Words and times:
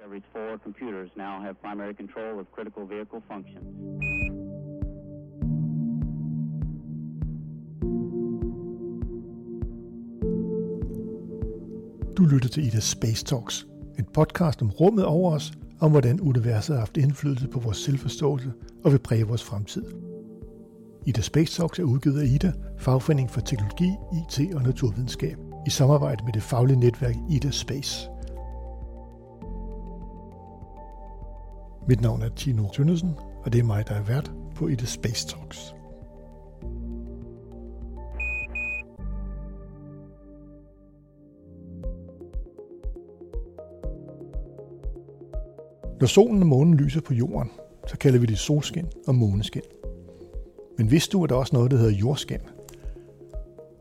Discovery's 0.00 0.32
four 0.32 0.58
computers 0.58 1.10
now 1.16 1.40
have 1.42 1.54
primary 1.60 1.94
control 1.94 2.40
of 2.40 2.46
critical 2.54 2.86
vehicle 2.86 3.20
functions. 3.28 3.66
Du 12.16 12.24
lytter 12.24 12.48
til 12.48 12.66
Ida 12.66 12.80
Space 12.80 13.24
Talks, 13.24 13.66
en 13.98 14.04
podcast 14.14 14.62
om 14.62 14.70
rummet 14.70 15.04
over 15.04 15.32
os, 15.32 15.52
om 15.80 15.90
hvordan 15.90 16.20
universet 16.20 16.74
har 16.74 16.80
haft 16.80 16.96
indflydelse 16.96 17.48
på 17.48 17.60
vores 17.60 17.76
selvforståelse 17.76 18.52
og 18.84 18.92
vil 18.92 18.98
præge 18.98 19.26
vores 19.26 19.44
fremtid. 19.44 19.84
Ida 21.06 21.20
Space 21.20 21.56
Talks 21.60 21.78
er 21.78 21.84
udgivet 21.84 22.20
af 22.20 22.26
Ida, 22.26 22.52
fagforening 22.78 23.30
for 23.30 23.40
teknologi, 23.40 23.90
IT 24.18 24.54
og 24.54 24.62
naturvidenskab, 24.62 25.36
i 25.66 25.70
samarbejde 25.70 26.24
med 26.24 26.32
det 26.32 26.42
faglige 26.42 26.80
netværk 26.80 27.14
Ida 27.30 27.50
Space. 27.50 28.10
Mit 31.90 32.00
navn 32.00 32.22
er 32.22 32.28
Tino 32.28 32.68
Tønnesen, 32.68 33.10
og 33.44 33.52
det 33.52 33.58
er 33.58 33.64
mig, 33.64 33.88
der 33.88 33.94
er 33.94 34.02
vært 34.02 34.32
på 34.54 34.68
Ida 34.68 34.84
Space 34.84 35.28
Talks. 35.28 35.74
Når 46.00 46.06
solen 46.06 46.42
og 46.42 46.46
månen 46.46 46.74
lyser 46.74 47.00
på 47.00 47.14
jorden, 47.14 47.50
så 47.86 47.98
kalder 47.98 48.18
vi 48.18 48.26
det 48.26 48.38
solskin 48.38 48.86
og 49.06 49.14
måneskin. 49.14 49.62
Men 50.78 50.90
vidste 50.90 51.12
du, 51.12 51.24
at 51.24 51.30
der 51.30 51.36
også 51.36 51.50
er 51.52 51.58
noget, 51.58 51.70
der 51.70 51.76
hedder 51.76 51.92
jordskin? 51.92 52.40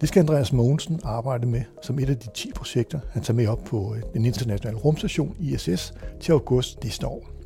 Det 0.01 0.09
skal 0.09 0.19
Andreas 0.19 0.53
Mogensen 0.53 0.99
arbejde 1.03 1.47
med 1.47 1.61
som 1.81 1.99
et 1.99 2.09
af 2.09 2.17
de 2.17 2.27
10 2.33 2.51
projekter, 2.55 2.99
han 3.11 3.23
tager 3.23 3.35
med 3.35 3.47
op 3.47 3.63
på 3.63 3.95
øh, 3.95 4.01
den 4.13 4.25
internationale 4.25 4.77
rumstation 4.77 5.35
ISS 5.39 5.93
til 6.19 6.31
august 6.31 6.83
næste 6.83 7.07
år. 7.07 7.38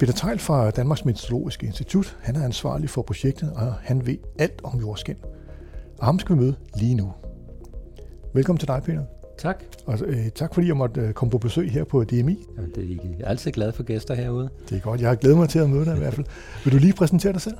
Peter 0.00 0.12
Tejl 0.12 0.38
fra 0.38 0.70
Danmarks 0.70 1.04
Meteorologiske 1.04 1.66
Institut, 1.66 2.16
han 2.20 2.36
er 2.36 2.44
ansvarlig 2.44 2.90
for 2.90 3.02
projektet, 3.02 3.52
og 3.52 3.74
han 3.74 4.06
ved 4.06 4.16
alt 4.38 4.60
om 4.64 4.78
jordskin. 4.80 5.16
Og 5.98 6.06
ham 6.06 6.18
skal 6.18 6.36
vi 6.36 6.40
møde 6.40 6.54
lige 6.76 6.94
nu. 6.94 7.12
Velkommen 8.34 8.58
til 8.58 8.68
dig, 8.68 8.82
Peter. 8.84 9.02
Tak. 9.38 9.64
Og 9.86 9.98
øh, 10.06 10.28
tak 10.34 10.54
fordi 10.54 10.66
jeg 10.66 10.76
måtte 10.76 11.00
øh, 11.00 11.12
komme 11.12 11.30
på 11.30 11.38
besøg 11.38 11.70
her 11.70 11.84
på 11.84 12.04
DMI. 12.04 12.46
Jamen, 12.56 12.70
det 12.74 12.84
er 12.84 12.96
jeg 13.18 13.24
er 13.24 13.28
altid 13.28 13.52
glad 13.52 13.72
for 13.72 13.82
gæster 13.82 14.14
herude. 14.14 14.48
Det 14.68 14.76
er 14.76 14.80
godt. 14.80 15.00
Jeg 15.00 15.08
har 15.08 15.16
glædet 15.16 15.38
mig 15.38 15.48
til 15.48 15.58
at 15.58 15.70
møde 15.70 15.84
dig 15.84 15.96
i 15.96 15.98
hvert 15.98 16.14
fald. 16.14 16.26
Vil 16.64 16.72
du 16.72 16.78
lige 16.78 16.92
præsentere 16.92 17.32
dig 17.32 17.40
selv? 17.40 17.56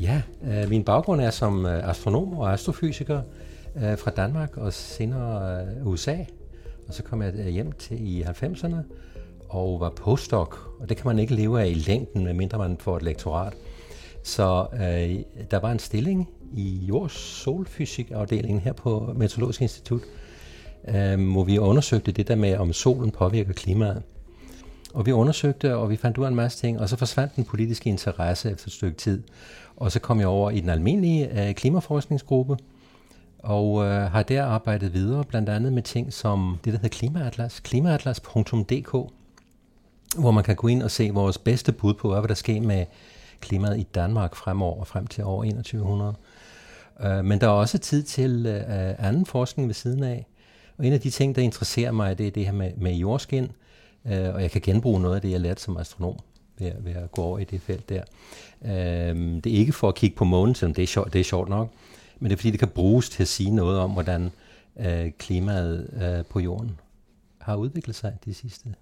Ja, 0.00 0.22
øh, 0.44 0.70
min 0.70 0.84
baggrund 0.84 1.20
er 1.20 1.30
som 1.30 1.66
øh, 1.66 1.88
astronom 1.88 2.32
og 2.32 2.52
astrofysiker 2.52 3.22
øh, 3.76 3.98
fra 3.98 4.10
Danmark 4.10 4.56
og 4.56 4.72
senere 4.72 5.60
øh, 5.62 5.86
USA. 5.86 6.16
Og 6.88 6.94
så 6.94 7.02
kom 7.02 7.22
jeg 7.22 7.34
øh, 7.34 7.46
hjem 7.46 7.72
til 7.72 8.16
i 8.16 8.22
90'erne 8.22 8.76
og 9.52 9.80
var 9.80 9.90
postdoc, 9.90 10.56
og 10.80 10.88
det 10.88 10.96
kan 10.96 11.06
man 11.06 11.18
ikke 11.18 11.34
leve 11.34 11.60
af 11.62 11.68
i 11.68 11.74
længden, 11.74 12.24
medmindre 12.24 12.58
man 12.58 12.76
får 12.80 12.96
et 12.96 13.02
lektorat. 13.02 13.52
Så 14.22 14.66
øh, 14.72 15.44
der 15.50 15.58
var 15.58 15.72
en 15.72 15.78
stilling 15.78 16.28
i 16.52 16.84
jords 16.88 17.12
solfysikafdelingen 17.12 18.60
her 18.60 18.72
på 18.72 19.12
Meteorologisk 19.16 19.62
Institut, 19.62 20.00
øh, 20.88 21.32
hvor 21.32 21.44
vi 21.44 21.58
undersøgte 21.58 22.12
det 22.12 22.28
der 22.28 22.36
med, 22.36 22.56
om 22.56 22.72
solen 22.72 23.10
påvirker 23.10 23.52
klimaet. 23.52 24.02
Og 24.94 25.06
vi 25.06 25.12
undersøgte, 25.12 25.76
og 25.76 25.90
vi 25.90 25.96
fandt 25.96 26.18
ud 26.18 26.24
af 26.24 26.28
en 26.28 26.34
masse 26.34 26.58
ting, 26.58 26.80
og 26.80 26.88
så 26.88 26.96
forsvandt 26.96 27.36
den 27.36 27.44
politiske 27.44 27.90
interesse 27.90 28.50
efter 28.50 28.66
et 28.66 28.72
stykke 28.72 28.96
tid. 28.96 29.22
Og 29.76 29.92
så 29.92 30.00
kom 30.00 30.20
jeg 30.20 30.28
over 30.28 30.50
i 30.50 30.60
den 30.60 30.68
almindelige 30.68 31.48
øh, 31.48 31.54
klimaforskningsgruppe, 31.54 32.56
og 33.38 33.84
øh, 33.84 34.10
har 34.10 34.22
der 34.22 34.44
arbejdet 34.44 34.94
videre, 34.94 35.24
blandt 35.24 35.48
andet 35.48 35.72
med 35.72 35.82
ting 35.82 36.12
som 36.12 36.58
det, 36.64 36.72
der 36.72 36.78
hedder 36.78 36.96
Klimaatlas, 36.96 37.60
klimaatlas.dk, 37.60 39.12
hvor 40.18 40.30
man 40.30 40.44
kan 40.44 40.56
gå 40.56 40.68
ind 40.68 40.82
og 40.82 40.90
se 40.90 41.10
vores 41.10 41.38
bedste 41.38 41.72
bud 41.72 41.94
på, 41.94 42.20
hvad 42.20 42.28
der 42.28 42.34
sker 42.34 42.60
med 42.60 42.86
klimaet 43.40 43.78
i 43.78 43.86
Danmark 43.94 44.34
fremover 44.34 44.80
og 44.80 44.86
frem 44.86 45.06
til 45.06 45.24
år 45.24 45.44
2100. 45.44 46.14
Øh, 47.00 47.24
men 47.24 47.40
der 47.40 47.46
er 47.46 47.50
også 47.50 47.78
tid 47.78 48.02
til 48.02 48.46
øh, 48.46 49.06
anden 49.08 49.26
forskning 49.26 49.68
ved 49.68 49.74
siden 49.74 50.02
af. 50.02 50.26
Og 50.78 50.86
en 50.86 50.92
af 50.92 51.00
de 51.00 51.10
ting, 51.10 51.36
der 51.36 51.42
interesserer 51.42 51.92
mig, 51.92 52.18
det 52.18 52.26
er 52.26 52.30
det 52.30 52.44
her 52.44 52.52
med, 52.52 52.72
med 52.76 52.94
jordskin, 52.94 53.52
øh, 54.04 54.34
og 54.34 54.42
jeg 54.42 54.50
kan 54.50 54.60
genbruge 54.60 55.00
noget 55.00 55.14
af 55.14 55.22
det, 55.22 55.30
jeg 55.30 55.40
lærte 55.40 55.62
som 55.62 55.76
astronom 55.76 56.18
ved, 56.58 56.72
ved 56.80 56.92
at 56.92 57.12
gå 57.12 57.22
over 57.22 57.38
i 57.38 57.44
det 57.44 57.60
felt 57.60 57.88
der. 57.88 58.02
Øh, 58.64 59.42
det 59.44 59.46
er 59.46 59.58
ikke 59.58 59.72
for 59.72 59.88
at 59.88 59.94
kigge 59.94 60.16
på 60.16 60.24
månen, 60.24 60.54
selvom 60.54 60.74
det 60.74 60.82
er, 60.82 60.86
sjovt, 60.86 61.12
det 61.12 61.20
er 61.20 61.24
sjovt 61.24 61.48
nok, 61.48 61.68
men 62.18 62.30
det 62.30 62.36
er 62.36 62.38
fordi, 62.38 62.50
det 62.50 62.58
kan 62.58 62.68
bruges 62.68 63.10
til 63.10 63.22
at 63.22 63.28
sige 63.28 63.50
noget 63.50 63.78
om, 63.78 63.90
hvordan 63.90 64.30
øh, 64.80 65.10
klimaet 65.18 65.90
øh, 66.02 66.24
på 66.24 66.40
jorden 66.40 66.80
har 67.38 67.56
udviklet 67.56 67.96
sig 67.96 68.12
de 68.24 68.34
sidste 68.34 68.74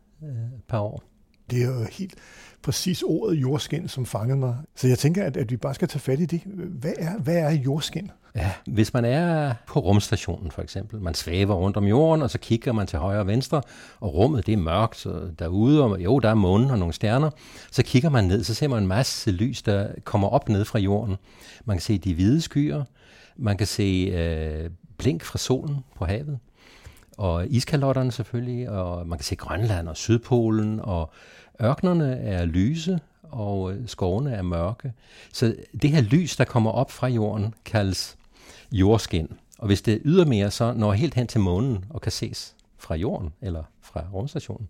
par 0.69 0.81
år 0.81 1.10
det 1.51 1.63
er 1.63 1.67
jo 1.67 1.87
helt 1.91 2.15
præcis 2.63 3.03
ordet 3.03 3.37
jordskin, 3.37 3.89
som 3.89 4.07
fangede 4.07 4.39
mig. 4.39 4.57
Så 4.77 4.89
jeg 4.89 4.99
tænker, 4.99 5.25
at, 5.25 5.37
at 5.37 5.51
vi 5.51 5.57
bare 5.57 5.75
skal 5.75 5.89
tage 5.89 6.01
fat 6.01 6.21
i 6.21 6.27
det. 6.27 6.43
Hvad 6.81 6.93
er, 6.99 7.19
hvad 7.19 7.37
er 7.37 7.51
jordskin? 7.51 8.11
Ja, 8.35 8.53
hvis 8.67 8.95
man 8.95 9.05
er 9.05 9.55
på 9.67 9.81
rumstationen 9.81 10.51
for 10.51 10.63
eksempel, 10.63 11.01
man 11.01 11.15
svæver 11.15 11.55
rundt 11.55 11.77
om 11.77 11.85
jorden, 11.85 12.23
og 12.23 12.31
så 12.31 12.39
kigger 12.39 12.73
man 12.73 12.87
til 12.87 12.99
højre 12.99 13.21
og 13.21 13.27
venstre, 13.27 13.63
og 14.01 14.15
rummet 14.15 14.47
det 14.47 14.53
er 14.53 14.57
mørkt 14.57 14.97
så 14.97 15.31
derude, 15.39 15.85
og 15.85 16.01
jo, 16.01 16.19
der 16.19 16.29
er 16.29 16.35
månen 16.35 16.71
og 16.71 16.79
nogle 16.79 16.95
stjerner, 16.95 17.31
så 17.71 17.83
kigger 17.83 18.11
man 18.11 18.25
ned, 18.25 18.45
så 18.45 18.55
ser 18.55 18.69
man 18.69 18.83
en 18.83 18.89
masse 18.89 19.31
lys, 19.31 19.63
der 19.63 19.89
kommer 20.05 20.29
op 20.29 20.49
ned 20.49 20.65
fra 20.65 20.79
jorden. 20.79 21.17
Man 21.65 21.77
kan 21.77 21.83
se 21.83 21.99
de 21.99 22.15
hvide 22.15 22.41
skyer, 22.41 22.85
man 23.37 23.57
kan 23.57 23.67
se 23.67 24.13
øh, 24.15 24.71
blink 24.99 25.25
fra 25.25 25.39
solen 25.39 25.77
på 25.97 26.05
havet, 26.05 26.39
og 27.19 27.47
iskalotterne 27.47 28.13
selvfølgelig, 28.13 28.71
og 28.71 29.07
man 29.07 29.19
kan 29.19 29.25
se 29.25 29.37
Grønland 29.37 29.89
og 29.89 29.97
Sydpolen, 29.97 30.81
og 30.81 31.11
ørkenerne 31.63 32.17
er 32.17 32.45
lyse, 32.45 33.01
og 33.23 33.73
øh, 33.73 33.89
skovene 33.89 34.33
er 34.33 34.43
mørke. 34.43 34.93
Så 35.33 35.55
det 35.83 35.91
her 35.91 36.01
lys, 36.01 36.37
der 36.37 36.45
kommer 36.45 36.71
op 36.71 36.91
fra 36.91 37.09
jorden, 37.09 37.55
kaldes 37.65 38.17
jordskin. 38.73 39.29
Og 39.59 39.67
hvis 39.67 39.83
det 39.83 40.01
ydermere 40.05 40.51
så 40.51 40.73
når 40.73 40.93
helt 40.93 41.15
hen 41.15 41.27
til 41.27 41.41
månen 41.41 41.85
og 41.91 42.01
kan 42.01 42.13
ses 42.13 42.55
fra 42.79 42.95
jorden 42.95 43.33
eller 43.43 43.63
fra 43.83 44.05
rumstationen, 44.13 44.69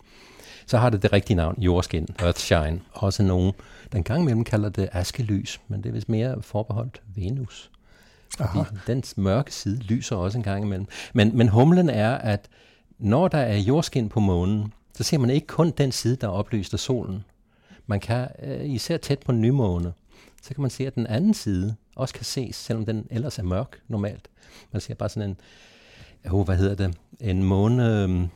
så 0.66 0.78
har 0.78 0.90
det 0.90 1.02
det 1.02 1.12
rigtige 1.12 1.36
navn, 1.36 1.62
jordskin, 1.62 2.08
Earthshine. 2.18 2.80
Også 2.92 3.22
nogen, 3.22 3.52
den 3.92 4.02
gang 4.02 4.22
imellem 4.22 4.44
kalder 4.44 4.68
det 4.68 4.88
askelys, 4.92 5.60
men 5.68 5.82
det 5.82 5.88
er 5.88 5.92
vist 5.92 6.08
mere 6.08 6.42
forbeholdt 6.42 7.02
Venus. 7.14 7.70
Aha. 8.38 8.62
den 8.86 9.02
mørke 9.16 9.54
side 9.54 9.76
lyser 9.76 10.16
også 10.16 10.38
en 10.38 10.44
gang 10.44 10.64
imellem. 10.64 10.86
Men, 11.14 11.36
men 11.36 11.48
humlen 11.48 11.90
er, 11.90 12.14
at 12.14 12.48
når 12.98 13.28
der 13.28 13.38
er 13.38 13.56
jordskin 13.56 14.08
på 14.08 14.20
månen, 14.20 14.72
så 14.94 15.04
ser 15.04 15.18
man 15.18 15.30
ikke 15.30 15.46
kun 15.46 15.70
den 15.70 15.92
side, 15.92 16.16
der 16.16 16.26
er 16.26 16.32
oplyst 16.32 16.74
af 16.74 16.80
solen. 16.80 17.24
Man 17.86 18.00
kan, 18.00 18.28
øh, 18.42 18.70
især 18.70 18.96
tæt 18.96 19.18
på 19.18 19.32
nymåne, 19.32 19.92
så 20.42 20.54
kan 20.54 20.62
man 20.62 20.70
se, 20.70 20.86
at 20.86 20.94
den 20.94 21.06
anden 21.06 21.34
side 21.34 21.76
også 21.96 22.14
kan 22.14 22.24
ses, 22.24 22.56
selvom 22.56 22.86
den 22.86 23.06
ellers 23.10 23.38
er 23.38 23.42
mørk 23.42 23.80
normalt. 23.88 24.28
Man 24.72 24.80
ser 24.80 24.94
bare 24.94 25.08
sådan 25.08 25.30
en, 25.30 25.36
oh, 26.32 26.44
hvad 26.44 26.56
hedder 26.56 26.74
det, 26.74 26.96
en 27.20 27.42
måne, 27.42 28.02
øhm, 28.02 28.28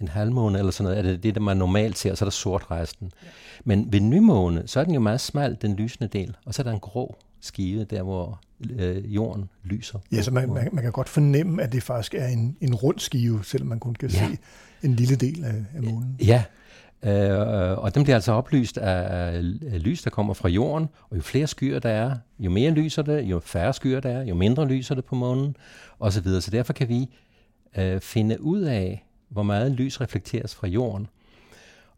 en 0.00 0.08
halvmåne 0.08 0.58
eller 0.58 0.72
sådan 0.72 0.84
noget, 0.84 0.98
er 0.98 1.02
det 1.02 1.22
det, 1.22 1.34
der 1.34 1.40
man 1.40 1.56
normalt 1.56 1.98
ser, 1.98 2.10
og 2.10 2.18
så 2.18 2.24
er 2.24 2.26
der 2.26 2.30
sort 2.30 2.70
resten. 2.70 3.12
Ja. 3.22 3.28
Men 3.64 3.92
ved 3.92 4.00
nymåne, 4.00 4.62
så 4.66 4.80
er 4.80 4.84
den 4.84 4.94
jo 4.94 5.00
meget 5.00 5.20
smal, 5.20 5.56
den 5.62 5.76
lysende 5.76 6.08
del, 6.08 6.36
og 6.44 6.54
så 6.54 6.62
er 6.62 6.64
der 6.64 6.72
en 6.72 6.80
grå 6.80 7.16
skive, 7.44 7.84
der 7.84 8.02
hvor 8.02 8.40
øh, 8.70 9.14
jorden 9.14 9.50
lyser. 9.64 9.98
Ja, 10.12 10.22
så 10.22 10.30
man, 10.30 10.52
man, 10.52 10.68
man 10.72 10.82
kan 10.82 10.92
godt 10.92 11.08
fornemme, 11.08 11.62
at 11.62 11.72
det 11.72 11.82
faktisk 11.82 12.14
er 12.14 12.26
en, 12.26 12.56
en 12.60 12.74
rund 12.74 12.98
skive, 12.98 13.44
selvom 13.44 13.68
man 13.68 13.80
kun 13.80 13.94
kan 13.94 14.08
ja. 14.08 14.18
se 14.18 14.38
en 14.82 14.94
lille 14.94 15.16
del 15.16 15.44
af, 15.44 15.54
af 15.74 15.82
månen. 15.82 16.16
Ja, 16.20 16.44
øh, 17.04 17.78
og 17.78 17.94
den 17.94 18.02
bliver 18.02 18.16
altså 18.16 18.32
oplyst 18.32 18.78
af, 18.78 19.32
af 19.72 19.82
lys, 19.82 20.02
der 20.02 20.10
kommer 20.10 20.34
fra 20.34 20.48
jorden, 20.48 20.88
og 21.10 21.16
jo 21.16 21.22
flere 21.22 21.46
skyer 21.46 21.78
der 21.78 21.90
er, 21.90 22.16
jo 22.38 22.50
mere 22.50 22.70
lyser 22.70 23.02
det, 23.02 23.22
jo 23.22 23.40
færre 23.40 23.72
skyer 23.72 24.00
der 24.00 24.10
er, 24.10 24.24
jo 24.24 24.34
mindre 24.34 24.68
lyser 24.68 24.94
det 24.94 25.04
på 25.04 25.14
månen, 25.14 25.56
osv. 26.00 26.12
Så, 26.12 26.20
videre. 26.20 26.40
så 26.40 26.50
derfor 26.50 26.72
kan 26.72 26.88
vi 26.88 27.10
øh, 27.78 28.00
finde 28.00 28.40
ud 28.40 28.60
af, 28.60 29.06
hvor 29.28 29.42
meget 29.42 29.72
lys 29.72 30.00
reflekteres 30.00 30.54
fra 30.54 30.66
jorden. 30.66 31.06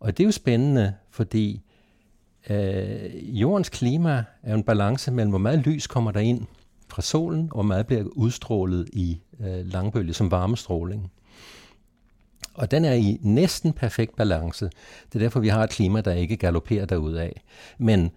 Og 0.00 0.16
det 0.16 0.24
er 0.24 0.26
jo 0.26 0.32
spændende, 0.32 0.94
fordi 1.10 1.62
øh, 2.50 3.40
jordens 3.40 3.68
klima 3.68 4.24
er 4.42 4.54
en 4.54 4.62
balance 4.62 5.10
mellem, 5.10 5.30
hvor 5.30 5.38
meget 5.38 5.66
lys 5.66 5.86
kommer 5.86 6.10
der 6.10 6.20
ind 6.20 6.46
fra 6.88 7.02
solen, 7.02 7.48
og 7.50 7.54
hvor 7.54 7.62
meget 7.62 7.86
bliver 7.86 8.04
udstrålet 8.04 8.88
i 8.92 9.20
øh, 9.40 9.66
langbølge 9.72 10.14
som 10.14 10.30
varmestråling. 10.30 11.10
Og 12.54 12.70
den 12.70 12.84
er 12.84 12.92
i 12.92 13.18
næsten 13.22 13.72
perfekt 13.72 14.16
balance. 14.16 14.64
Det 15.12 15.14
er 15.14 15.18
derfor, 15.18 15.40
vi 15.40 15.48
har 15.48 15.64
et 15.64 15.70
klima, 15.70 16.00
der 16.00 16.12
ikke 16.12 16.36
galopperer 16.36 16.86
derudad. 16.86 17.30
Men 17.78 18.10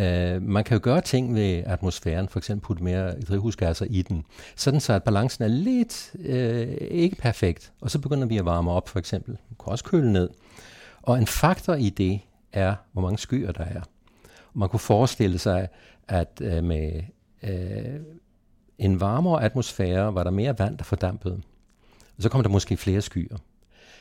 øh, 0.00 0.42
man 0.42 0.64
kan 0.64 0.76
jo 0.76 0.80
gøre 0.82 1.00
ting 1.00 1.34
ved 1.34 1.62
atmosfæren, 1.66 2.28
for 2.28 2.38
eksempel 2.38 2.66
putte 2.66 2.84
mere 2.84 3.20
drivhusgasser 3.20 3.86
i 3.90 4.02
den, 4.02 4.24
sådan 4.56 4.80
så 4.80 4.92
at 4.92 5.02
balancen 5.02 5.44
er 5.44 5.48
lidt 5.48 6.12
øh, 6.18 6.76
ikke 6.80 7.16
perfekt. 7.16 7.72
Og 7.80 7.90
så 7.90 7.98
begynder 7.98 8.26
vi 8.26 8.38
at 8.38 8.44
varme 8.44 8.70
op, 8.70 8.88
for 8.88 8.98
eksempel. 8.98 9.30
Man 9.30 9.56
kan 9.64 9.70
også 9.70 9.84
køle 9.84 10.12
ned. 10.12 10.30
Og 11.02 11.18
en 11.18 11.26
faktor 11.26 11.74
i 11.74 11.90
det 11.90 12.20
er, 12.56 12.74
hvor 12.92 13.02
mange 13.02 13.18
skyer 13.18 13.52
der 13.52 13.64
er. 13.64 13.80
Man 14.54 14.68
kunne 14.68 14.80
forestille 14.80 15.38
sig, 15.38 15.68
at 16.08 16.40
øh, 16.42 16.64
med 16.64 17.02
øh, 17.42 18.00
en 18.78 19.00
varmere 19.00 19.44
atmosfære 19.44 20.14
var 20.14 20.24
der 20.24 20.30
mere 20.30 20.58
vand, 20.58 20.78
der 20.78 20.84
fordampede. 20.84 21.40
Og 22.16 22.22
så 22.22 22.28
kom 22.28 22.42
der 22.42 22.50
måske 22.50 22.76
flere 22.76 23.02
skyer. 23.02 23.36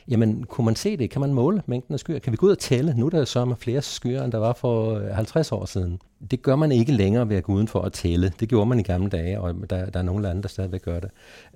jamen 0.07 0.44
kunne 0.44 0.66
man 0.66 0.75
se 0.75 0.98
det? 0.98 1.10
Kan 1.10 1.22
man 1.22 1.34
måle 1.34 1.62
mængden 1.66 1.94
af 1.94 2.00
skyer? 2.00 2.19
Kan 2.19 2.31
vi 2.31 2.38
gå 2.38 2.46
ud 2.46 2.52
og 2.52 2.60
tælle? 2.60 2.94
Nu 2.98 3.06
er 3.06 3.10
der 3.10 3.25
så 3.25 3.56
flere 3.60 3.81
skyer, 3.81 4.24
end 4.24 4.31
der 4.31 4.38
var 4.38 4.54
for 4.54 4.96
øh, 4.96 5.16
50 5.16 5.51
år 5.51 5.66
siden. 5.66 6.01
Det 6.31 6.42
gør 6.42 6.56
man 6.56 6.72
ikke 6.72 6.92
længere 6.92 7.30
ved 7.30 7.38
at 7.38 7.44
gå 7.44 7.54
udenfor 7.54 7.80
og 7.80 7.94
tælle. 7.94 8.34
Det 8.40 8.50
gjorde 8.50 8.66
man 8.66 8.80
i 8.80 8.84
gamle 8.84 9.10
dage, 9.10 9.42
og 9.42 9.56
der, 9.69 9.90
der 9.90 10.00
er 10.00 10.04
nogle 10.04 10.24
lande, 10.24 10.42
der 10.42 10.48
stadigvæk 10.48 10.81
gør 10.81 11.00
det. 11.00 11.10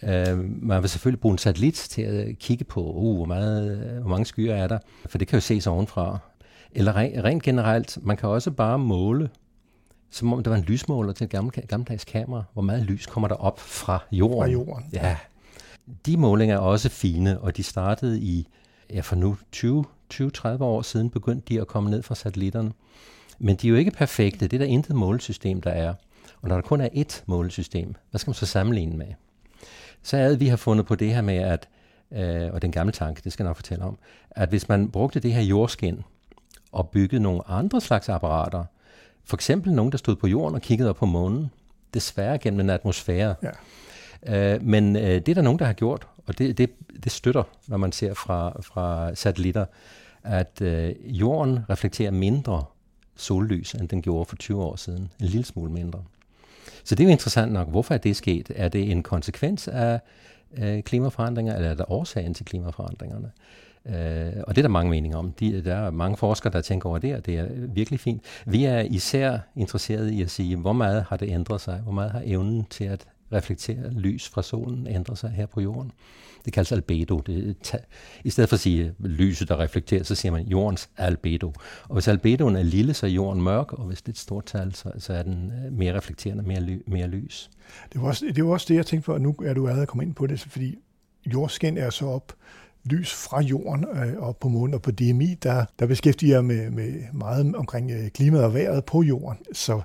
Uh, 0.03 0.39
man 0.63 0.81
vil 0.81 0.89
selvfølgelig 0.89 1.19
bruge 1.19 1.33
en 1.33 1.37
satellit 1.37 1.73
til 1.73 2.01
at 2.01 2.39
kigge 2.39 2.63
på, 2.63 2.83
uh, 2.83 3.15
hvor, 3.15 3.25
meget, 3.25 3.71
øh, 3.71 4.01
hvor 4.01 4.09
mange 4.09 4.25
skyer 4.25 4.55
er 4.55 4.67
der, 4.67 4.79
for 5.09 5.17
det 5.17 5.27
kan 5.27 5.37
jo 5.37 5.41
ses 5.41 5.67
ovenfra. 5.67 6.19
Eller 6.71 6.95
rent, 6.95 7.23
rent 7.23 7.43
generelt, 7.43 7.97
man 8.01 8.17
kan 8.17 8.29
også 8.29 8.51
bare 8.51 8.79
måle 8.79 9.29
som 10.09 10.33
om 10.33 10.43
der 10.43 10.51
var 10.51 10.57
en 10.57 10.63
lysmåler 10.63 11.13
til 11.13 11.23
et 11.23 11.29
gamle, 11.29 11.51
gammeldags 11.51 12.05
kamera. 12.05 12.43
Hvor 12.53 12.61
meget 12.61 12.83
lys 12.83 13.05
kommer 13.05 13.27
der 13.27 13.35
op 13.35 13.59
fra 13.59 14.03
jorden? 14.11 14.39
Fra 14.39 14.47
jorden. 14.47 14.85
Ja. 14.93 15.17
De 16.05 16.17
målinger 16.17 16.55
er 16.55 16.59
også 16.59 16.89
fine, 16.89 17.39
og 17.39 17.57
de 17.57 17.63
startede 17.63 18.19
i, 18.19 18.47
ja 18.93 19.01
for 19.01 19.15
nu 19.15 19.37
20-30 19.55 20.63
år 20.63 20.81
siden, 20.81 21.09
begyndte 21.09 21.53
de 21.53 21.61
at 21.61 21.67
komme 21.67 21.89
ned 21.89 22.03
fra 22.03 22.15
satellitterne. 22.15 22.71
Men 23.39 23.55
de 23.55 23.67
er 23.67 23.69
jo 23.69 23.75
ikke 23.75 23.91
perfekte. 23.91 24.47
Det 24.47 24.53
er 24.53 24.57
der 24.57 24.65
intet 24.65 24.95
målesystem, 24.95 25.61
der 25.61 25.71
er. 25.71 25.93
Og 26.41 26.49
når 26.49 26.55
der 26.55 26.61
kun 26.61 26.81
er 26.81 26.89
ét 26.89 27.23
målesystem, 27.25 27.95
hvad 28.09 28.19
skal 28.19 28.29
man 28.29 28.35
så 28.35 28.45
sammenligne 28.45 28.97
med? 28.97 29.07
Så 30.03 30.17
er 30.17 30.29
det, 30.29 30.39
vi 30.39 30.47
har 30.47 30.57
fundet 30.57 30.85
på 30.85 30.95
det 30.95 31.13
her 31.13 31.21
med, 31.21 31.37
at, 31.37 31.67
øh, 32.11 32.53
og 32.53 32.61
den 32.61 32.71
gamle 32.71 32.91
tanke, 32.91 33.21
det 33.23 33.33
skal 33.33 33.43
jeg 33.43 33.49
nok 33.49 33.55
fortælle 33.55 33.83
om, 33.83 33.97
at 34.31 34.49
hvis 34.49 34.69
man 34.69 34.89
brugte 34.89 35.19
det 35.19 35.33
her 35.33 35.41
jordskin 35.41 36.03
og 36.71 36.89
byggede 36.89 37.21
nogle 37.21 37.47
andre 37.47 37.81
slags 37.81 38.09
apparater, 38.09 38.63
for 39.25 39.37
eksempel 39.37 39.73
nogen, 39.73 39.91
der 39.91 39.97
stod 39.97 40.15
på 40.15 40.27
jorden 40.27 40.55
og 40.55 40.61
kiggede 40.61 40.89
op 40.89 40.95
på 40.95 41.05
månen, 41.05 41.51
desværre 41.93 42.37
gennem 42.37 42.59
en 42.59 42.69
atmosfære. 42.69 43.35
Ja. 43.43 44.55
Øh, 44.55 44.63
men 44.63 44.95
øh, 44.95 45.03
det 45.03 45.29
er 45.29 45.33
der 45.33 45.41
nogen, 45.41 45.59
der 45.59 45.65
har 45.65 45.73
gjort, 45.73 46.07
og 46.27 46.37
det, 46.37 46.57
det, 46.57 46.69
det 47.03 47.11
støtter, 47.11 47.43
når 47.67 47.77
man 47.77 47.91
ser 47.91 48.13
fra, 48.13 48.61
fra 48.61 49.15
satellitter, 49.15 49.65
at 50.23 50.61
øh, 50.61 50.95
jorden 51.05 51.59
reflekterer 51.69 52.11
mindre 52.11 52.63
sollys, 53.15 53.73
end 53.73 53.89
den 53.89 54.01
gjorde 54.01 54.25
for 54.25 54.35
20 54.35 54.63
år 54.63 54.75
siden. 54.75 55.11
En 55.19 55.25
lille 55.25 55.45
smule 55.45 55.71
mindre. 55.71 56.03
Så 56.83 56.95
det 56.95 57.03
er 57.03 57.07
jo 57.07 57.11
interessant 57.11 57.51
nok. 57.51 57.67
Hvorfor 57.67 57.93
er 57.93 57.97
det 57.97 58.15
sket? 58.15 58.51
Er 58.55 58.69
det 58.69 58.91
en 58.91 59.03
konsekvens 59.03 59.67
af 59.67 59.99
øh, 60.57 60.83
klimaforandringer, 60.83 61.55
eller 61.55 61.69
er 61.69 61.73
det 61.73 61.85
årsagen 61.87 62.33
til 62.33 62.45
klimaforandringerne? 62.45 63.27
Øh, 63.27 63.68
Øh, 63.89 64.43
og 64.47 64.55
det 64.55 64.61
er 64.61 64.67
der 64.67 64.69
mange 64.69 64.89
meninger 64.89 65.17
om. 65.17 65.31
De, 65.31 65.63
der 65.63 65.75
er 65.75 65.91
mange 65.91 66.17
forskere, 66.17 66.53
der 66.53 66.61
tænker 66.61 66.89
over 66.89 66.97
det, 66.97 67.15
og 67.15 67.25
det 67.25 67.35
er 67.39 67.47
virkelig 67.73 67.99
fint. 67.99 68.21
Vi 68.45 68.65
er 68.65 68.79
især 68.79 69.37
interesserede 69.55 70.13
i 70.13 70.21
at 70.21 70.29
sige, 70.29 70.55
hvor 70.55 70.73
meget 70.73 71.05
har 71.09 71.17
det 71.17 71.29
ændret 71.29 71.61
sig? 71.61 71.79
Hvor 71.79 71.91
meget 71.91 72.11
har 72.11 72.21
evnen 72.25 72.65
til 72.69 72.83
at 72.83 73.07
reflektere 73.33 73.91
lys 73.91 74.29
fra 74.29 74.43
solen 74.43 74.87
ændret 74.87 75.17
sig 75.17 75.29
her 75.29 75.45
på 75.45 75.61
jorden? 75.61 75.91
Det 76.45 76.53
kaldes 76.53 76.71
albedo. 76.71 77.19
Det, 77.19 77.55
I 78.23 78.29
stedet 78.29 78.49
for 78.49 78.55
at 78.55 78.59
sige 78.59 78.93
lyset, 78.99 79.49
der 79.49 79.59
reflekterer, 79.59 80.03
så 80.03 80.15
siger 80.15 80.31
man 80.31 80.47
jordens 80.47 80.89
albedo. 80.97 81.53
Og 81.83 81.93
hvis 81.93 82.07
albedoen 82.07 82.55
er 82.55 82.63
lille, 82.63 82.93
så 82.93 83.05
er 83.05 83.09
jorden 83.09 83.41
mørk, 83.43 83.73
og 83.73 83.85
hvis 83.85 84.01
det 84.01 84.07
er 84.07 84.13
et 84.13 84.17
stort 84.17 84.45
tal, 84.45 84.75
så, 84.75 84.91
så 84.97 85.13
er 85.13 85.23
den 85.23 85.51
øh, 85.65 85.73
mere 85.73 85.97
reflekterende, 85.97 86.43
mere, 86.43 86.61
ly, 86.61 86.81
mere 86.87 87.07
lys. 87.07 87.49
Det 87.93 88.01
var, 88.01 88.07
også, 88.07 88.25
det 88.35 88.45
var 88.45 88.51
også 88.51 88.65
det, 88.69 88.75
jeg 88.75 88.85
tænkte 88.85 89.05
på, 89.05 89.13
at 89.13 89.21
nu 89.21 89.35
er 89.45 89.53
du 89.53 89.67
allerede 89.67 89.87
kommet 89.87 90.05
ind 90.05 90.15
på 90.15 90.27
det, 90.27 90.39
fordi 90.39 90.75
jordskin 91.33 91.77
er 91.77 91.89
så 91.89 92.05
op 92.05 92.33
lys 92.85 93.13
fra 93.13 93.41
jorden 93.41 93.85
øh, 93.93 94.13
og 94.17 94.37
på 94.37 94.49
månen 94.49 94.73
og 94.73 94.81
på 94.81 94.91
DMI, 94.91 95.35
der, 95.43 95.65
der 95.79 95.87
beskæftiger 95.87 96.35
jeg 96.35 96.45
med, 96.45 96.69
med 96.69 96.93
meget 97.13 97.55
omkring 97.55 97.91
øh, 97.91 98.09
klimaet 98.09 98.43
og 98.43 98.53
vejret 98.53 98.85
på 98.85 99.01
jorden. 99.01 99.37
Så 99.53 99.81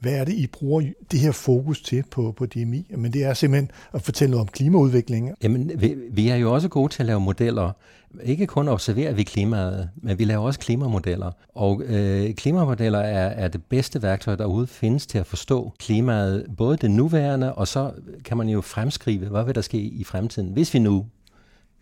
hvad 0.00 0.12
er 0.12 0.24
det, 0.24 0.32
I 0.32 0.46
bruger 0.46 0.82
det 1.10 1.20
her 1.20 1.32
fokus 1.32 1.82
til 1.82 2.04
på, 2.10 2.34
på 2.36 2.46
DMI? 2.46 2.86
Men 2.96 3.12
det 3.12 3.24
er 3.24 3.34
simpelthen 3.34 3.70
at 3.92 4.02
fortælle 4.02 4.30
noget 4.30 4.40
om 4.40 4.48
klimaudviklingen. 4.48 5.34
Jamen, 5.42 5.70
vi, 5.80 5.94
vi 6.10 6.28
er 6.28 6.36
jo 6.36 6.54
også 6.54 6.68
gode 6.68 6.92
til 6.92 7.02
at 7.02 7.06
lave 7.06 7.20
modeller. 7.20 7.72
Ikke 8.22 8.46
kun 8.46 8.68
observerer 8.68 9.12
vi 9.12 9.22
klimaet, 9.22 9.90
men 9.96 10.18
vi 10.18 10.24
laver 10.24 10.46
også 10.46 10.60
klimamodeller. 10.60 11.30
Og 11.54 11.82
øh, 11.82 12.34
klimamodeller 12.34 12.98
er, 12.98 13.28
er 13.28 13.48
det 13.48 13.64
bedste 13.64 14.02
værktøj, 14.02 14.36
der 14.36 14.46
ude 14.46 14.66
findes 14.66 15.06
til 15.06 15.18
at 15.18 15.26
forstå 15.26 15.72
klimaet, 15.78 16.46
både 16.56 16.76
det 16.76 16.90
nuværende, 16.90 17.54
og 17.54 17.68
så 17.68 17.90
kan 18.24 18.36
man 18.36 18.48
jo 18.48 18.60
fremskrive, 18.60 19.28
hvad 19.28 19.44
vil 19.44 19.54
der 19.54 19.60
ske 19.60 19.78
i 19.78 20.04
fremtiden, 20.04 20.52
hvis 20.52 20.74
vi 20.74 20.78
nu 20.78 21.06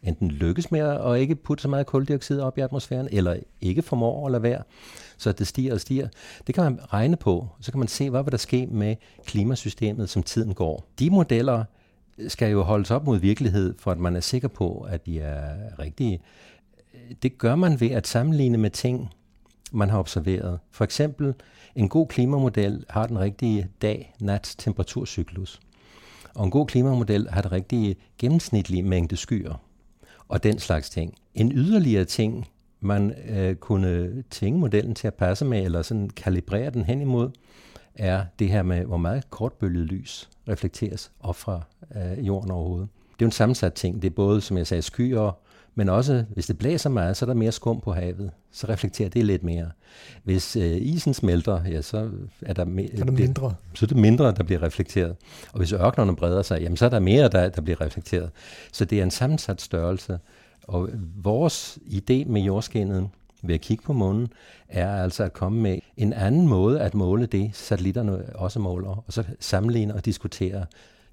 enten 0.04 0.28
lykkes 0.28 0.70
med 0.70 0.80
at 0.80 1.20
ikke 1.20 1.34
putte 1.34 1.62
så 1.62 1.68
meget 1.68 1.86
koldioxid 1.86 2.40
op 2.40 2.58
i 2.58 2.60
atmosfæren, 2.60 3.08
eller 3.12 3.36
ikke 3.60 3.82
formår 3.82 4.26
at 4.26 4.32
lade 4.32 4.42
være, 4.42 4.62
så 5.16 5.32
det 5.32 5.46
stiger 5.46 5.74
og 5.74 5.80
stiger. 5.80 6.08
Det 6.46 6.54
kan 6.54 6.64
man 6.64 6.80
regne 6.92 7.16
på, 7.16 7.48
så 7.60 7.72
kan 7.72 7.78
man 7.78 7.88
se, 7.88 8.10
hvad 8.10 8.22
vil 8.22 8.32
der 8.32 8.38
ske 8.38 8.66
med 8.66 8.96
klimasystemet, 9.26 10.10
som 10.10 10.22
tiden 10.22 10.54
går. 10.54 10.86
De 10.98 11.10
modeller 11.10 11.64
skal 12.28 12.50
jo 12.50 12.62
holdes 12.62 12.90
op 12.90 13.04
mod 13.04 13.18
virkelighed, 13.18 13.74
for 13.78 13.90
at 13.90 13.98
man 13.98 14.16
er 14.16 14.20
sikker 14.20 14.48
på, 14.48 14.86
at 14.90 15.06
de 15.06 15.20
er 15.20 15.54
rigtige. 15.78 16.20
Det 17.22 17.38
gør 17.38 17.54
man 17.56 17.80
ved 17.80 17.90
at 17.90 18.06
sammenligne 18.06 18.58
med 18.58 18.70
ting, 18.70 19.10
man 19.72 19.90
har 19.90 19.98
observeret. 19.98 20.58
For 20.70 20.84
eksempel, 20.84 21.34
en 21.76 21.88
god 21.88 22.06
klimamodel 22.06 22.84
har 22.90 23.06
den 23.06 23.18
rigtige 23.18 23.68
dag-nat-temperaturcyklus. 23.82 25.60
Og 26.34 26.44
en 26.44 26.50
god 26.50 26.66
klimamodel 26.66 27.28
har 27.30 27.42
det 27.42 27.52
rigtige 27.52 27.96
gennemsnitlige 28.18 28.82
mængde 28.82 29.16
skyer 29.16 29.63
og 30.34 30.42
den 30.42 30.58
slags 30.58 30.90
ting. 30.90 31.14
En 31.34 31.52
yderligere 31.52 32.04
ting, 32.04 32.48
man 32.80 33.14
øh, 33.28 33.54
kunne 33.54 34.22
tvinge 34.30 34.58
modellen 34.58 34.94
til 34.94 35.06
at 35.06 35.14
passe 35.14 35.44
med, 35.44 35.64
eller 35.64 35.82
sådan 35.82 36.10
kalibrere 36.10 36.70
den 36.70 36.84
hen 36.84 37.00
imod, 37.00 37.30
er 37.94 38.24
det 38.38 38.48
her 38.48 38.62
med, 38.62 38.84
hvor 38.84 38.96
meget 38.96 39.30
kortbølget 39.30 39.86
lys 39.86 40.30
reflekteres 40.48 41.12
op 41.20 41.36
fra 41.36 41.60
øh, 41.96 42.26
jorden 42.26 42.50
overhovedet. 42.50 42.88
Det 42.94 43.12
er 43.12 43.26
jo 43.26 43.26
en 43.26 43.32
sammensat 43.32 43.74
ting. 43.74 44.02
Det 44.02 44.10
er 44.10 44.14
både, 44.14 44.40
som 44.40 44.56
jeg 44.56 44.66
sagde, 44.66 44.82
skyer, 44.82 45.38
men 45.74 45.88
også, 45.88 46.24
hvis 46.30 46.46
det 46.46 46.58
blæser 46.58 46.90
meget, 46.90 47.16
så 47.16 47.24
er 47.24 47.26
der 47.26 47.34
mere 47.34 47.52
skum 47.52 47.80
på 47.80 47.92
havet. 47.92 48.30
Så 48.52 48.68
reflekterer 48.68 49.08
det 49.08 49.24
lidt 49.24 49.42
mere. 49.42 49.70
Hvis 50.24 50.56
øh, 50.56 50.76
isen 50.76 51.14
smelter, 51.14 51.64
ja, 51.64 51.82
så 51.82 52.10
er 52.42 52.52
der, 52.52 52.64
me- 52.64 52.96
så 52.96 53.02
er 53.02 53.04
der 53.04 53.12
mindre. 53.12 53.48
Det, 53.48 53.78
så 53.78 53.84
er 53.84 53.88
det 53.88 53.96
mindre, 53.96 54.32
der 54.32 54.42
bliver 54.42 54.62
reflekteret. 54.62 55.16
Og 55.52 55.58
hvis 55.58 55.72
ørkenerne 55.72 56.16
breder 56.16 56.42
sig, 56.42 56.60
jamen, 56.60 56.76
så 56.76 56.84
er 56.84 56.88
der 56.88 56.98
mere, 57.00 57.28
der, 57.28 57.48
der 57.48 57.60
bliver 57.60 57.80
reflekteret. 57.80 58.30
Så 58.72 58.84
det 58.84 58.98
er 58.98 59.02
en 59.02 59.10
sammensat 59.10 59.60
størrelse. 59.60 60.18
Og 60.62 60.88
vores 61.22 61.78
idé 61.86 62.24
med 62.26 62.40
jordskinnet, 62.42 63.08
ved 63.42 63.54
at 63.54 63.60
kigge 63.60 63.84
på 63.84 63.92
månen, 63.92 64.28
er 64.68 65.02
altså 65.02 65.24
at 65.24 65.32
komme 65.32 65.60
med 65.62 65.78
en 65.96 66.12
anden 66.12 66.48
måde 66.48 66.80
at 66.80 66.94
måle 66.94 67.26
det, 67.26 67.50
satellitterne 67.54 68.36
også 68.36 68.58
måler, 68.58 69.04
og 69.06 69.12
så 69.12 69.24
sammenligne 69.40 69.94
og 69.94 70.04
diskutere. 70.04 70.66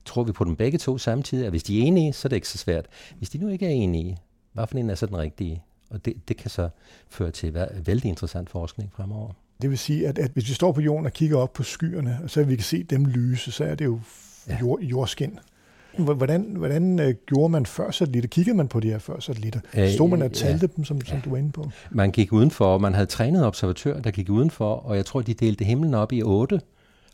Tror 0.05 0.23
vi 0.23 0.31
på 0.31 0.43
dem 0.43 0.55
begge 0.55 0.77
to 0.77 0.97
samtidig, 0.97 1.45
at 1.45 1.51
hvis 1.51 1.63
de 1.63 1.79
er 1.79 1.83
enige, 1.83 2.13
så 2.13 2.27
er 2.27 2.29
det 2.29 2.35
ikke 2.35 2.47
så 2.47 2.57
svært. 2.57 2.85
Hvis 3.17 3.29
de 3.29 3.37
nu 3.37 3.47
ikke 3.47 3.65
er 3.65 3.69
enige, 3.69 4.17
hvad 4.53 4.67
for 4.67 4.77
en 4.77 4.89
er 4.89 4.95
så 4.95 5.05
den 5.05 5.17
rigtige? 5.17 5.63
Og 5.89 6.05
det, 6.05 6.13
det 6.27 6.37
kan 6.37 6.49
så 6.49 6.69
føre 7.09 7.31
til 7.31 7.67
vældig 7.85 8.09
interessant 8.09 8.49
forskning 8.49 8.91
fremover. 8.93 9.31
Det 9.61 9.69
vil 9.69 9.77
sige, 9.77 10.07
at, 10.07 10.17
at 10.17 10.31
hvis 10.31 10.49
vi 10.49 10.53
står 10.53 10.71
på 10.71 10.81
jorden 10.81 11.05
og 11.05 11.13
kigger 11.13 11.37
op 11.37 11.53
på 11.53 11.63
skyerne, 11.63 12.19
og 12.23 12.29
så 12.29 12.43
vi 12.43 12.55
kan 12.55 12.63
se 12.63 12.83
dem 12.83 13.05
lyse, 13.05 13.51
så 13.51 13.63
er 13.63 13.75
det 13.75 13.85
jo 13.85 13.99
jord, 14.61 14.79
jordskin. 14.79 15.39
Hvordan, 15.97 16.41
hvordan 16.41 16.99
øh, 16.99 17.15
gjorde 17.25 17.51
man 17.51 17.65
før 17.65 17.91
satellitter? 17.91 18.27
Kiggede 18.27 18.57
man 18.57 18.67
på 18.67 18.79
de 18.79 18.89
her 18.89 18.99
før 18.99 19.19
satellitter? 19.19 19.59
Øh, 19.77 19.89
Stod 19.89 20.09
man 20.09 20.21
og 20.21 20.31
talte 20.33 20.69
ja. 20.71 20.75
dem, 20.75 20.85
som, 20.85 21.01
som 21.01 21.21
du 21.21 21.29
var 21.29 21.37
inde 21.37 21.51
på? 21.51 21.69
Man 21.91 22.11
gik 22.11 22.33
udenfor, 22.33 22.77
man 22.77 22.93
havde 22.93 23.05
trænet 23.05 23.45
observatører, 23.45 24.01
der 24.01 24.11
gik 24.11 24.29
udenfor, 24.29 24.75
og 24.75 24.95
jeg 24.95 25.05
tror, 25.05 25.21
de 25.21 25.33
delte 25.33 25.65
himlen 25.65 25.93
op 25.93 26.11
i 26.11 26.23
otte. 26.23 26.61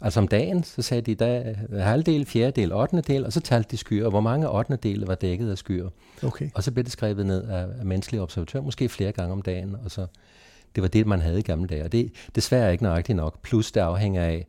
Altså 0.02 0.20
om 0.20 0.28
dagen, 0.28 0.64
så 0.64 0.82
sagde 0.82 1.02
de, 1.02 1.16
der 1.16 1.26
er 1.72 1.84
halvdel, 1.84 2.26
fjerdedel, 2.26 2.74
ottende 2.74 3.02
del, 3.02 3.26
og 3.26 3.34
så 3.34 3.40
talte 3.40 3.72
de 3.72 3.78
skyer, 3.78 4.10
hvor 4.10 4.20
mange 4.20 4.50
ottende 4.50 4.78
dele 4.84 5.08
var 5.08 5.16
dækket 5.16 5.52
af 5.52 5.58
skyer. 5.58 5.90
Okay. 6.24 6.50
Og 6.56 6.64
så 6.64 6.72
blev 6.72 6.84
det 6.84 6.92
skrevet 6.92 7.26
ned 7.26 7.44
af, 7.44 7.66
af 7.80 7.86
menneskelige 7.86 8.22
observatører, 8.22 8.64
måske 8.64 8.90
flere 8.90 9.12
gange 9.12 9.32
om 9.32 9.42
dagen, 9.42 9.76
og 9.84 9.92
så 9.92 10.08
det 10.76 10.82
var 10.82 10.88
det, 10.88 11.08
man 11.08 11.22
havde 11.22 11.40
i 11.40 11.42
gamle 11.42 11.68
dage. 11.68 11.84
Og 11.84 11.92
det 11.92 12.00
er 12.00 12.10
desværre 12.36 12.72
ikke 12.72 12.84
nøjagtigt 12.84 13.16
nok. 13.16 13.42
Plus 13.42 13.72
det 13.72 13.82
afhænger 13.82 14.24
af, 14.24 14.48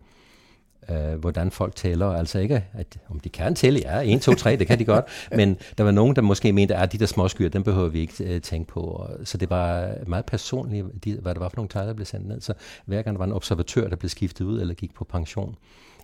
øh, 0.91 1.15
hvordan 1.15 1.51
folk 1.51 1.77
tæller. 1.77 2.07
Altså 2.07 2.39
ikke, 2.39 2.65
at 2.73 2.99
om 3.09 3.21
de 3.21 3.29
kan 3.29 3.55
tælle, 3.55 3.81
ja, 3.81 4.15
1, 4.15 4.23
2, 4.23 4.35
3, 4.35 4.57
det 4.57 4.67
kan 4.67 4.79
de 4.79 4.85
godt, 4.85 5.05
men 5.37 5.57
der 5.79 5.85
var 5.85 5.91
nogen, 5.91 6.17
der 6.17 6.23
måske 6.23 6.53
mente, 6.53 6.77
at 6.77 6.93
de 6.93 6.99
der 6.99 7.07
små 7.07 7.29
skyer, 7.29 7.49
dem 7.49 7.63
behøver 7.63 7.89
vi 7.89 8.01
ikke 8.01 8.25
øh, 8.25 8.41
tænke 8.41 8.69
på. 8.69 8.81
Og, 8.81 9.11
så 9.25 9.39
det 9.39 9.51
var 9.51 9.95
meget 10.07 10.25
personligt, 10.25 11.05
de, 11.05 11.15
hvad 11.15 11.35
det 11.35 11.41
var 11.41 11.49
for 11.49 11.57
nogle 11.57 11.69
tal, 11.69 11.87
der 11.87 11.95
blev 11.95 12.07
sendt 12.07 12.29
ned. 12.29 12.41
Så 12.41 12.53
hver 12.85 13.03
gang 13.03 13.15
der 13.15 13.19
var 13.19 13.27
en 13.27 13.33
observatør, 13.33 13.89
der 13.89 13.97
blev 13.97 14.09
skiftet 14.09 14.45
ud 14.45 14.61
eller 14.61 14.75
gik 14.75 14.95
på 14.95 15.05
pension, 15.05 15.57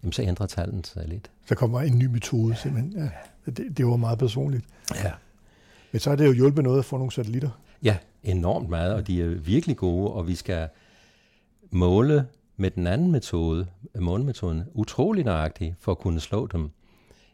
jamen, 0.03 0.13
så 0.13 0.23
ændrede 0.23 0.51
tallene 0.51 0.85
sig 0.85 1.09
lidt. 1.09 1.31
Så 1.47 1.55
kommer 1.55 1.81
en 1.81 1.99
ny 1.99 2.07
metode 2.07 2.57
simpelthen. 2.57 2.93
Ja. 2.97 3.09
Det, 3.53 3.79
det 3.79 3.87
var 3.87 3.97
meget 3.97 4.19
personligt. 4.19 4.65
Ja. 5.05 5.13
Men 5.93 6.01
så 6.01 6.11
har 6.11 6.17
det 6.17 6.27
jo 6.27 6.33
hjulpet 6.33 6.65
noget 6.65 6.79
at 6.79 6.85
få 6.85 6.97
nogle 6.97 7.13
satellitter. 7.13 7.51
Ja, 7.83 7.97
enormt 8.23 8.69
meget, 8.69 8.95
og 8.95 9.07
de 9.07 9.23
er 9.23 9.27
virkelig 9.27 9.77
gode, 9.77 10.11
og 10.11 10.29
vi 10.29 10.35
skal 10.35 10.69
måle 11.71 12.27
med 12.57 12.71
den 12.71 12.87
anden 12.87 13.13
metode, 13.13 13.67
månemetoden, 14.01 14.65
utrolig 14.75 15.25
nøjagtig 15.25 15.77
for 15.81 15.93
at 15.93 15.99
kunne 15.99 16.21
slå 16.21 16.47
dem 16.47 16.71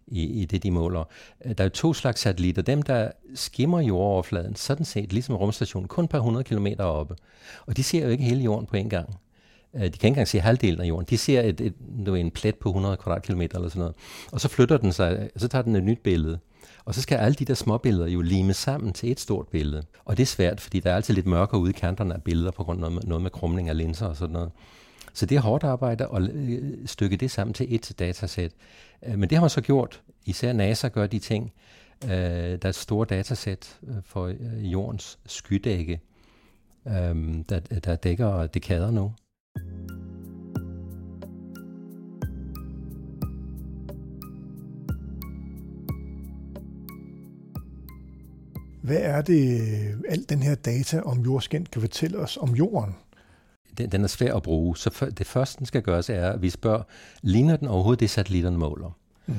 i, 0.07 0.25
i 0.25 0.45
det, 0.45 0.63
de 0.63 0.71
måler. 0.71 1.05
Øh, 1.45 1.59
der 1.59 1.65
er 1.65 1.69
to 1.69 1.95
slags 1.95 2.21
satellitter. 2.21 2.63
Dem, 2.63 2.83
der 2.83 3.11
skimmer 3.35 3.81
jordoverfladen, 3.81 4.57
sådan 4.57 4.85
set, 4.85 5.13
ligesom 5.13 5.35
rumstationen, 5.37 5.89
kun 5.89 6.09
par 6.09 6.19
100 6.19 6.45
km 6.45 6.67
oppe. 6.79 7.15
Og 7.67 7.77
de 7.77 7.83
ser 7.83 8.05
jo 8.05 8.09
ikke 8.09 8.25
hele 8.25 8.43
jorden 8.43 8.67
på 8.67 8.77
en 8.77 8.89
gang. 8.89 9.15
Øh, 9.75 9.83
de 9.83 9.91
kan 9.91 9.93
ikke 9.93 10.07
engang 10.07 10.29
se 10.29 10.41
halvdelen 10.41 10.81
af 10.81 10.85
jorden. 10.89 11.07
De 11.11 11.19
ser 11.19 11.41
et, 11.41 11.61
et, 11.61 11.75
et, 12.07 12.21
en 12.21 12.31
plet 12.31 12.55
på 12.55 12.69
100 12.69 12.97
kvadratkilometer 12.97 13.57
eller 13.57 13.69
sådan 13.69 13.81
noget. 13.81 13.95
Og 14.33 14.41
så 14.41 14.49
flytter 14.49 14.77
den 14.77 14.93
sig, 14.93 15.31
og 15.35 15.41
så 15.41 15.49
tager 15.49 15.63
den 15.63 15.77
et 15.77 15.85
nyt 15.85 16.01
billede. 16.01 16.39
Og 16.85 16.95
så 16.95 17.03
skal 17.03 17.17
alle 17.17 17.35
de 17.35 17.45
der 17.45 17.55
små 17.55 17.79
billeder 17.79 18.07
jo 18.07 18.21
lime 18.21 18.53
sammen 18.53 18.93
til 18.93 19.11
et 19.11 19.21
stort 19.21 19.49
billede. 19.49 19.83
Og 20.05 20.17
det 20.17 20.23
er 20.23 20.27
svært, 20.27 20.61
fordi 20.61 20.81
der 20.81 20.91
er 20.91 20.97
altid 20.97 21.15
lidt 21.15 21.27
mørkere 21.27 21.61
ude 21.61 21.71
i 21.71 21.73
kanterne 21.73 22.15
af 22.15 22.23
billeder, 22.23 22.51
på 22.51 22.65
grund 22.65 22.77
af 22.77 22.81
noget 22.81 22.95
med, 22.95 23.03
noget 23.03 23.23
med 23.23 23.31
krumning 23.31 23.69
af 23.69 23.77
linser 23.77 24.07
og 24.07 24.17
sådan 24.17 24.33
noget. 24.33 24.51
Så 25.13 25.27
det 25.27 25.37
er 25.37 25.41
hårdt 25.41 25.65
arbejde 25.65 26.09
at 26.15 26.23
stykke 26.87 27.17
det 27.17 27.31
sammen 27.31 27.55
til 27.55 27.75
et 27.75 27.93
datasæt. 27.99 28.53
Øh, 29.07 29.19
men 29.19 29.31
det 29.31 29.39
har 29.39 29.43
man 29.43 29.51
så 29.51 29.61
gjort. 29.61 30.03
Især 30.27 30.53
NASA 30.53 30.89
gør 30.89 31.07
de 31.07 31.19
ting. 31.19 31.53
Øh, 32.05 32.11
der 32.11 32.59
er 32.63 32.69
et 32.69 32.75
stort 32.75 33.11
datasæt 33.11 33.79
øh, 33.89 33.95
for 34.05 34.33
jordens 34.59 35.19
skydække, 35.27 36.01
øhm, 36.89 37.45
der, 37.45 37.61
der 37.61 37.97
dækker 37.97 38.47
dekader 38.47 38.91
nu. 38.91 39.13
Hvad 48.83 49.01
er 49.01 49.23
det, 49.23 49.61
alt 50.09 50.31
den 50.31 50.43
her 50.43 50.55
data 50.55 51.01
om 51.01 51.21
jordskænd 51.21 51.67
kan 51.67 51.81
fortælle 51.81 52.19
os 52.19 52.37
om 52.37 52.55
jorden? 52.55 52.95
Den, 53.81 53.93
den 53.93 54.05
er 54.05 54.09
svær 54.09 54.35
at 54.35 54.43
bruge, 54.43 54.77
så 54.77 54.91
for, 54.91 55.07
det 55.07 55.27
første, 55.27 55.59
den 55.59 55.67
skal 55.67 55.83
gøres, 55.83 56.11
er, 56.11 56.31
at 56.31 56.43
vi 56.43 56.51
spørger, 56.51 56.83
ligner 57.23 57.57
den 57.57 57.69
overhovedet 57.69 58.01
det, 58.01 58.11
satellitterne 58.11 58.59
måler? 58.59 58.97
Mm. 59.27 59.35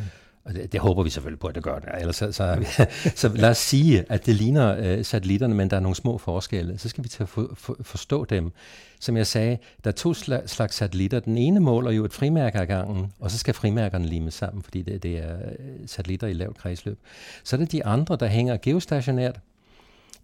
Og 0.46 0.54
det, 0.54 0.72
det 0.72 0.80
håber 0.80 1.04
vi 1.04 1.10
selvfølgelig 1.10 1.40
på, 1.40 1.48
at 1.48 1.56
det 1.56 1.64
gør 1.64 1.80
det. 1.80 1.90
Ellers 2.00 2.16
så, 2.16 2.32
så, 2.32 2.66
så 3.16 3.28
lad 3.28 3.50
os 3.50 3.58
sige, 3.58 4.06
at 4.10 4.26
det 4.26 4.36
ligner 4.36 4.78
øh, 4.80 5.06
satellitterne, 5.06 5.56
men 5.56 5.70
der 5.70 5.76
er 5.76 5.80
nogle 5.80 5.96
små 5.96 6.18
forskelle. 6.18 6.78
Så 6.78 6.90
skal 6.90 7.04
vi 7.04 7.10
til 7.10 7.24
at 7.24 7.30
for, 7.30 7.52
for, 7.54 7.78
forstå 7.82 8.26
dem. 8.26 8.52
Som 9.00 9.18
jeg 9.18 9.28
sagde, 9.28 9.58
der 9.84 9.90
er 9.90 9.96
to 9.96 10.14
slags 10.14 10.76
satellitter. 10.76 11.20
Den 11.20 11.38
ene 11.38 11.60
måler 11.60 11.92
jo 11.92 12.06
et 12.06 12.14
frimærke 12.14 12.60
ad 12.60 12.66
gangen, 12.66 13.14
og 13.20 13.32
så 13.32 13.38
skal 13.38 13.54
frimærkerne 13.54 14.06
limes 14.06 14.34
sammen, 14.34 14.64
fordi 14.64 14.82
det, 14.82 15.04
det 15.04 15.18
er 15.18 15.36
øh, 15.36 15.88
satellitter 15.88 16.28
i 16.28 16.34
lavt 16.34 16.58
kredsløb. 16.58 17.00
Så 17.44 17.56
er 17.56 17.60
det 17.60 17.72
de 17.72 17.86
andre, 17.86 18.16
der 18.16 18.28
hænger 18.28 18.58
geostationært, 18.62 19.40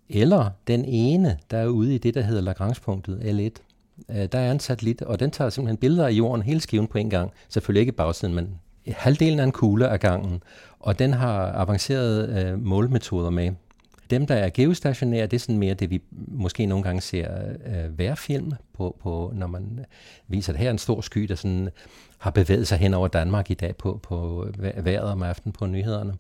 eller 0.10 0.50
den 0.68 0.86
ene, 0.86 1.38
der 1.52 1.58
er 1.58 1.68
ude 1.68 1.96
i 1.96 1.98
det, 1.98 2.14
der 2.14 2.22
hedder 2.22 2.42
Lagrange-punktet, 2.42 3.20
L1. 3.20 3.67
Øh, 4.10 4.28
der 4.32 4.40
er 4.40 4.52
en 4.52 4.60
satellit, 4.60 5.02
og 5.02 5.20
den 5.20 5.32
tager 5.32 5.50
simpelthen 5.50 5.78
billeder 5.78 6.08
af 6.08 6.12
jorden 6.12 6.42
hele 6.44 6.62
skiven 6.62 6.88
på 6.88 6.98
en 6.98 7.10
gang. 7.10 7.32
Selvfølgelig 7.50 7.80
ikke 7.80 7.92
bagsiden, 7.92 8.36
men 8.36 8.60
halvdelen 8.88 9.40
af 9.40 9.44
en 9.44 9.52
kugle 9.52 9.90
af 9.90 10.00
gangen, 10.00 10.44
og 10.80 11.00
den 11.00 11.14
har 11.14 11.52
avancerede 11.52 12.44
øh, 12.46 12.60
målmetoder 12.60 13.30
med. 13.30 13.52
Dem, 14.10 14.28
der 14.28 14.36
er 14.36 14.50
geostationære, 14.50 15.28
det 15.28 15.34
er 15.34 15.40
sådan 15.40 15.58
mere 15.58 15.74
det, 15.74 15.90
vi 15.90 16.02
måske 16.28 16.66
nogle 16.66 16.84
gange 16.84 17.02
ser 17.02 17.32
øh, 17.66 18.00
vejrfilm 18.00 18.52
på, 18.74 18.98
på, 19.02 19.32
når 19.36 19.48
man 19.48 19.86
viser, 20.28 20.54
at 20.54 20.60
her 20.60 20.68
er 20.68 20.72
en 20.72 20.78
stor 20.78 21.02
sky, 21.02 21.22
der 21.22 21.36
sådan 21.36 21.70
har 22.18 22.32
bevæget 22.32 22.68
sig 22.68 22.78
hen 22.78 22.94
over 22.94 23.08
Danmark 23.08 23.52
i 23.52 23.54
dag 23.54 23.76
på, 23.76 24.00
på 24.04 24.48
vejret 24.58 25.12
om 25.12 25.24
aftenen 25.24 25.54
på 25.54 25.66
nyhederne. 25.66 26.14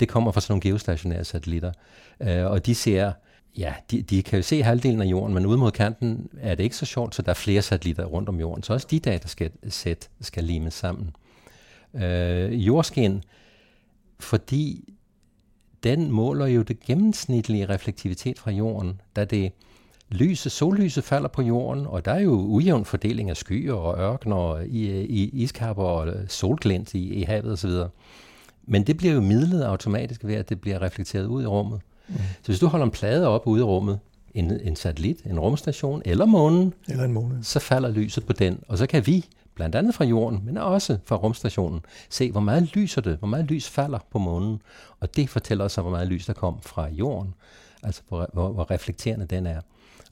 Det 0.00 0.08
kommer 0.08 0.32
fra 0.32 0.40
sådan 0.40 0.52
nogle 0.52 0.60
geostationære 0.60 1.24
satellitter, 1.24 1.72
øh, 2.20 2.46
og 2.46 2.66
de 2.66 2.74
ser 2.74 3.12
Ja, 3.58 3.74
de, 3.90 4.02
de 4.02 4.22
kan 4.22 4.38
jo 4.38 4.42
se 4.42 4.62
halvdelen 4.62 5.02
af 5.02 5.06
jorden, 5.06 5.34
men 5.34 5.46
ude 5.46 5.58
mod 5.58 5.70
kanten 5.70 6.28
er 6.40 6.54
det 6.54 6.64
ikke 6.64 6.76
så 6.76 6.86
sjovt, 6.86 7.14
så 7.14 7.22
der 7.22 7.30
er 7.30 7.34
flere 7.34 7.62
satellitter 7.62 8.04
rundt 8.04 8.28
om 8.28 8.40
jorden. 8.40 8.62
Så 8.62 8.72
også 8.72 8.86
de 8.90 8.98
data 8.98 9.28
skal, 9.28 9.50
sæt 9.68 10.08
skal 10.20 10.44
limes 10.44 10.74
sammen 10.74 11.10
øh, 11.94 12.66
jordskin, 12.66 13.22
fordi 14.20 14.94
den 15.82 16.10
måler 16.10 16.46
jo 16.46 16.62
det 16.62 16.80
gennemsnitlige 16.80 17.68
reflektivitet 17.68 18.38
fra 18.38 18.50
jorden, 18.50 19.00
da 19.16 19.24
det 19.24 19.52
lyse, 20.08 20.50
sollyset 20.50 21.04
falder 21.04 21.28
på 21.28 21.42
jorden, 21.42 21.86
og 21.86 22.04
der 22.04 22.12
er 22.12 22.20
jo 22.20 22.32
ujævn 22.32 22.84
fordeling 22.84 23.30
af 23.30 23.36
skyer 23.36 23.74
og 23.74 23.98
ørkner 23.98 24.58
i, 24.58 25.04
i 25.04 25.30
iskapper 25.42 25.84
og 25.84 26.14
solglint 26.28 26.94
i, 26.94 27.14
i 27.14 27.22
havet 27.22 27.52
osv. 27.52 27.70
Men 28.64 28.86
det 28.86 28.96
bliver 28.96 29.14
jo 29.14 29.20
midlet 29.20 29.62
automatisk 29.62 30.24
ved, 30.24 30.34
at 30.34 30.48
det 30.48 30.60
bliver 30.60 30.82
reflekteret 30.82 31.26
ud 31.26 31.42
i 31.42 31.46
rummet. 31.46 31.80
Mm. 32.08 32.14
Så 32.14 32.46
hvis 32.46 32.58
du 32.58 32.66
holder 32.66 32.86
en 32.86 32.92
plade 32.92 33.28
op 33.28 33.46
ude 33.46 33.60
i 33.60 33.64
rummet, 33.64 33.98
en, 34.34 34.60
en 34.60 34.76
satellit, 34.76 35.22
en 35.26 35.40
rumstation 35.40 36.02
eller 36.04 36.26
månen, 36.26 36.74
eller 36.88 37.04
en 37.04 37.12
måne. 37.12 37.44
så 37.44 37.58
falder 37.60 37.90
lyset 37.90 38.26
på 38.26 38.32
den, 38.32 38.60
og 38.68 38.78
så 38.78 38.86
kan 38.86 39.06
vi 39.06 39.26
blandt 39.54 39.74
andet 39.74 39.94
fra 39.94 40.04
jorden, 40.04 40.42
men 40.44 40.56
også 40.56 40.98
fra 41.04 41.16
rumstationen, 41.16 41.80
se, 42.10 42.30
hvor 42.30 42.40
meget 42.40 42.76
lyser 42.76 43.00
det, 43.00 43.16
hvor 43.16 43.28
meget 43.28 43.44
lys 43.44 43.68
falder 43.68 43.98
på 44.10 44.18
månen. 44.18 44.62
Og 45.00 45.16
det 45.16 45.28
fortæller 45.28 45.64
os, 45.64 45.74
hvor 45.74 45.90
meget 45.90 46.08
lys 46.08 46.26
der 46.26 46.32
kom 46.32 46.62
fra 46.62 46.88
jorden, 46.88 47.34
altså 47.82 48.02
hvor, 48.08 48.30
hvor, 48.32 48.48
hvor 48.48 48.70
reflekterende 48.70 49.26
den 49.26 49.46
er. 49.46 49.60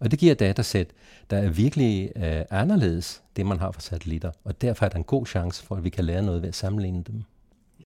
Og 0.00 0.10
det 0.10 0.18
giver 0.18 0.34
datasæt, 0.34 0.86
der 1.30 1.38
er 1.38 1.48
virkelig 1.48 2.12
øh, 2.16 2.42
anderledes, 2.50 3.22
det 3.36 3.46
man 3.46 3.58
har 3.58 3.72
fra 3.72 3.80
satellitter. 3.80 4.30
Og 4.44 4.62
derfor 4.62 4.84
er 4.84 4.88
der 4.88 4.96
en 4.96 5.04
god 5.04 5.26
chance 5.26 5.64
for, 5.64 5.76
at 5.76 5.84
vi 5.84 5.90
kan 5.90 6.04
lære 6.04 6.22
noget 6.22 6.42
ved 6.42 6.48
at 6.48 6.54
sammenligne 6.54 7.02
dem. 7.02 7.22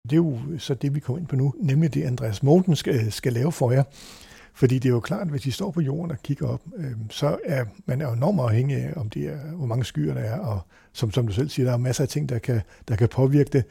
Det 0.03 0.11
er 0.13 0.15
jo 0.15 0.39
så 0.57 0.73
det, 0.73 0.95
vi 0.95 0.99
kommer 0.99 1.19
ind 1.19 1.27
på 1.27 1.35
nu, 1.35 1.53
nemlig 1.59 1.93
det, 1.93 2.03
Andreas 2.03 2.43
Morten 2.43 2.75
skal, 2.75 3.11
skal 3.11 3.33
lave 3.33 3.51
for 3.51 3.71
jer. 3.71 3.83
Fordi 4.53 4.79
det 4.79 4.89
er 4.89 4.93
jo 4.93 4.99
klart, 4.99 5.21
at 5.21 5.27
hvis 5.27 5.45
I 5.45 5.51
står 5.51 5.71
på 5.71 5.81
jorden 5.81 6.11
og 6.11 6.17
kigger 6.23 6.47
op, 6.47 6.61
øh, 6.77 6.91
så 7.09 7.37
er 7.45 7.65
man 7.85 8.01
er 8.01 8.11
enormt 8.13 8.39
afhængig 8.39 8.77
af, 8.77 8.93
om 8.95 9.09
det 9.09 9.23
er, 9.25 9.37
hvor 9.37 9.65
mange 9.65 9.85
skyer 9.85 10.13
der 10.13 10.21
er, 10.21 10.39
og 10.39 10.59
som, 10.93 11.11
som 11.11 11.27
du 11.27 11.33
selv 11.33 11.49
siger, 11.49 11.65
der 11.65 11.73
er 11.73 11.77
masser 11.77 12.03
af 12.03 12.07
ting, 12.07 12.29
der 12.29 12.39
kan, 12.39 12.61
der 12.87 12.95
kan 12.95 13.09
påvirke 13.09 13.49
det. 13.53 13.63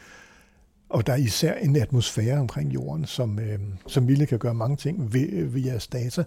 Og 0.89 1.07
der 1.07 1.13
er 1.13 1.17
især 1.17 1.55
en 1.55 1.77
atmosfære 1.77 2.39
omkring 2.39 2.75
jorden, 2.75 3.07
som, 3.07 3.39
øh, 3.39 3.59
som 3.87 4.09
ville 4.09 4.27
kan 4.27 4.39
gøre 4.39 4.55
mange 4.55 4.77
ting 4.77 5.13
ved, 5.13 5.45
ved 5.45 5.61
jeres 5.61 5.87
data. 5.87 6.25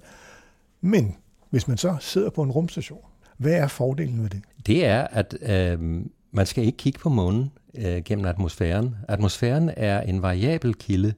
Men 0.82 1.16
hvis 1.50 1.68
man 1.68 1.78
så 1.78 1.98
sidder 2.00 2.30
på 2.30 2.44
en 2.44 2.52
rumstation, 2.52 3.02
hvad 3.38 3.54
er 3.54 3.68
fordelen 3.68 4.24
ved 4.24 4.30
det? 4.30 4.42
Det 4.66 4.86
er, 4.86 5.08
at 5.08 5.36
øh, 5.42 6.06
man 6.36 6.46
skal 6.46 6.66
ikke 6.66 6.78
kigge 6.78 7.00
på 7.00 7.10
månen 7.10 7.52
øh, 7.76 8.04
gennem 8.04 8.26
atmosfæren. 8.26 8.96
Atmosfæren 9.08 9.72
er 9.78 10.02
en 10.02 10.22
variabel 10.22 10.74
kilde. 10.74 11.14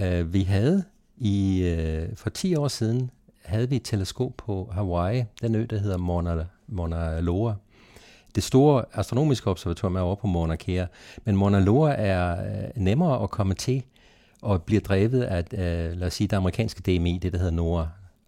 Øh, 0.00 0.32
vi 0.32 0.42
havde 0.42 0.84
i, 1.16 1.62
øh, 1.62 2.16
for 2.16 2.30
10 2.30 2.54
år 2.54 2.68
siden 2.68 3.10
havde 3.44 3.68
vi 3.68 3.76
et 3.76 3.84
teleskop 3.84 4.32
på 4.36 4.70
Hawaii, 4.72 5.24
den 5.42 5.54
ø, 5.54 5.66
der 5.70 5.78
hedder 5.78 5.98
Mauna, 5.98 6.44
Mauna 6.68 7.20
Loa. 7.20 7.54
Det 8.34 8.42
store 8.42 8.84
astronomiske 8.94 9.50
observatorium 9.50 9.96
er 9.96 10.00
over 10.00 10.14
på 10.14 10.26
Mauna 10.26 10.56
Kea, 10.56 10.86
men 11.24 11.36
Mauna 11.36 11.60
Loa 11.60 11.94
er 11.98 12.32
øh, 12.32 12.82
nemmere 12.82 13.22
at 13.22 13.30
komme 13.30 13.54
til 13.54 13.82
og 14.42 14.62
bliver 14.62 14.80
drevet 14.80 15.22
af, 15.22 15.44
øh, 15.52 15.98
lad 15.98 16.06
os 16.06 16.14
sige, 16.14 16.28
det 16.28 16.36
amerikanske 16.36 16.80
DMI, 16.98 17.18
det 17.22 17.32
der 17.32 17.38
hedder 17.38 17.52
NOAA, 17.52 17.84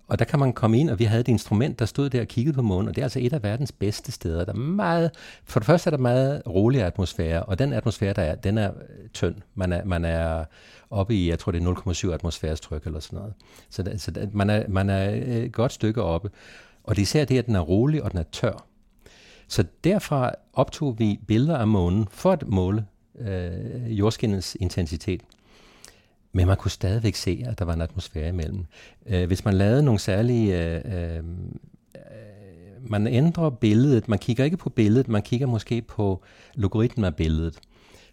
og 0.09 0.19
der 0.19 0.25
kan 0.25 0.39
man 0.39 0.53
komme 0.53 0.79
ind, 0.79 0.91
og 0.91 0.99
vi 0.99 1.05
havde 1.05 1.21
et 1.21 1.29
instrument, 1.29 1.79
der 1.79 1.87
stod 1.87 2.11
der 2.11 2.21
og 2.21 2.27
kiggede 2.27 2.55
på 2.55 2.63
månen, 2.63 2.89
og 2.89 2.95
det 2.95 3.03
er 3.03 3.05
altså 3.05 3.21
et 3.23 3.33
af 3.33 3.43
verdens 3.43 3.73
bedste 3.73 4.13
steder. 4.13 4.45
Der 4.45 4.53
er 4.53 4.57
meget, 4.57 5.11
for 5.45 5.61
det 5.61 5.67
første 5.67 5.89
er 5.89 5.91
der 5.91 5.99
meget 5.99 6.43
rolig 6.47 6.83
atmosfære, 6.83 7.43
og 7.43 7.59
den 7.59 7.73
atmosfære, 7.73 8.13
der 8.13 8.23
er, 8.23 8.35
den 8.35 8.59
er 8.59 8.71
øh, 8.71 9.09
tynd. 9.09 9.35
Man 9.55 9.73
er, 9.73 9.85
man 9.85 10.05
er 10.05 10.45
oppe 10.91 11.15
i, 11.15 11.31
jeg 11.31 11.39
tror 11.39 11.53
det 11.53 11.63
er 11.63 11.75
0,7 11.75 12.11
atmosfæres 12.11 12.61
tryk 12.61 12.87
eller 12.87 13.01
sådan 13.01 13.19
noget. 13.19 13.35
Så, 13.71 13.83
der, 13.83 13.97
så 13.97 14.11
der, 14.11 14.27
man, 14.33 14.51
er, 14.51 14.69
man 14.69 14.91
er 14.91 15.11
øh, 15.11 15.21
et 15.21 15.53
godt 15.53 15.73
stykke 15.73 16.03
oppe. 16.03 16.31
Og 16.85 16.97
det 16.97 17.03
er 17.03 17.05
især 17.05 17.25
det, 17.25 17.39
at 17.39 17.47
den 17.47 17.57
er 17.57 17.61
rolig, 17.61 18.03
og 18.03 18.11
den 18.11 18.19
er 18.19 18.25
tør. 18.33 18.67
Så 19.49 19.65
derfra 19.85 20.33
optog 20.53 20.99
vi 20.99 21.21
billeder 21.27 21.59
af 21.59 21.67
månen 21.67 22.09
for 22.11 22.33
at 22.33 22.49
måle 22.49 22.87
øh, 23.19 23.99
jordskinnens 23.99 24.57
intensitet. 24.61 25.21
Men 26.37 26.47
man 26.47 26.57
kunne 26.57 26.71
stadigvæk 26.71 27.15
se, 27.15 27.45
at 27.47 27.59
der 27.59 27.65
var 27.65 27.73
en 27.73 27.81
atmosfære 27.81 28.29
imellem. 28.29 28.65
Øh, 29.07 29.27
hvis 29.27 29.45
man 29.45 29.55
lavede 29.55 29.83
nogle 29.83 30.01
særlige... 30.01 30.65
Øh, 30.65 30.81
øh, 30.85 31.17
øh, 31.17 31.23
man 32.91 33.07
ændrer 33.07 33.51
billedet, 33.51 34.09
man 34.09 34.19
kigger 34.19 34.45
ikke 34.45 34.57
på 34.57 34.71
billedet, 34.71 35.09
man 35.09 35.23
kigger 35.23 35.47
måske 35.47 35.83
på 35.83 36.23
logaritmen 36.55 37.05
af 37.05 37.15
billedet. 37.15 37.59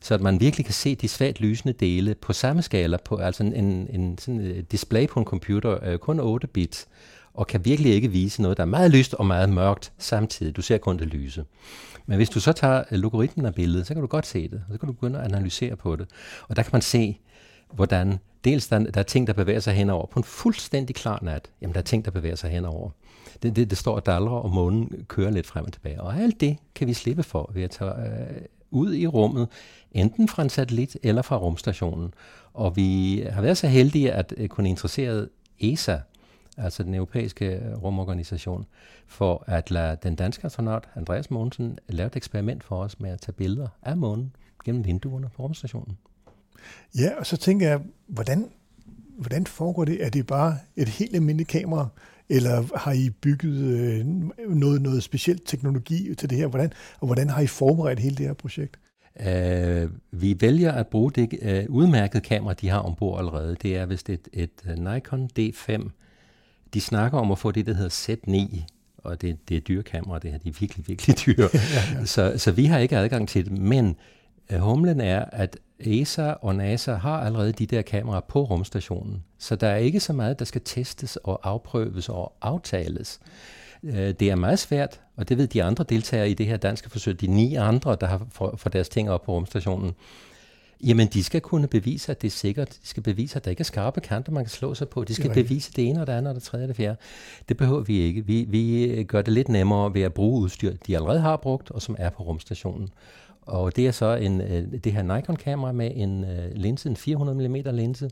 Så 0.01 0.13
at 0.13 0.21
man 0.21 0.39
virkelig 0.39 0.65
kan 0.65 0.73
se 0.73 0.95
de 0.95 1.07
svagt 1.07 1.41
lysende 1.41 1.73
dele 1.73 2.15
på 2.15 2.33
samme 2.33 2.61
skala, 2.61 2.97
på, 2.97 3.15
altså 3.15 3.43
en, 3.43 3.53
en, 3.53 3.87
en 3.89 4.17
sådan 4.17 4.41
øh, 4.41 4.63
display 4.71 5.07
på 5.07 5.19
en 5.19 5.25
computer, 5.25 5.77
øh, 5.83 5.97
kun 5.97 6.19
8 6.19 6.47
bit, 6.47 6.85
og 7.33 7.47
kan 7.47 7.65
virkelig 7.65 7.93
ikke 7.93 8.07
vise 8.07 8.41
noget, 8.41 8.57
der 8.57 8.63
er 8.63 8.67
meget 8.67 8.91
lyst 8.91 9.13
og 9.13 9.25
meget 9.25 9.49
mørkt 9.49 9.91
samtidig. 9.97 10.55
Du 10.55 10.61
ser 10.61 10.77
kun 10.77 10.99
det 10.99 11.07
lyse. 11.07 11.45
Men 12.05 12.15
hvis 12.15 12.29
du 12.29 12.39
så 12.39 12.51
tager 12.51 12.83
øh, 12.91 12.99
logaritmen 12.99 13.45
af 13.45 13.55
billedet, 13.55 13.87
så 13.87 13.93
kan 13.93 14.01
du 14.01 14.07
godt 14.07 14.27
se 14.27 14.47
det, 14.47 14.61
og 14.67 14.73
så 14.73 14.77
kan 14.77 14.87
du 14.87 14.93
begynde 14.93 15.19
at 15.19 15.25
analysere 15.25 15.75
på 15.75 15.95
det. 15.95 16.07
Og 16.47 16.55
der 16.55 16.63
kan 16.63 16.69
man 16.73 16.81
se, 16.81 17.19
hvordan 17.75 18.19
dels 18.43 18.67
der, 18.67 18.79
der 18.79 18.99
er 18.99 19.03
ting, 19.03 19.27
der 19.27 19.33
bevæger 19.33 19.59
sig 19.59 19.73
henover 19.73 20.05
på 20.05 20.19
en 20.19 20.23
fuldstændig 20.23 20.95
klar 20.95 21.19
nat. 21.21 21.51
Jamen, 21.61 21.73
der 21.73 21.79
er 21.79 21.83
ting, 21.83 22.05
der 22.05 22.11
bevæger 22.11 22.35
sig 22.35 22.49
henover. 22.49 22.89
Det, 23.43 23.55
det, 23.55 23.69
det 23.69 23.77
står 23.77 23.95
og 23.95 24.05
dalrer, 24.05 24.35
og 24.35 24.49
månen 24.49 25.05
kører 25.07 25.31
lidt 25.31 25.47
frem 25.47 25.65
og 25.65 25.73
tilbage. 25.73 26.01
Og 26.01 26.17
alt 26.17 26.41
det 26.41 26.57
kan 26.75 26.87
vi 26.87 26.93
slippe 26.93 27.23
for 27.23 27.51
ved 27.53 27.63
at 27.63 27.71
tage 27.71 27.91
øh, 27.91 28.41
ud 28.71 28.93
i 28.93 29.07
rummet, 29.07 29.47
enten 29.91 30.27
fra 30.27 30.43
en 30.43 30.49
satellit 30.49 30.97
eller 31.03 31.21
fra 31.21 31.37
rumstationen. 31.37 32.13
Og 32.53 32.75
vi 32.75 33.23
har 33.31 33.41
været 33.41 33.57
så 33.57 33.67
heldige 33.67 34.11
at 34.11 34.33
øh, 34.37 34.47
kunne 34.47 34.69
interessere 34.69 35.27
ESA, 35.59 35.97
altså 36.57 36.83
den 36.83 36.93
europæiske 36.93 37.45
øh, 37.45 37.83
rumorganisation, 37.83 38.65
for 39.07 39.43
at 39.47 39.71
lade 39.71 39.97
den 40.03 40.15
danske 40.15 40.45
astronaut 40.45 40.89
Andreas 40.95 41.31
Mogensen 41.31 41.79
lave 41.89 42.07
et 42.07 42.15
eksperiment 42.15 42.63
for 42.63 42.83
os 42.83 42.99
med 42.99 43.09
at 43.09 43.21
tage 43.21 43.33
billeder 43.33 43.67
af 43.81 43.97
månen 43.97 44.35
gennem 44.65 44.85
vinduerne 44.85 45.29
på 45.35 45.43
rumstationen. 45.43 45.97
Ja, 46.97 47.09
og 47.19 47.25
så 47.25 47.37
tænker 47.37 47.67
jeg, 47.67 47.79
hvordan, 48.07 48.49
hvordan 49.17 49.47
foregår 49.47 49.85
det? 49.85 50.05
Er 50.05 50.09
det 50.09 50.27
bare 50.27 50.57
et 50.75 50.87
helt 50.87 51.15
almindeligt 51.15 51.49
kamera, 51.49 51.87
eller 52.29 52.77
har 52.77 52.91
I 52.91 53.09
bygget 53.09 53.53
øh, 53.53 54.05
noget, 54.49 54.81
noget 54.81 55.03
specielt 55.03 55.41
teknologi 55.45 56.15
til 56.15 56.29
det 56.29 56.37
her? 56.37 56.47
Hvordan, 56.47 56.71
og 56.99 57.05
hvordan 57.07 57.29
har 57.29 57.41
I 57.41 57.47
forberedt 57.47 57.99
hele 57.99 58.15
det 58.15 58.25
her 58.25 58.33
projekt? 58.33 58.79
Uh, 59.19 59.91
vi 60.11 60.37
vælger 60.39 60.71
at 60.71 60.87
bruge 60.87 61.11
det 61.11 61.65
uh, 61.69 61.75
udmærkede 61.75 62.21
kamera, 62.21 62.53
de 62.53 62.69
har 62.69 62.79
ombord 62.79 63.19
allerede. 63.19 63.55
Det 63.61 63.77
er 63.77 63.85
vist 63.85 64.09
et, 64.09 64.27
et 64.33 64.77
Nikon 64.77 65.29
D5. 65.39 65.89
De 66.73 66.81
snakker 66.81 67.17
om 67.17 67.31
at 67.31 67.39
få 67.39 67.51
det, 67.51 67.65
der 67.65 67.73
hedder 67.73 67.89
Z9, 67.89 68.61
og 68.97 69.21
det, 69.21 69.49
det 69.49 69.57
er 69.57 69.61
dyre 69.61 69.83
kamera, 69.83 70.19
det 70.19 70.31
her. 70.31 70.37
De 70.37 70.49
er 70.49 70.53
virkelig, 70.59 70.87
virkelig 70.87 71.17
dyre. 71.25 71.49
ja, 71.53 71.99
ja. 71.99 72.05
Så, 72.05 72.33
så 72.37 72.51
vi 72.51 72.65
har 72.65 72.79
ikke 72.79 72.97
adgang 72.97 73.29
til 73.29 73.45
det. 73.45 73.57
Men 73.57 73.95
uh, 74.53 74.57
humlen 74.57 75.01
er, 75.01 75.25
at 75.31 75.57
ESA 75.87 76.31
og 76.31 76.55
NASA 76.55 76.93
har 76.93 77.19
allerede 77.19 77.51
de 77.51 77.65
der 77.65 77.81
kameraer 77.81 78.21
på 78.21 78.43
rumstationen. 78.43 79.23
Så 79.37 79.55
der 79.55 79.67
er 79.67 79.77
ikke 79.77 79.99
så 79.99 80.13
meget, 80.13 80.39
der 80.39 80.45
skal 80.45 80.61
testes 80.65 81.15
og 81.15 81.39
afprøves 81.43 82.09
og 82.09 82.33
aftales. 82.41 83.19
Det 83.83 84.21
er 84.21 84.35
meget 84.35 84.59
svært, 84.59 85.01
og 85.17 85.29
det 85.29 85.37
ved 85.37 85.47
de 85.47 85.63
andre 85.63 85.85
deltagere 85.89 86.29
i 86.29 86.33
det 86.33 86.45
her 86.45 86.57
danske 86.57 86.89
forsøg, 86.89 87.21
de 87.21 87.27
ni 87.27 87.55
andre, 87.55 87.97
der 88.01 88.07
har 88.07 88.27
fået 88.31 88.73
deres 88.73 88.89
ting 88.89 89.09
op 89.09 89.23
på 89.23 89.31
rumstationen. 89.33 89.93
Jamen, 90.83 91.07
de 91.07 91.23
skal 91.23 91.41
kunne 91.41 91.67
bevise, 91.67 92.11
at 92.11 92.21
det 92.21 92.27
er 92.27 92.31
sikkert. 92.31 92.69
De 92.69 92.87
skal 92.87 93.03
bevise, 93.03 93.35
at 93.35 93.45
der 93.45 93.51
ikke 93.51 93.61
er 93.61 93.65
skarpe 93.65 94.01
kanter, 94.01 94.31
man 94.31 94.43
kan 94.43 94.49
slå 94.49 94.73
sig 94.73 94.89
på. 94.89 95.03
De 95.03 95.13
skal 95.13 95.35
det 95.35 95.45
bevise 95.45 95.71
det 95.75 95.89
ene 95.89 96.01
og 96.01 96.07
det 96.07 96.13
andet 96.13 96.29
og 96.29 96.35
det 96.35 96.43
tredje 96.43 96.65
og 96.65 96.67
det 96.67 96.75
fjerde. 96.75 96.97
Det 97.49 97.57
behøver 97.57 97.81
vi 97.81 97.99
ikke. 97.99 98.25
Vi, 98.25 98.45
vi 98.49 99.03
gør 99.03 99.21
det 99.21 99.33
lidt 99.33 99.49
nemmere 99.49 99.93
ved 99.93 100.01
at 100.01 100.13
bruge 100.13 100.41
udstyr, 100.41 100.73
de 100.87 100.95
allerede 100.95 101.19
har 101.19 101.37
brugt, 101.37 101.71
og 101.71 101.81
som 101.81 101.95
er 101.99 102.09
på 102.09 102.23
rumstationen. 102.23 102.89
Og 103.45 103.75
det 103.75 103.87
er 103.87 103.91
så 103.91 104.15
en, 104.15 104.41
øh, 104.41 104.71
det 104.83 104.93
her 104.93 105.15
Nikon-kamera 105.15 105.71
med 105.71 105.91
en 105.95 106.23
øh, 106.23 106.51
linse, 106.55 106.89
en 106.89 106.95
400 106.95 107.49
mm 107.49 107.75
linse, 107.75 108.09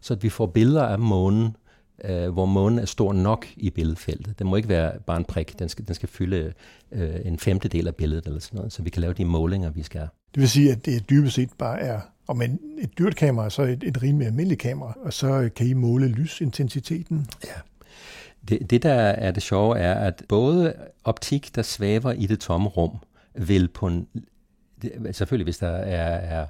så 0.00 0.14
at 0.14 0.22
vi 0.22 0.28
får 0.28 0.46
billeder 0.46 0.82
af 0.82 0.98
månen, 0.98 1.56
øh, 2.04 2.28
hvor 2.28 2.46
månen 2.46 2.78
er 2.78 2.84
stor 2.84 3.12
nok 3.12 3.46
i 3.56 3.70
billedfeltet. 3.70 4.38
Den 4.38 4.46
må 4.46 4.56
ikke 4.56 4.68
være 4.68 4.92
bare 5.06 5.16
en 5.16 5.24
prik, 5.24 5.58
den 5.58 5.68
skal, 5.68 5.86
den 5.86 5.94
skal 5.94 6.08
fylde 6.08 6.52
øh, 6.92 7.14
en 7.24 7.38
femtedel 7.38 7.86
af 7.86 7.94
billedet 7.94 8.26
eller 8.26 8.40
sådan 8.40 8.56
noget, 8.56 8.72
så 8.72 8.82
vi 8.82 8.90
kan 8.90 9.00
lave 9.00 9.14
de 9.14 9.24
målinger, 9.24 9.70
vi 9.70 9.82
skal. 9.82 10.08
Det 10.34 10.40
vil 10.40 10.48
sige, 10.48 10.72
at 10.72 10.86
det 10.86 11.10
dybest 11.10 11.34
set 11.34 11.50
bare 11.58 11.80
er, 11.80 12.00
om 12.26 12.42
en, 12.42 12.60
et 12.78 12.98
dyrt 12.98 13.16
kamera, 13.16 13.50
så 13.50 13.62
et, 13.62 13.84
et 13.84 14.02
rimelig 14.02 14.26
almindeligt 14.26 14.60
kamera, 14.60 14.96
og 15.04 15.12
så 15.12 15.50
kan 15.56 15.66
I 15.66 15.72
måle 15.72 16.08
lysintensiteten. 16.08 17.26
Ja. 17.44 17.50
Det, 18.48 18.70
det, 18.70 18.82
der 18.82 18.94
er 18.94 19.30
det 19.30 19.42
sjove, 19.42 19.78
er, 19.78 19.94
at 19.94 20.24
både 20.28 20.74
optik, 21.04 21.54
der 21.54 21.62
svæver 21.62 22.12
i 22.12 22.26
det 22.26 22.40
tomme 22.40 22.68
rum, 22.68 22.96
vil 23.34 23.68
på 23.68 23.86
en 23.86 24.06
det, 24.82 25.16
selvfølgelig 25.16 25.44
hvis 25.44 25.58
der 25.58 25.68
er, 25.68 26.40
er 26.40 26.46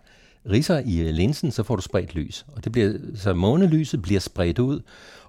riser 0.51 0.83
i 0.85 1.01
øh, 1.01 1.15
linsen, 1.15 1.51
så 1.51 1.63
får 1.63 1.77
du 1.77 1.83
spredt 1.83 2.15
lys. 2.15 2.47
Og 2.57 2.65
det 2.65 2.73
bliver, 2.73 2.93
så 3.15 3.35
månelyset 3.35 4.03
bliver 4.03 4.21
spredt 4.21 4.59
ud, 4.59 4.81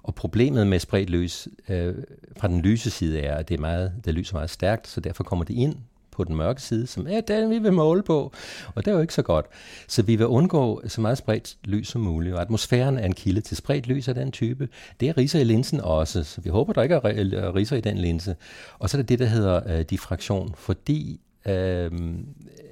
og 0.02 0.14
problemet 0.14 0.66
med 0.66 0.78
spredt 0.78 1.10
lys 1.10 1.48
øh, 1.68 1.94
fra 2.36 2.48
den 2.48 2.60
lyse 2.60 2.90
side 2.90 3.20
er, 3.20 3.36
at 3.36 3.48
det, 3.48 3.54
er 3.54 3.60
meget, 3.60 3.92
det 4.04 4.14
lyser 4.14 4.34
meget 4.34 4.50
stærkt, 4.50 4.88
så 4.88 5.00
derfor 5.00 5.24
kommer 5.24 5.44
det 5.44 5.54
ind 5.54 5.76
på 6.10 6.24
den 6.24 6.36
mørke 6.36 6.62
side, 6.62 6.86
som 6.86 7.06
er 7.10 7.20
den, 7.20 7.50
vi 7.50 7.58
vil 7.58 7.72
måle 7.72 8.02
på. 8.02 8.32
Og 8.74 8.84
det 8.84 8.90
er 8.90 8.94
jo 8.94 9.00
ikke 9.00 9.14
så 9.14 9.22
godt. 9.22 9.46
Så 9.88 10.02
vi 10.02 10.16
vil 10.16 10.26
undgå 10.26 10.82
så 10.88 11.00
meget 11.00 11.18
spredt 11.18 11.56
lys 11.64 11.88
som 11.88 12.00
muligt. 12.00 12.34
Og 12.34 12.42
atmosfæren 12.42 12.98
er 12.98 13.06
en 13.06 13.12
kilde 13.12 13.40
til 13.40 13.56
spredt 13.56 13.86
lys 13.86 14.08
af 14.08 14.14
den 14.14 14.32
type. 14.32 14.68
Det 15.00 15.08
er 15.08 15.16
riser 15.16 15.40
i 15.40 15.44
linsen 15.44 15.80
også, 15.80 16.24
så 16.24 16.40
vi 16.40 16.50
håber, 16.50 16.72
der 16.72 16.82
ikke 16.82 16.94
er 16.94 17.00
øh, 17.04 17.54
riser 17.54 17.76
i 17.76 17.80
den 17.80 17.98
linse. 17.98 18.36
Og 18.78 18.90
så 18.90 18.96
er 18.96 19.02
det 19.02 19.08
det, 19.08 19.18
der 19.18 19.26
hedder 19.26 19.78
øh, 19.78 19.84
diffraktion, 19.90 20.54
fordi 20.56 21.20
øh, 21.46 21.90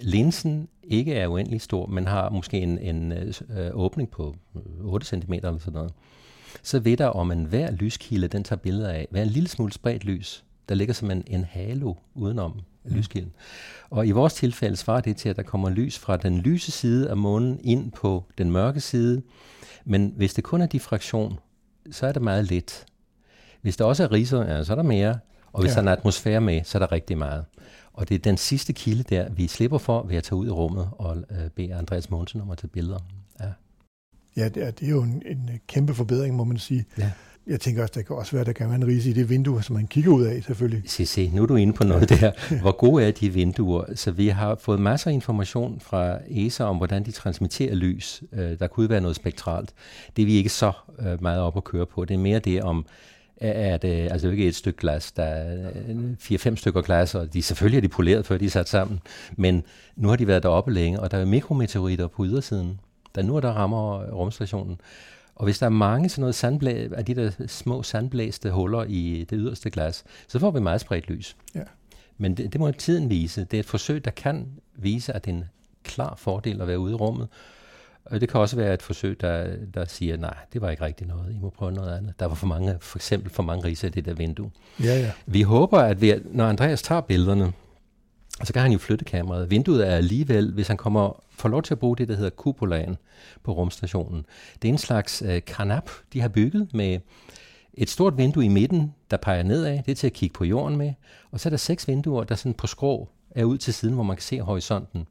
linsen 0.00 0.68
ikke 0.82 1.14
er 1.14 1.28
uendelig 1.28 1.60
stor, 1.60 1.86
men 1.86 2.06
har 2.06 2.30
måske 2.30 2.58
en, 2.58 2.78
en 2.78 3.12
øh, 3.12 3.70
åbning 3.72 4.10
på 4.10 4.36
8 4.80 5.06
cm 5.06 5.32
eller 5.32 5.58
sådan 5.58 5.72
noget, 5.72 5.92
så 6.62 6.78
ved 6.78 6.96
der 6.96 7.06
om 7.06 7.32
en 7.32 7.44
hver 7.44 7.70
lyskilde, 7.70 8.28
den 8.28 8.44
tager 8.44 8.60
billeder 8.60 8.88
af, 8.88 9.08
være 9.10 9.22
en 9.22 9.28
lille 9.28 9.48
smule 9.48 9.72
spredt 9.72 10.04
lys, 10.04 10.44
der 10.68 10.74
ligger 10.74 10.94
som 10.94 11.10
en, 11.10 11.24
en 11.26 11.44
halo 11.44 11.94
udenom 12.14 12.60
mm. 12.84 12.94
lyskilden. 12.94 13.32
Og 13.90 14.06
i 14.06 14.10
vores 14.10 14.34
tilfælde 14.34 14.76
svarer 14.76 15.00
det 15.00 15.16
til, 15.16 15.28
at 15.28 15.36
der 15.36 15.42
kommer 15.42 15.70
lys 15.70 15.98
fra 15.98 16.16
den 16.16 16.38
lyse 16.38 16.72
side 16.72 17.10
af 17.10 17.16
månen 17.16 17.60
ind 17.64 17.92
på 17.92 18.24
den 18.38 18.50
mørke 18.50 18.80
side, 18.80 19.22
men 19.84 20.12
hvis 20.16 20.34
det 20.34 20.44
kun 20.44 20.60
er 20.60 20.66
diffraktion, 20.66 21.38
så 21.90 22.06
er 22.06 22.12
det 22.12 22.22
meget 22.22 22.44
lidt. 22.44 22.86
Hvis 23.60 23.76
der 23.76 23.84
også 23.84 24.04
er 24.04 24.12
riser, 24.12 24.56
ja, 24.56 24.64
så 24.64 24.72
er 24.72 24.76
der 24.76 24.82
mere, 24.82 25.18
og 25.52 25.60
hvis 25.60 25.70
ja. 25.70 25.74
der 25.74 25.78
er 25.88 25.92
en 25.92 25.98
atmosfære 25.98 26.40
med, 26.40 26.64
så 26.64 26.78
er 26.78 26.80
der 26.80 26.92
rigtig 26.92 27.18
meget. 27.18 27.44
Og 27.98 28.08
det 28.08 28.14
er 28.14 28.18
den 28.18 28.36
sidste 28.36 28.72
kilde 28.72 29.02
der, 29.02 29.28
vi 29.30 29.46
slipper 29.46 29.78
for 29.78 30.02
ved 30.02 30.16
at 30.16 30.24
tage 30.24 30.36
ud 30.36 30.46
i 30.46 30.50
rummet 30.50 30.88
og 30.92 31.16
øh, 31.30 31.50
bede 31.56 31.74
Andreas 31.74 32.10
Mogensen 32.10 32.40
om 32.40 32.50
at 32.50 32.58
tage 32.58 32.68
billeder. 32.68 32.98
Ja, 33.40 33.46
ja 34.36 34.48
det, 34.48 34.62
er, 34.62 34.70
det 34.70 34.86
er 34.86 34.90
jo 34.90 35.02
en, 35.02 35.22
en 35.26 35.50
kæmpe 35.66 35.94
forbedring, 35.94 36.36
må 36.36 36.44
man 36.44 36.58
sige. 36.58 36.84
Ja. 36.98 37.10
Jeg 37.46 37.60
tænker 37.60 37.82
også, 37.82 37.92
der 37.96 38.02
kan 38.02 38.16
også 38.16 38.32
være, 38.32 38.44
der 38.44 38.52
kan 38.52 38.66
være 38.66 38.76
en 38.76 38.86
rise 38.86 39.10
i 39.10 39.12
det 39.12 39.28
vindue, 39.28 39.62
som 39.62 39.76
man 39.76 39.86
kigger 39.86 40.12
ud 40.12 40.24
af, 40.24 40.42
selvfølgelig. 40.42 40.90
Se, 40.90 41.06
se, 41.06 41.30
nu 41.34 41.42
er 41.42 41.46
du 41.46 41.56
inde 41.56 41.72
på 41.72 41.84
noget 41.84 42.08
der. 42.08 42.32
Hvor 42.62 42.76
gode 42.76 43.04
er 43.04 43.10
de 43.10 43.30
vinduer? 43.30 43.84
Så 43.94 44.10
vi 44.10 44.28
har 44.28 44.54
fået 44.54 44.80
masser 44.80 45.10
af 45.10 45.14
information 45.14 45.80
fra 45.80 46.18
ESA 46.28 46.64
om, 46.64 46.76
hvordan 46.76 47.04
de 47.04 47.10
transmitterer 47.10 47.74
lys. 47.74 48.22
Øh, 48.32 48.58
der 48.58 48.66
kunne 48.66 48.90
være 48.90 49.00
noget 49.00 49.16
spektralt. 49.16 49.72
Det 50.16 50.22
er 50.22 50.26
vi 50.26 50.32
ikke 50.32 50.48
så 50.48 50.72
øh, 50.98 51.22
meget 51.22 51.40
op 51.40 51.56
at 51.56 51.64
køre 51.64 51.86
på. 51.86 52.04
Det 52.04 52.14
er 52.14 52.18
mere 52.18 52.38
det 52.38 52.62
om, 52.62 52.86
er 53.40 53.76
det 53.76 54.12
altså 54.12 54.28
ikke 54.30 54.48
et 54.48 54.54
stykke 54.54 54.78
glas, 54.78 55.12
der 55.12 55.22
er 55.22 55.70
fire-fem 56.18 56.56
stykker 56.56 56.82
glas, 56.82 57.14
og 57.14 57.32
de 57.32 57.42
selvfølgelig 57.42 57.76
er 57.76 57.80
de 57.80 57.88
poleret, 57.88 58.26
før 58.26 58.38
de 58.38 58.44
er 58.44 58.50
sat 58.50 58.68
sammen, 58.68 59.00
men 59.36 59.62
nu 59.96 60.08
har 60.08 60.16
de 60.16 60.26
været 60.26 60.42
deroppe 60.42 60.72
længe, 60.72 61.00
og 61.00 61.10
der 61.10 61.18
er 61.18 61.24
mikrometeoritter 61.24 62.06
på 62.06 62.24
ydersiden, 62.24 62.80
der 63.14 63.22
nu 63.22 63.36
er 63.36 63.40
der 63.40 63.52
rammer 63.52 64.04
rumstationen. 64.10 64.80
Og 65.34 65.44
hvis 65.44 65.58
der 65.58 65.66
er 65.66 65.70
mange 65.70 66.08
sådan 66.08 66.20
noget 66.20 66.34
sandblæ, 66.34 66.88
af 66.92 67.04
de 67.04 67.14
der 67.14 67.30
små 67.46 67.82
sandblæste 67.82 68.50
huller 68.50 68.84
i 68.84 69.26
det 69.30 69.38
yderste 69.40 69.70
glas, 69.70 70.04
så 70.28 70.38
får 70.38 70.50
vi 70.50 70.60
meget 70.60 70.80
spredt 70.80 71.10
lys. 71.10 71.36
Ja. 71.54 71.62
Men 72.18 72.36
det, 72.36 72.52
det 72.52 72.60
må 72.60 72.70
tiden 72.70 73.10
vise. 73.10 73.44
Det 73.44 73.54
er 73.54 73.60
et 73.60 73.66
forsøg, 73.66 74.04
der 74.04 74.10
kan 74.10 74.46
vise, 74.76 75.12
at 75.12 75.24
det 75.24 75.30
er 75.30 75.36
en 75.36 75.44
klar 75.84 76.14
fordel 76.16 76.60
at 76.60 76.68
være 76.68 76.78
ude 76.78 76.92
i 76.92 76.94
rummet, 76.94 77.28
og 78.10 78.20
det 78.20 78.28
kan 78.28 78.40
også 78.40 78.56
være 78.56 78.74
et 78.74 78.82
forsøg, 78.82 79.20
der, 79.20 79.56
der 79.74 79.84
siger, 79.84 80.16
nej, 80.16 80.34
det 80.52 80.60
var 80.60 80.70
ikke 80.70 80.84
rigtigt 80.84 81.08
noget, 81.08 81.34
I 81.34 81.38
må 81.38 81.50
prøve 81.50 81.72
noget 81.72 81.98
andet. 81.98 82.14
Der 82.20 82.26
var 82.26 82.34
for 82.34 82.46
mange, 82.46 82.76
for 82.80 82.98
eksempel 82.98 83.30
for 83.30 83.42
mange 83.42 83.64
riser 83.64 83.88
i 83.88 83.90
det 83.90 84.04
der 84.04 84.14
vindue. 84.14 84.50
Ja, 84.84 84.98
ja. 85.00 85.10
Vi 85.26 85.42
håber, 85.42 85.78
at 85.78 86.00
vi, 86.00 86.14
når 86.24 86.46
Andreas 86.46 86.82
tager 86.82 87.00
billederne, 87.00 87.52
så 88.44 88.52
kan 88.52 88.62
han 88.62 88.72
jo 88.72 88.78
flytte 88.78 89.04
kameraet. 89.04 89.50
Vinduet 89.50 89.88
er 89.88 89.96
alligevel, 89.96 90.52
hvis 90.52 90.68
han 90.68 90.76
kommer, 90.76 91.24
får 91.30 91.48
lov 91.48 91.62
til 91.62 91.74
at 91.74 91.78
bruge 91.78 91.96
det, 91.96 92.08
der 92.08 92.14
hedder 92.14 92.30
kupolaen 92.30 92.96
på 93.42 93.52
rumstationen. 93.52 94.26
Det 94.62 94.68
er 94.68 94.72
en 94.72 94.78
slags 94.78 95.22
øh, 95.22 95.42
kanap, 95.46 95.90
de 96.12 96.20
har 96.20 96.28
bygget 96.28 96.68
med 96.74 96.98
et 97.74 97.90
stort 97.90 98.16
vindue 98.16 98.44
i 98.44 98.48
midten, 98.48 98.94
der 99.10 99.16
peger 99.16 99.42
nedad. 99.42 99.76
Det 99.76 99.88
er 99.88 99.94
til 99.94 100.06
at 100.06 100.12
kigge 100.12 100.34
på 100.34 100.44
jorden 100.44 100.76
med. 100.76 100.92
Og 101.30 101.40
så 101.40 101.48
er 101.48 101.50
der 101.50 101.56
seks 101.56 101.88
vinduer, 101.88 102.24
der 102.24 102.34
sådan 102.34 102.54
på 102.54 102.66
skrå 102.66 103.08
er 103.30 103.44
ud 103.44 103.58
til 103.58 103.74
siden, 103.74 103.94
hvor 103.94 104.04
man 104.04 104.16
kan 104.16 104.22
se 104.22 104.40
horisonten. 104.40 105.06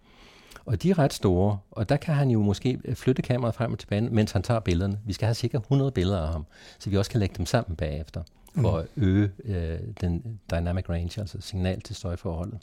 Og 0.68 0.84
de 0.84 0.90
er 0.90 1.00
ret 1.00 1.14
store, 1.14 1.58
og 1.72 1.90
der 1.90 1.98
kan 1.98 2.16
han 2.16 2.30
jo 2.30 2.42
måske 2.42 2.80
flytte 2.94 3.22
kameraet 3.22 3.56
frem 3.56 3.72
og 3.72 3.80
tilbage, 3.80 4.02
mens 4.02 4.32
han 4.32 4.44
tager 4.44 4.60
billederne. 4.60 5.00
Vi 5.06 5.14
skal 5.14 5.26
have 5.26 5.36
cirka 5.36 5.58
100 5.58 5.92
billeder 5.92 6.22
af 6.22 6.32
ham, 6.32 6.46
så 6.80 6.90
vi 6.90 6.98
også 6.98 7.12
kan 7.12 7.20
lægge 7.20 7.36
dem 7.38 7.46
sammen 7.46 7.76
bagefter, 7.76 8.24
for 8.56 8.72
mm. 8.72 8.78
at 8.78 9.04
øge 9.04 9.32
øh, 9.44 9.80
den 10.02 10.40
dynamic 10.52 10.90
range, 10.90 11.22
altså 11.22 11.38
signal 11.42 11.82
til 11.82 11.96
støjforholdet. 11.96 12.60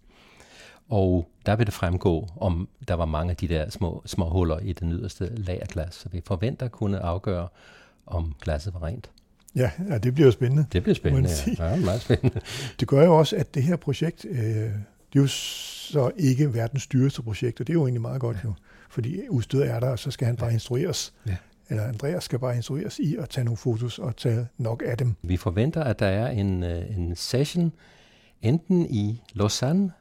Og 0.89 1.29
der 1.47 1.57
vil 1.57 1.67
det 1.67 1.75
fremgå, 1.75 2.29
om 2.37 2.69
der 2.89 2.95
var 2.95 3.05
mange 3.05 3.31
af 3.31 3.37
de 3.37 3.49
der 3.49 3.71
små, 3.71 4.03
små 4.07 4.29
huller 4.29 4.59
i 4.59 4.73
den 4.73 4.93
yderste 4.93 5.35
lagerglas. 5.37 5.95
Så 5.95 6.09
vi 6.09 6.23
forventer 6.27 6.67
at 6.67 6.73
kunne 6.73 7.01
afgøre, 7.01 7.49
om 8.07 8.35
glasset 8.41 8.75
var 8.75 8.83
rent. 8.83 9.11
Ja, 9.57 9.71
ja 9.89 9.99
det 9.99 10.15
bliver 10.15 10.27
jo 10.27 10.33
spændende. 10.33 10.67
Det 10.73 10.83
bliver 10.83 10.95
spændende, 10.95 11.31
ja. 11.59 11.69
ja. 11.69 11.77
meget 11.77 12.01
spændende. 12.01 12.41
Det 12.81 12.89
gør 12.89 13.05
jo 13.05 13.19
også, 13.19 13.37
at 13.37 13.55
det 13.55 13.63
her 13.63 13.77
projekt, 13.77 14.27
øh, 14.31 14.71
det 15.15 15.21
er 15.21 15.23
jo 15.23 15.29
så 15.29 16.11
ikke 16.17 16.55
verdens 16.55 16.87
dyreste 16.87 17.23
projekt, 17.23 17.61
og 17.61 17.67
det 17.67 17.73
er 17.73 17.75
jo 17.75 17.83
egentlig 17.83 18.01
meget 18.01 18.21
godt 18.21 18.37
ja. 18.37 18.49
jo, 18.49 18.53
fordi 18.91 19.29
udstyret 19.29 19.71
er 19.71 19.81
der, 19.81 19.89
og 19.89 19.99
så 19.99 20.11
skal 20.11 20.27
han 20.27 20.37
bare 20.37 20.53
instrueres. 20.53 21.13
Ja. 21.27 21.37
Eller 21.69 21.85
Andreas 21.85 22.25
skal 22.25 22.39
bare 22.39 22.57
instrueres 22.57 22.99
i 22.99 23.17
at 23.17 23.29
tage 23.29 23.45
nogle 23.45 23.57
fotos 23.57 23.99
og 23.99 24.17
tage 24.17 24.47
nok 24.59 24.83
af 24.87 24.99
dem. 24.99 25.15
Vi 25.23 25.37
forventer, 25.37 25.85
at 25.85 25.99
der 25.99 26.07
er 26.07 26.31
en, 26.31 26.63
øh, 26.63 26.97
en 26.97 27.17
session, 27.17 27.73
enten 28.43 28.87
i 28.91 29.23
Lausanne, 29.33 29.93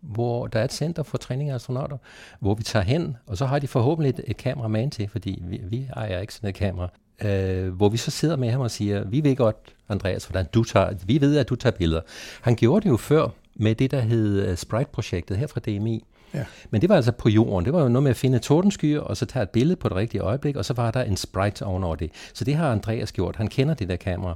hvor 0.00 0.46
der 0.46 0.60
er 0.60 0.64
et 0.64 0.72
center 0.72 1.02
for 1.02 1.18
træning 1.18 1.50
af 1.50 1.54
astronauter, 1.54 1.96
hvor 2.40 2.54
vi 2.54 2.62
tager 2.62 2.84
hen, 2.84 3.16
og 3.26 3.36
så 3.36 3.46
har 3.46 3.58
de 3.58 3.68
forhåbentlig 3.68 4.10
et, 4.10 4.20
et 4.26 4.36
kameraman 4.36 4.90
til, 4.90 5.08
fordi 5.08 5.42
vi, 5.46 5.60
vi 5.64 5.88
ejer 5.96 6.20
ikke 6.20 6.34
sådan 6.34 6.48
et 6.48 6.54
kamera, 6.54 6.88
øh, 7.24 7.68
hvor 7.74 7.88
vi 7.88 7.96
så 7.96 8.10
sidder 8.10 8.36
med 8.36 8.50
ham 8.50 8.60
og 8.60 8.70
siger, 8.70 9.04
vi 9.04 9.24
ved 9.24 9.36
godt, 9.36 9.56
Andreas, 9.88 10.24
hvordan 10.24 10.46
du 10.54 10.64
tager, 10.64 10.94
vi 11.06 11.20
ved, 11.20 11.38
at 11.38 11.48
du 11.48 11.56
tager 11.56 11.76
billeder. 11.76 12.00
Han 12.40 12.56
gjorde 12.56 12.84
det 12.84 12.90
jo 12.90 12.96
før, 12.96 13.28
med 13.54 13.74
det, 13.74 13.90
der 13.90 14.00
hed 14.00 14.50
uh, 14.50 14.56
Sprite-projektet 14.56 15.36
her 15.36 15.46
fra 15.46 15.60
DMI. 15.60 16.04
Ja. 16.34 16.44
Men 16.70 16.80
det 16.80 16.88
var 16.88 16.96
altså 16.96 17.12
på 17.12 17.28
jorden. 17.28 17.64
Det 17.64 17.72
var 17.72 17.82
jo 17.82 17.88
noget 17.88 18.02
med 18.02 18.10
at 18.10 18.16
finde 18.16 18.38
tordenskyer, 18.38 19.00
og 19.00 19.16
så 19.16 19.26
tage 19.26 19.42
et 19.42 19.50
billede 19.50 19.76
på 19.76 19.88
det 19.88 19.96
rigtige 19.96 20.20
øjeblik, 20.20 20.56
og 20.56 20.64
så 20.64 20.74
var 20.74 20.90
der 20.90 21.02
en 21.02 21.16
sprite 21.16 21.62
ovenover 21.62 21.96
det. 21.96 22.10
Så 22.34 22.44
det 22.44 22.54
har 22.54 22.72
Andreas 22.72 23.12
gjort. 23.12 23.36
Han 23.36 23.48
kender 23.48 23.74
det 23.74 23.88
der 23.88 23.96
kamera. 23.96 24.34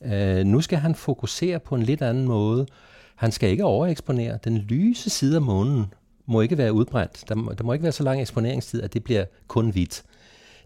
Uh, 0.00 0.46
nu 0.46 0.60
skal 0.60 0.78
han 0.78 0.94
fokusere 0.94 1.58
på 1.58 1.74
en 1.74 1.82
lidt 1.82 2.02
anden 2.02 2.24
måde. 2.24 2.66
Han 3.16 3.32
skal 3.32 3.50
ikke 3.50 3.64
overeksponere. 3.64 4.38
Den 4.44 4.58
lyse 4.58 5.10
side 5.10 5.36
af 5.36 5.42
månen 5.42 5.86
må 6.26 6.40
ikke 6.40 6.58
være 6.58 6.72
udbrændt. 6.72 7.24
Der 7.28 7.34
må, 7.34 7.52
der 7.52 7.64
må 7.64 7.72
ikke 7.72 7.82
være 7.82 7.92
så 7.92 8.02
lang 8.02 8.20
eksponeringstid, 8.20 8.82
at 8.82 8.94
det 8.94 9.04
bliver 9.04 9.24
kun 9.48 9.70
hvidt. 9.70 10.02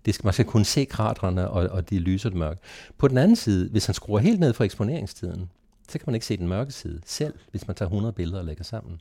Det 0.07 0.15
skal, 0.15 0.27
man 0.27 0.33
skal 0.33 0.45
kunne 0.45 0.65
se 0.65 0.85
kraterne, 0.85 1.49
og, 1.49 1.69
og 1.69 1.91
de 1.91 1.99
lyser 1.99 2.29
det 2.29 2.39
mørke. 2.39 2.61
På 2.99 3.09
den 3.09 3.19
anden 3.19 3.37
side, 3.37 3.69
hvis 3.71 3.87
han 3.87 3.95
skruer 3.95 4.19
helt 4.19 4.41
ned 4.41 4.53
for 4.53 4.65
eksponeringstiden, 4.65 5.51
så 5.89 5.99
kan 5.99 6.05
man 6.07 6.15
ikke 6.15 6.27
se 6.27 6.37
den 6.37 6.49
mørke 6.49 6.73
side, 6.73 7.01
selv 7.07 7.35
hvis 7.51 7.67
man 7.67 7.77
tager 7.77 7.89
100 7.89 8.13
billeder 8.13 8.39
og 8.39 8.45
lægger 8.45 8.65
sammen. 8.65 9.01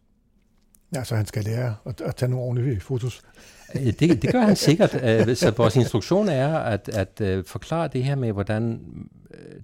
Ja, 0.96 1.04
så 1.04 1.16
han 1.16 1.26
skal 1.26 1.44
lære 1.44 1.76
at, 1.86 2.02
at 2.02 2.16
tage 2.16 2.30
nogle 2.30 2.46
ordentlige 2.46 2.80
fotos. 2.80 3.22
Øh, 3.76 3.86
det, 3.86 4.00
det 4.00 4.32
gør 4.32 4.42
han 4.42 4.56
sikkert. 4.56 5.04
Øh, 5.04 5.36
så 5.36 5.52
vores 5.58 5.76
instruktion 5.76 6.30
er 6.30 6.58
at, 6.58 6.90
at, 6.90 7.22
at 7.22 7.48
forklare 7.48 7.88
det 7.88 8.04
her 8.04 8.16
med, 8.16 8.32
hvordan 8.32 8.80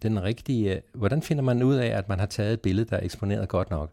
den 0.02 0.24
rigtige, 0.24 0.82
hvordan 0.94 1.22
finder 1.22 1.44
man 1.44 1.64
ud 1.64 1.76
af, 1.76 1.88
at 1.88 2.10
man 2.10 2.20
har 2.20 2.26
taget 2.26 2.54
et 2.54 2.62
billede, 2.62 2.90
der 2.90 2.98
er 2.98 3.04
eksponeret 3.04 3.50
godt 3.50 3.70
nok. 3.70 3.92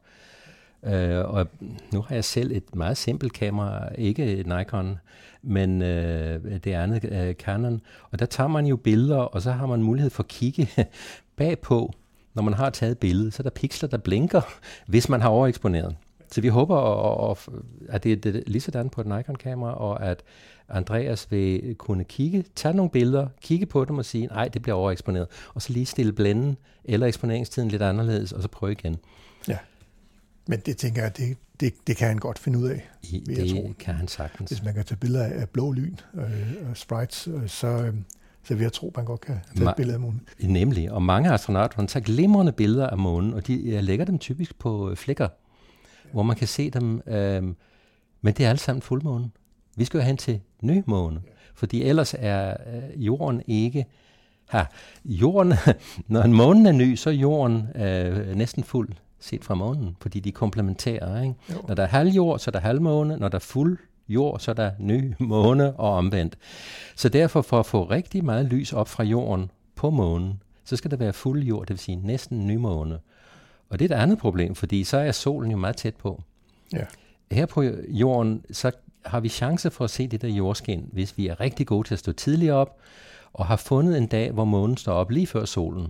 Uh, 0.83 1.35
og 1.35 1.47
nu 1.93 2.01
har 2.01 2.15
jeg 2.15 2.25
selv 2.25 2.53
et 2.53 2.75
meget 2.75 2.97
simpelt 2.97 3.33
kamera, 3.33 3.89
ikke 3.95 4.25
et 4.25 4.47
Nikon, 4.47 4.99
men 5.43 5.83
uh, 5.83 5.89
det 6.65 6.67
andet 6.67 7.05
uh, 7.05 7.35
Canon. 7.35 7.81
Og 8.11 8.19
der 8.19 8.27
tager 8.27 8.49
man 8.49 8.67
jo 8.67 8.77
billeder, 8.77 9.17
og 9.17 9.43
så 9.43 9.53
har 9.53 9.67
man 9.67 9.83
mulighed 9.83 10.11
for 10.11 10.23
at 10.23 10.29
kigge 10.29 10.69
bagpå, 11.37 11.93
når 12.39 12.43
man 12.43 12.55
har 12.55 12.71
taget 12.71 12.99
billedet, 12.99 13.35
så 13.35 13.41
er 13.41 13.43
der 13.43 13.51
pixler, 13.51 13.89
der 13.89 13.99
blinker, 13.99 14.41
hvis 14.93 15.09
man 15.09 15.21
har 15.21 15.29
overeksponeret. 15.29 15.97
Så 16.33 16.41
vi 16.41 16.49
håber, 16.49 16.77
at 17.89 18.05
det 18.05 18.27
er 18.27 18.43
lige 18.47 18.61
sådan 18.61 18.91
på 18.91 19.01
et 19.01 19.07
Nikon-kamera, 19.07 19.75
og 19.75 20.03
at 20.03 20.23
Andreas 20.69 21.31
vil 21.31 21.75
kunne 21.75 22.05
kigge, 22.05 22.45
tage 22.55 22.75
nogle 22.75 22.91
billeder, 22.91 23.29
kigge 23.41 23.67
på 23.67 23.85
dem 23.85 23.99
og 23.99 24.05
sige, 24.05 24.27
nej, 24.27 24.49
det 24.49 24.63
bliver 24.63 24.77
overeksponeret, 24.77 25.27
og 25.55 25.63
så 25.63 25.73
lige 25.73 25.87
stille 25.87 26.13
blænden 26.13 26.57
eller 26.85 27.07
eksponeringstiden 27.07 27.69
lidt 27.69 27.83
anderledes, 27.83 28.33
og 28.33 28.43
så 28.43 28.49
prøve 28.49 28.73
igen. 28.73 28.97
Ja, 29.49 29.59
men 30.47 30.61
det 30.61 30.77
tænker 30.77 31.03
jeg, 31.03 31.17
det, 31.17 31.37
det, 31.61 31.75
det 31.87 31.97
kan 31.97 32.09
han 32.09 32.19
godt 32.19 32.39
finde 32.39 32.59
ud 32.59 32.69
af. 32.69 32.89
I, 33.03 33.25
det 33.27 33.39
jeg 33.39 33.49
tro. 33.49 33.73
kan 33.79 33.95
han 33.95 34.09
sagtens. 34.09 34.51
Hvis 34.51 34.65
man 34.65 34.75
kan 34.75 34.85
tage 34.85 34.99
billeder 34.99 35.25
af 35.25 35.49
blå 35.49 35.73
lyn 35.73 35.97
øh, 36.15 36.71
og 36.71 36.77
sprites, 36.77 37.29
øh, 37.29 37.49
så, 37.49 37.67
øh, 37.67 37.95
så 38.49 38.55
vil 38.55 38.63
jeg 38.63 38.73
tro, 38.73 38.93
man 38.97 39.05
godt 39.05 39.21
kan 39.21 39.37
tage 39.57 39.67
Ma- 39.67 39.71
et 39.71 39.77
billede 39.77 39.95
af 39.95 40.01
månen. 40.01 40.29
Nemlig, 40.41 40.93
og 40.93 41.03
mange 41.03 41.33
astronauter 41.33 41.87
tager 41.87 42.05
glimrende 42.05 42.53
billeder 42.53 42.87
af 42.87 42.99
månen, 42.99 43.35
og 43.35 43.47
de 43.47 43.63
jeg 43.75 43.85
lægger 43.85 44.05
dem 44.05 44.19
typisk 44.19 44.59
på 44.59 44.95
flækker, 44.95 45.25
ja. 45.25 46.11
hvor 46.13 46.23
man 46.23 46.37
kan 46.37 46.47
se 46.49 46.71
dem, 46.71 47.03
øh, 47.07 47.43
men 48.23 48.35
det 48.35 48.41
er 48.41 48.51
alt 48.51 48.61
sammen 48.61 48.83
fuldmåne. 48.83 49.31
Vi 49.77 49.85
skal 49.85 49.99
jo 49.99 50.05
hen 50.05 50.17
til 50.17 50.41
ny 50.63 50.83
måne, 50.87 51.21
fordi 51.55 51.83
ellers 51.83 52.15
er 52.19 52.51
øh, 52.51 53.07
jorden 53.07 53.43
ikke 53.47 53.87
her. 54.51 54.65
Jorden, 55.05 55.55
når 56.09 56.23
en 56.23 56.33
måne 56.33 56.69
er 56.69 56.73
ny, 56.73 56.95
så 56.95 57.11
er 57.11 57.15
jorden 57.15 57.69
øh, 57.77 58.37
næsten 58.37 58.65
fuld 58.65 58.89
set 59.21 59.45
fra 59.45 59.55
månen, 59.55 59.97
fordi 60.01 60.21
de 60.21 60.33
komplementerer. 60.33 61.23
Ikke? 61.23 61.35
Når 61.69 61.75
der 61.75 61.83
er 61.83 61.87
halv 61.87 62.09
jord, 62.09 62.39
så 62.39 62.51
er 62.51 62.53
der 62.53 62.61
halv 62.61 62.81
måne. 62.81 63.17
Når 63.17 63.29
der 63.29 63.37
er 63.39 63.41
fuld 63.41 63.79
jord, 64.09 64.41
så 64.41 64.51
er 64.51 64.55
der 64.55 64.71
ny 64.79 65.15
måne 65.19 65.73
og 65.73 65.93
omvendt. 65.93 66.39
Så 66.97 67.09
derfor 67.09 67.43
for 67.43 67.61
at 67.61 67.67
få 67.67 67.85
rigtig 67.85 68.25
meget 68.25 68.47
lys 68.47 68.73
op 68.73 68.89
fra 68.89 69.05
jorden 69.05 69.51
på 69.75 69.91
månen, 69.91 70.43
så 70.65 70.77
skal 70.77 70.91
der 70.91 70.97
være 70.97 71.13
fuld 71.13 71.43
jord, 71.43 71.67
det 71.67 71.71
vil 71.71 71.79
sige 71.79 71.97
næsten 71.97 72.47
ny 72.47 72.57
måne. 72.57 72.99
Og 73.71 73.79
det 73.79 73.91
er 73.91 73.97
et 73.97 74.01
andet 74.01 74.19
problem, 74.19 74.55
fordi 74.55 74.85
så 74.85 74.97
er 74.97 75.13
solen 75.13 75.51
jo 75.51 75.57
meget 75.57 75.77
tæt 75.77 75.97
på. 75.97 76.23
Ja. 76.73 76.85
Her 77.31 77.47
på 77.47 77.63
jorden, 77.89 78.45
så 78.51 78.71
har 79.05 79.21
vi 79.21 79.29
chance 79.29 79.71
for 79.71 79.85
at 79.85 79.91
se 79.91 80.07
det 80.07 80.23
der 80.23 80.29
jordskin, 80.29 80.89
hvis 80.93 81.19
vi 81.19 81.27
er 81.27 81.41
rigtig 81.41 81.67
gode 81.67 81.89
til 81.89 81.95
at 81.95 81.99
stå 81.99 82.13
tidligt 82.13 82.53
op, 82.53 82.79
og 83.33 83.47
har 83.47 83.57
fundet 83.57 83.99
en 83.99 84.07
dag, 84.07 84.31
hvor 84.31 84.45
månen 84.45 84.77
står 84.77 84.93
op 84.93 85.11
lige 85.11 85.27
før 85.27 85.45
solen. 85.45 85.87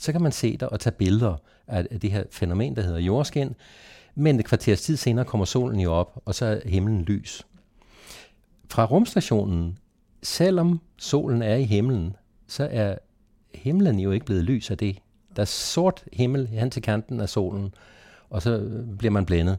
Så 0.00 0.12
kan 0.12 0.22
man 0.22 0.32
se 0.32 0.56
der 0.56 0.66
og 0.66 0.80
tage 0.80 0.94
billeder 0.94 1.36
af 1.66 2.00
det 2.02 2.12
her 2.12 2.24
fænomen, 2.30 2.76
der 2.76 2.82
hedder 2.82 2.98
jordskin, 2.98 3.54
men 4.14 4.40
et 4.40 4.44
kvarters 4.44 4.82
tid 4.82 4.96
senere 4.96 5.24
kommer 5.24 5.44
solen 5.44 5.80
jo 5.80 5.92
op, 5.92 6.22
og 6.24 6.34
så 6.34 6.46
er 6.46 6.68
himlen 6.68 7.02
lys. 7.02 7.46
Fra 8.70 8.84
rumstationen, 8.84 9.78
selvom 10.22 10.80
solen 10.98 11.42
er 11.42 11.54
i 11.54 11.64
himlen, 11.64 12.16
så 12.46 12.68
er 12.70 12.96
himlen 13.54 14.00
jo 14.00 14.10
ikke 14.10 14.26
blevet 14.26 14.44
lys 14.44 14.70
af 14.70 14.78
det. 14.78 14.98
Der 15.36 15.42
er 15.42 15.46
sort 15.46 16.04
himmel 16.12 16.46
hen 16.46 16.70
til 16.70 16.82
kanten 16.82 17.20
af 17.20 17.28
solen, 17.28 17.74
og 18.30 18.42
så 18.42 18.58
øh, 18.58 18.98
bliver 18.98 19.12
man 19.12 19.26
blændet. 19.26 19.58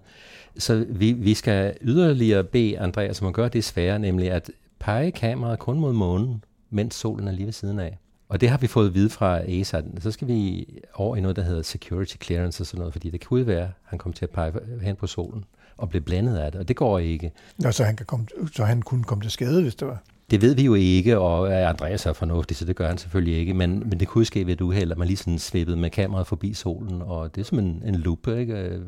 Så 0.58 0.86
vi, 0.89 1.12
vi 1.12 1.34
skal 1.34 1.78
yderligere 1.82 2.43
bede 2.43 2.80
Andreas 2.80 3.21
om 3.21 3.28
at 3.28 3.34
gøre 3.34 3.50
det 3.50 3.63
svære, 3.63 4.00
nemlig 4.00 4.32
at 4.32 4.52
pege 4.80 5.12
kameraet 5.12 5.60
kun 5.60 5.80
mod 5.80 5.93
månen, 5.93 6.43
mens 6.69 6.95
solen 6.95 7.28
er 7.28 7.32
lige 7.32 7.45
ved 7.45 7.54
siden 7.54 7.80
af. 7.80 7.97
Og 8.30 8.41
det 8.41 8.50
har 8.50 8.58
vi 8.58 8.67
fået 8.67 8.88
at 8.88 8.93
vide 8.93 9.10
fra 9.10 9.41
ESA. 9.47 9.82
Så 10.00 10.12
skal 10.12 10.28
vi 10.28 10.67
over 10.93 11.15
i 11.15 11.21
noget, 11.21 11.36
der 11.36 11.43
hedder 11.43 11.62
security 11.62 12.15
clearance 12.24 12.63
og 12.63 12.67
sådan 12.67 12.80
noget, 12.80 12.93
fordi 12.93 13.10
det 13.10 13.19
kan 13.19 13.47
være, 13.47 13.63
at 13.63 13.69
han 13.84 14.00
kommer 14.00 14.15
til 14.15 14.26
at 14.26 14.30
pege 14.30 14.54
hen 14.82 14.95
på 14.95 15.08
solen 15.08 15.45
og 15.82 15.89
blive 15.89 16.02
blændet 16.02 16.38
af 16.38 16.52
det, 16.52 16.62
og 16.62 16.67
det 16.67 16.76
går 16.76 17.00
ikke. 17.00 17.32
Nå, 17.58 17.72
så 17.72 17.84
han, 17.84 17.96
kan 17.96 18.06
komme, 18.06 18.28
så 18.54 18.65
han 18.65 18.82
kunne 18.82 19.04
komme 19.04 19.22
til 19.22 19.32
skade, 19.32 19.62
hvis 19.62 19.76
det 19.76 19.88
var? 19.88 20.04
Det 20.32 20.41
ved 20.41 20.56
vi 20.56 20.63
jo 20.63 20.74
ikke, 20.74 21.20
og 21.20 21.70
Andreas 21.70 22.06
er 22.06 22.13
fornuftig, 22.13 22.58
så 22.58 22.65
det 22.65 22.76
gør 22.76 22.88
han 22.88 22.98
selvfølgelig 22.98 23.38
ikke, 23.38 23.54
men, 23.54 23.80
men 23.80 24.00
det 24.00 24.08
kunne 24.08 24.26
ske 24.26 24.46
ved 24.46 24.54
et 24.54 24.62
uheld, 24.62 24.91
at 24.91 24.98
man 24.98 25.08
lige 25.08 25.17
sådan 25.17 25.39
svippede 25.39 25.78
med 25.78 25.89
kameraet 25.89 26.28
forbi 26.28 26.54
solen, 26.54 27.02
og 27.02 27.36
det 27.36 27.41
er 27.41 27.46
som 27.46 27.60
en, 27.60 27.84
en 27.86 27.96
loop, 27.96 28.28
ikke? 28.28 28.80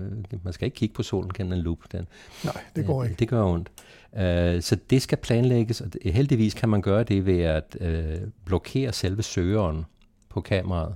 Man 0.44 0.54
skal 0.54 0.66
ikke 0.66 0.76
kigge 0.76 0.96
på 0.96 1.04
solen 1.04 1.32
gennem 1.34 1.54
en 1.54 1.60
loop. 1.60 1.78
Den, 1.92 2.08
Nej, 2.44 2.58
det 2.76 2.86
går 2.86 3.04
ikke. 3.04 3.16
Det 3.20 3.28
gør 3.28 3.44
ondt. 3.44 3.72
Uh, 4.14 4.62
så 4.62 4.78
det 4.90 5.02
skal 5.02 5.18
planlægges, 5.18 5.82
og 5.82 5.88
heldigvis 6.06 6.54
kan 6.54 6.70
man 6.70 6.82
gøre 6.82 7.04
det 7.04 7.26
ved 7.26 7.40
at 7.42 7.78
blokere 8.46 8.94
selve 8.94 9.24
søgeren 9.24 9.86
på 10.30 10.42
kameraet. 10.42 10.96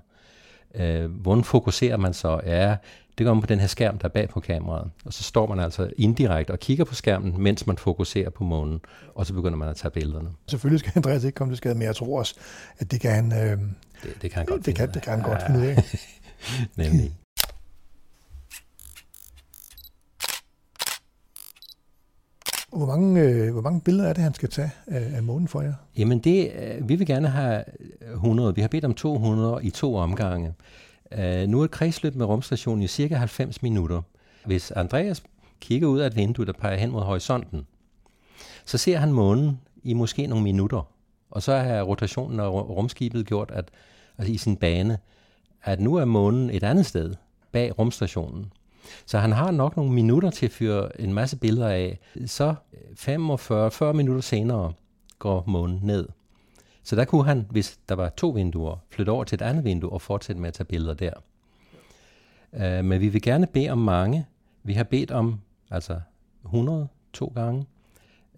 Hvordan 1.09 1.43
fokuserer 1.43 1.97
man 1.97 2.13
så? 2.13 2.41
Ja, 2.45 2.75
det 3.17 3.25
gør 3.25 3.33
man 3.33 3.41
på 3.41 3.47
den 3.47 3.59
her 3.59 3.67
skærm, 3.67 3.97
der 3.97 4.05
er 4.05 4.09
bag 4.09 4.29
på 4.29 4.39
kameraet. 4.39 4.91
Og 5.05 5.13
så 5.13 5.23
står 5.23 5.47
man 5.47 5.59
altså 5.59 5.89
indirekte 5.97 6.51
og 6.51 6.59
kigger 6.59 6.83
på 6.83 6.95
skærmen, 6.95 7.41
mens 7.41 7.67
man 7.67 7.77
fokuserer 7.77 8.29
på 8.29 8.43
månen, 8.43 8.79
og 9.15 9.25
så 9.25 9.33
begynder 9.33 9.57
man 9.57 9.69
at 9.69 9.75
tage 9.75 9.91
billederne. 9.91 10.29
Selvfølgelig 10.47 10.79
skal 10.79 10.91
Andreas 10.99 11.23
ikke 11.23 11.35
komme 11.35 11.53
til 11.53 11.57
skade, 11.57 11.75
men 11.75 11.81
jeg 11.81 11.95
tror 11.95 12.19
også, 12.19 12.35
at 12.77 12.91
det 12.91 13.01
kan 13.01 13.11
han, 13.11 13.33
øh, 13.33 13.59
det, 14.03 14.21
det 14.21 14.31
kan 14.31 14.37
han 14.37 14.45
godt 14.45 14.65
det 14.65 14.75
kan, 14.75 14.91
det 14.93 15.01
kan 15.01 15.13
han 15.13 15.21
godt 15.21 15.43
finde 15.45 15.59
ud 15.59 15.65
af. 15.65 15.83
Nemlig. 16.83 17.15
Hvor 22.71 22.85
mange, 22.85 23.21
øh, 23.21 23.51
hvor 23.51 23.61
mange 23.61 23.81
billeder 23.81 24.09
er 24.09 24.13
det, 24.13 24.23
han 24.23 24.33
skal 24.33 24.49
tage 24.49 24.71
af, 24.87 25.15
af 25.15 25.23
månen 25.23 25.47
for 25.47 25.61
jer? 25.61 25.73
Jamen, 25.97 26.19
det, 26.19 26.51
øh, 26.59 26.89
vi 26.89 26.95
vil 26.95 27.07
gerne 27.07 27.27
have 27.27 27.63
100. 28.13 28.55
Vi 28.55 28.61
har 28.61 28.67
bedt 28.67 28.85
om 28.85 28.93
200 28.93 29.59
i 29.63 29.69
to 29.69 29.95
omgange. 29.95 30.53
Uh, 31.11 31.49
nu 31.49 31.61
er 31.61 31.65
et 31.65 31.71
kredsløb 31.71 32.15
med 32.15 32.25
rumstationen 32.25 32.83
i 32.83 32.87
cirka 32.87 33.15
90 33.15 33.61
minutter. 33.61 34.01
Hvis 34.45 34.71
Andreas 34.71 35.23
kigger 35.59 35.87
ud 35.87 35.99
af 35.99 36.07
et 36.07 36.15
vindue, 36.15 36.45
der 36.45 36.53
peger 36.53 36.77
hen 36.77 36.91
mod 36.91 37.01
horisonten, 37.01 37.67
så 38.65 38.77
ser 38.77 38.97
han 38.97 39.11
månen 39.13 39.59
i 39.83 39.93
måske 39.93 40.27
nogle 40.27 40.43
minutter. 40.43 40.91
Og 41.29 41.43
så 41.43 41.57
har 41.57 41.81
rotationen 41.81 42.39
af 42.39 42.49
rumskibet 42.49 43.25
gjort, 43.25 43.51
at 43.51 43.71
altså 44.17 44.33
i 44.33 44.37
sin 44.37 44.57
bane, 44.57 44.97
at 45.63 45.79
nu 45.79 45.95
er 45.95 46.05
månen 46.05 46.49
et 46.49 46.63
andet 46.63 46.85
sted 46.85 47.13
bag 47.51 47.79
rumstationen. 47.79 48.51
Så 49.05 49.19
han 49.19 49.31
har 49.31 49.51
nok 49.51 49.77
nogle 49.77 49.91
minutter 49.91 50.29
til 50.29 50.45
at 50.45 50.51
fyre 50.51 51.01
en 51.01 51.13
masse 51.13 51.37
billeder 51.37 51.69
af. 51.69 51.99
Så 52.25 52.55
45-40 53.89 53.93
minutter 53.93 54.21
senere 54.21 54.73
går 55.19 55.43
månen 55.47 55.79
ned. 55.83 56.07
Så 56.87 56.95
der 56.95 57.05
kunne 57.05 57.25
han, 57.25 57.45
hvis 57.49 57.79
der 57.89 57.95
var 57.95 58.09
to 58.09 58.29
vinduer, 58.29 58.75
flytte 58.89 59.09
over 59.09 59.23
til 59.23 59.35
et 59.35 59.41
andet 59.41 59.63
vindue 59.63 59.89
og 59.89 60.01
fortsætte 60.01 60.41
med 60.41 60.47
at 60.47 60.53
tage 60.53 60.65
billeder 60.65 60.93
der. 60.93 61.11
Uh, 62.51 62.85
men 62.85 63.01
vi 63.01 63.07
vil 63.07 63.21
gerne 63.21 63.47
bede 63.47 63.69
om 63.69 63.77
mange. 63.77 64.25
Vi 64.63 64.73
har 64.73 64.83
bedt 64.83 65.11
om 65.11 65.39
altså 65.71 65.99
100 66.45 66.87
to 67.13 67.31
gange. 67.35 67.65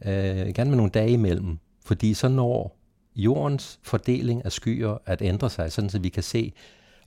Uh, 0.02 0.08
gerne 0.56 0.70
med 0.70 0.78
nogle 0.78 0.92
dage 0.92 1.12
imellem, 1.12 1.58
fordi 1.86 2.14
så 2.14 2.28
når 2.28 2.78
jordens 3.16 3.80
fordeling 3.84 4.46
af 4.46 4.52
skyer 4.52 4.98
at 5.06 5.22
ændre 5.22 5.50
sig, 5.50 5.72
sådan 5.72 5.90
så 5.90 6.00
vi 6.00 6.10
kan 6.10 6.24
se, 6.24 6.54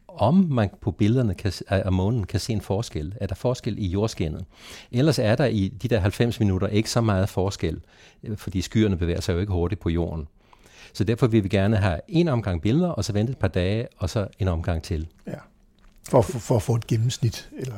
om 0.09 0.35
man 0.35 0.71
på 0.81 0.91
billederne 0.91 1.35
kan, 1.35 1.53
af 1.69 1.93
månen 1.93 2.25
kan 2.25 2.41
se 2.41 2.53
en 2.53 2.61
forskel. 2.61 3.15
Er 3.21 3.27
der 3.27 3.35
forskel 3.35 3.79
i 3.79 3.87
jordskinnet? 3.87 4.45
Ellers 4.93 5.19
er 5.19 5.35
der 5.35 5.45
i 5.47 5.69
de 5.69 5.89
der 5.89 6.01
90 6.01 6.41
minutter 6.41 6.67
ikke 6.67 6.91
så 6.91 7.01
meget 7.01 7.29
forskel, 7.29 7.81
øh, 8.23 8.37
fordi 8.37 8.61
skyerne 8.61 8.97
bevæger 8.97 9.21
sig 9.21 9.35
jo 9.35 9.39
ikke 9.39 9.53
hurtigt 9.53 9.81
på 9.81 9.89
jorden. 9.89 10.29
Så 10.93 11.05
derfor 11.05 11.27
vil 11.27 11.45
vi 11.45 11.49
gerne 11.49 11.77
have 11.77 12.01
en 12.09 12.29
omgang 12.29 12.63
billeder, 12.63 12.89
og 12.89 13.05
så 13.05 13.13
vente 13.13 13.31
et 13.31 13.39
par 13.39 13.49
dage, 13.49 13.87
og 13.99 14.11
så 14.11 14.27
en 14.39 14.49
omgang 14.49 14.83
til. 14.83 15.09
Ja. 15.27 15.33
For, 16.09 16.23
for, 16.23 16.39
for 16.39 16.57
at 16.57 16.63
få 16.63 16.75
et 16.75 16.87
gennemsnit? 16.87 17.51
Eller? 17.59 17.75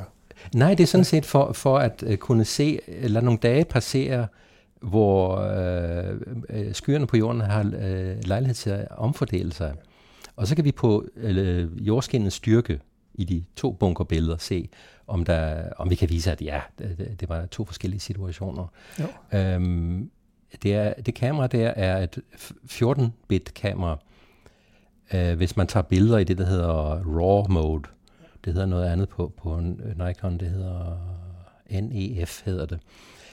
Nej, 0.55 0.73
det 0.73 0.83
er 0.83 0.87
sådan 0.87 1.05
set 1.05 1.25
for, 1.25 1.53
for 1.53 1.77
at 1.77 2.03
uh, 2.07 2.15
kunne 2.15 2.45
se, 2.45 2.79
lade 2.87 3.25
nogle 3.25 3.39
dage 3.39 3.65
passere, 3.65 4.27
hvor 4.81 5.35
uh, 5.35 6.73
skyerne 6.73 7.07
på 7.07 7.17
jorden 7.17 7.41
har 7.41 7.63
uh, 7.63 8.27
lejlighed 8.27 8.55
til 8.55 8.69
at 8.69 8.87
omfordele 8.91 9.53
sig. 9.53 9.73
Og 10.35 10.47
så 10.47 10.55
kan 10.55 10.65
vi 10.65 10.71
på 10.71 11.05
uh, 11.23 11.87
jordskinnens 11.87 12.33
styrke 12.33 12.79
i 13.13 13.23
de 13.23 13.43
to 13.55 13.71
bunkerbilleder 13.71 14.37
se, 14.37 14.69
om, 15.07 15.25
der, 15.25 15.69
om 15.77 15.89
vi 15.89 15.95
kan 15.95 16.09
vise, 16.09 16.31
at 16.31 16.41
ja, 16.41 16.61
det, 16.79 17.15
det 17.19 17.29
var 17.29 17.45
to 17.45 17.65
forskellige 17.65 17.99
situationer. 17.99 18.67
Jo. 18.99 19.55
Um, 19.55 20.09
det, 20.63 20.75
er, 20.75 20.93
det 20.93 21.15
kamera 21.15 21.47
der 21.47 21.67
er 21.67 22.03
et 22.03 22.19
14-bit 22.71 23.53
kamera. 23.53 23.97
Uh, 25.13 25.33
hvis 25.33 25.57
man 25.57 25.67
tager 25.67 25.83
billeder 25.83 26.17
i 26.17 26.23
det, 26.23 26.37
der 26.37 26.45
hedder 26.45 27.03
RAW 27.19 27.47
mode, 27.49 27.83
det 28.45 28.53
hedder 28.53 28.67
noget 28.67 28.85
andet 28.85 29.09
på, 29.09 29.33
på 29.37 29.59
Nikon, 29.95 30.37
det 30.37 30.49
hedder 30.49 30.97
NEF 31.69 32.41
hedder 32.45 32.65
det. 32.65 32.79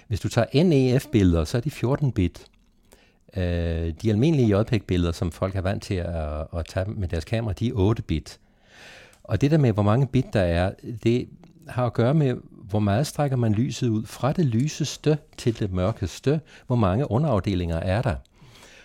Hvis 0.09 0.21
du 0.21 0.29
tager 0.29 0.65
NEF-billeder, 0.65 1.45
så 1.45 1.57
er 1.57 1.61
de 1.61 1.71
14-bit. 1.71 2.47
Uh, 3.37 3.43
øh, 3.43 3.93
de 4.03 4.11
almindelige 4.11 4.59
JPEG-billeder, 4.59 5.13
som 5.13 5.33
folk 5.33 5.57
er 5.57 5.61
vant 5.61 5.83
til 5.83 5.95
at, 5.95 6.47
at 6.57 6.67
tage 6.69 6.91
med 6.91 7.09
deres 7.09 7.25
kamera, 7.25 7.53
de 7.53 7.69
er 7.69 7.95
8-bit. 7.99 8.39
Og 9.25 9.41
det 9.41 9.51
der 9.51 9.59
med, 9.59 9.73
hvor 9.73 9.83
mange 9.83 10.07
bit 10.07 10.27
der 10.33 10.41
er, 10.41 10.73
det 11.05 11.29
har 11.69 11.87
at 11.87 11.93
gøre 11.93 12.15
med, 12.15 12.37
hvor 12.73 12.81
meget 12.81 13.07
strækker 13.07 13.37
man 13.37 13.53
lyset 13.53 13.89
ud 13.89 14.07
fra 14.07 14.33
det 14.33 14.47
lyseste 14.47 15.19
til 15.37 15.59
det 15.59 15.73
mørkeste, 15.73 16.41
hvor 16.67 16.77
mange 16.77 17.11
underafdelinger 17.11 17.77
er 17.77 18.03
der. 18.03 18.15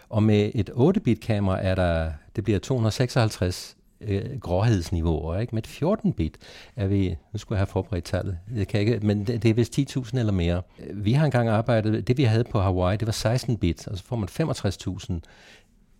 Og 0.10 0.24
med 0.24 0.52
et 0.56 0.70
8-bit 0.70 1.20
kamera 1.20 1.62
er 1.62 1.76
der, 1.76 2.12
det 2.36 2.44
bliver 2.44 2.60
256 2.60 3.78
øh, 4.02 4.40
gråhedsniveauer. 4.40 5.38
Ikke? 5.38 5.56
Med 5.56 5.64
et 5.64 5.84
14-bit 5.84 6.38
er 6.76 6.88
vi, 6.88 7.16
nu 7.34 7.40
skulle 7.40 7.58
jeg 7.58 7.60
have 7.60 7.68
forberedt 7.68 8.06
tallet, 8.06 8.38
det 8.56 8.68
kan 8.68 8.80
ikke, 8.80 9.00
men 9.00 9.28
det, 9.28 9.44
det 9.44 9.50
er 9.50 9.54
vist 9.54 9.80
10.000 9.80 10.20
eller 10.20 10.34
mere. 10.34 10.62
Vi 10.94 11.14
har 11.14 11.26
engang 11.26 11.50
arbejdet, 11.50 12.08
det 12.08 12.18
vi 12.18 12.24
havde 12.24 12.44
på 12.44 12.60
Hawaii, 12.60 12.98
det 12.98 13.08
var 13.08 13.36
16-bit, 13.36 13.88
og 13.88 13.98
så 13.98 14.04
får 14.04 14.16
man 14.16 14.30
65.000 14.30 15.14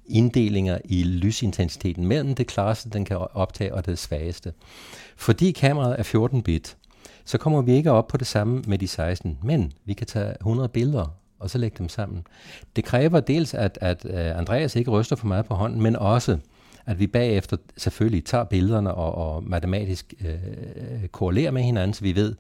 inddelinger 0.06 0.78
i 0.86 1.04
lysintensiteten 1.04 2.06
mellem 2.06 2.36
det 2.36 2.48
klareste, 2.48 2.90
den 2.90 3.06
kan 3.06 3.18
optage, 3.18 3.74
og 3.74 3.86
det 3.86 4.00
svageste. 4.00 4.54
Fordi 5.16 5.52
kameraet 5.52 5.96
er 6.00 6.04
14-bit, 6.04 6.78
så 7.28 7.38
kommer 7.38 7.62
vi 7.62 7.72
ikke 7.72 7.92
op 7.92 8.08
på 8.08 8.18
det 8.18 8.28
samme 8.28 8.64
med 8.68 8.78
de 8.78 8.88
16, 8.88 9.38
men 9.44 9.74
vi 9.86 9.94
kan 9.94 10.08
tage 10.08 10.34
100 10.42 10.70
billeder 10.70 11.16
og 11.40 11.50
så 11.50 11.58
lægge 11.58 11.78
dem 11.78 11.90
sammen. 11.90 12.28
Det 12.76 12.84
kræver 12.84 13.20
dels, 13.20 13.54
at, 13.54 13.78
at 13.82 14.06
øh, 14.06 14.38
Andreas 14.38 14.76
ikke 14.76 14.92
ryster 14.92 15.16
for 15.16 15.28
meget 15.28 15.46
på 15.46 15.54
hånden, 15.54 15.82
men 15.82 15.96
også, 15.96 16.38
at 16.86 17.00
vi 17.00 17.08
bagefter 17.08 17.58
selvfølgelig 17.78 18.26
tager 18.26 18.44
billederne 18.44 18.94
og, 18.94 19.36
og 19.36 19.44
matematisk 19.44 20.14
øh, 20.26 21.08
korrelerer 21.08 21.52
med 21.52 21.62
hinanden, 21.62 21.94
så 21.94 22.02
vi 22.02 22.16
ved, 22.16 22.36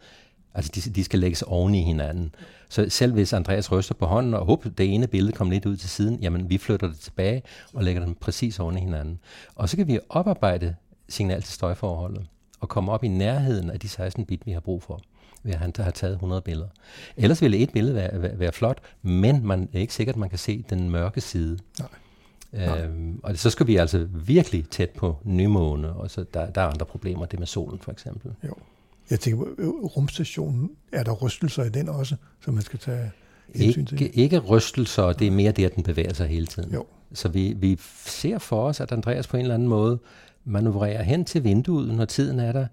altså 0.54 0.72
de, 0.76 0.82
de 0.82 1.04
skal 1.04 1.20
lægges 1.20 1.42
oven 1.42 1.76
i 1.76 1.84
hinanden. 1.84 2.36
Så 2.70 2.86
selv 2.90 3.14
hvis 3.14 3.34
Andreas 3.34 3.72
ryster 3.72 3.96
på 3.96 4.06
hånden, 4.06 4.34
og 4.34 4.46
håber, 4.46 4.70
det 4.70 4.94
ene 4.94 5.08
billede 5.08 5.32
kommer 5.32 5.54
lidt 5.54 5.66
ud 5.66 5.78
til 5.78 5.90
siden, 5.90 6.20
jamen 6.22 6.50
vi 6.50 6.58
flytter 6.58 6.88
det 6.88 7.00
tilbage 7.00 7.44
og 7.74 7.84
lægger 7.84 8.06
dem 8.06 8.16
præcis 8.16 8.60
oven 8.60 8.78
i 8.78 8.82
hinanden. 8.82 9.20
Og 9.56 9.70
så 9.70 9.78
kan 9.78 9.88
vi 9.88 10.00
oparbejde 10.10 10.76
signal 11.10 11.42
til 11.42 11.54
støjforholdet 11.54 12.28
og 12.60 12.70
komme 12.70 12.92
op 12.92 13.04
i 13.04 13.08
nærheden 13.08 13.70
af 13.70 13.80
de 13.80 13.90
16 13.90 14.26
bit, 14.26 14.46
vi 14.46 14.52
har 14.52 14.60
brug 14.60 14.84
for 14.84 15.02
ved 15.44 15.54
at 15.54 15.60
han 15.60 15.74
har 15.78 15.92
taget 15.92 16.14
100 16.14 16.42
billeder. 16.42 16.68
Ellers 17.18 17.42
ville 17.42 17.58
et 17.58 17.72
billede 17.74 17.96
være, 17.96 18.22
være, 18.22 18.40
være 18.40 18.52
flot, 18.52 18.82
men 19.02 19.46
man 19.46 19.70
er 19.74 19.80
ikke 19.80 19.94
sikkert, 19.94 20.16
at 20.16 20.20
man 20.20 20.30
kan 20.30 20.38
se 20.40 20.66
den 20.70 20.90
mørke 20.90 21.22
side. 21.22 21.60
Nej. 21.80 21.90
Øhm, 22.54 23.20
og 23.24 23.38
så 23.38 23.50
skal 23.50 23.68
vi 23.68 23.76
altså 23.76 24.08
virkelig 24.12 24.70
tæt 24.70 24.90
på 24.90 25.18
nymåne, 25.24 25.94
og 25.94 26.12
så 26.12 26.26
der, 26.34 26.50
der 26.50 26.62
er 26.62 26.68
andre 26.68 26.86
problemer, 26.86 27.26
det 27.26 27.40
med 27.40 27.48
solen 27.48 27.80
for 27.80 27.92
eksempel. 27.92 28.32
Jo. 28.44 28.54
Jeg 29.10 29.20
tænker 29.20 29.46
på 29.46 29.50
øh, 29.58 29.68
rumstationen, 29.70 30.72
er 30.92 31.04
der 31.04 31.12
rystelser 31.12 31.64
i 31.64 31.70
den 31.70 31.90
også, 31.90 32.16
som 32.42 32.54
man 32.54 32.64
skal 32.64 32.80
tage 32.80 33.12
hensyn 33.56 33.86
til? 33.86 34.02
Ikke, 34.02 34.16
ikke 34.16 34.40
rystelser, 34.40 35.14
det 35.14 35.28
er 35.28 35.32
mere 35.32 35.52
det, 35.52 35.66
at 35.66 35.76
den 35.76 35.84
bevæger 35.84 36.14
sig 36.14 36.28
hele 36.28 36.46
tiden. 36.46 36.74
Jo. 36.74 36.86
Så 37.14 37.30
vi, 37.30 37.54
vi 37.54 37.78
ser 38.06 38.38
for 38.38 38.68
os, 38.68 38.80
at 38.80 38.92
Andreas 38.92 39.28
på 39.28 39.38
en 39.38 39.42
eller 39.42 39.56
anden 39.56 39.68
måde 39.68 40.00
manøvrerer 40.48 41.04
hen 41.04 41.26
til 41.26 41.44
vinduet, 41.44 41.94
når 41.94 42.06
tiden 42.06 42.40
er 42.40 42.52
der, 42.52 42.68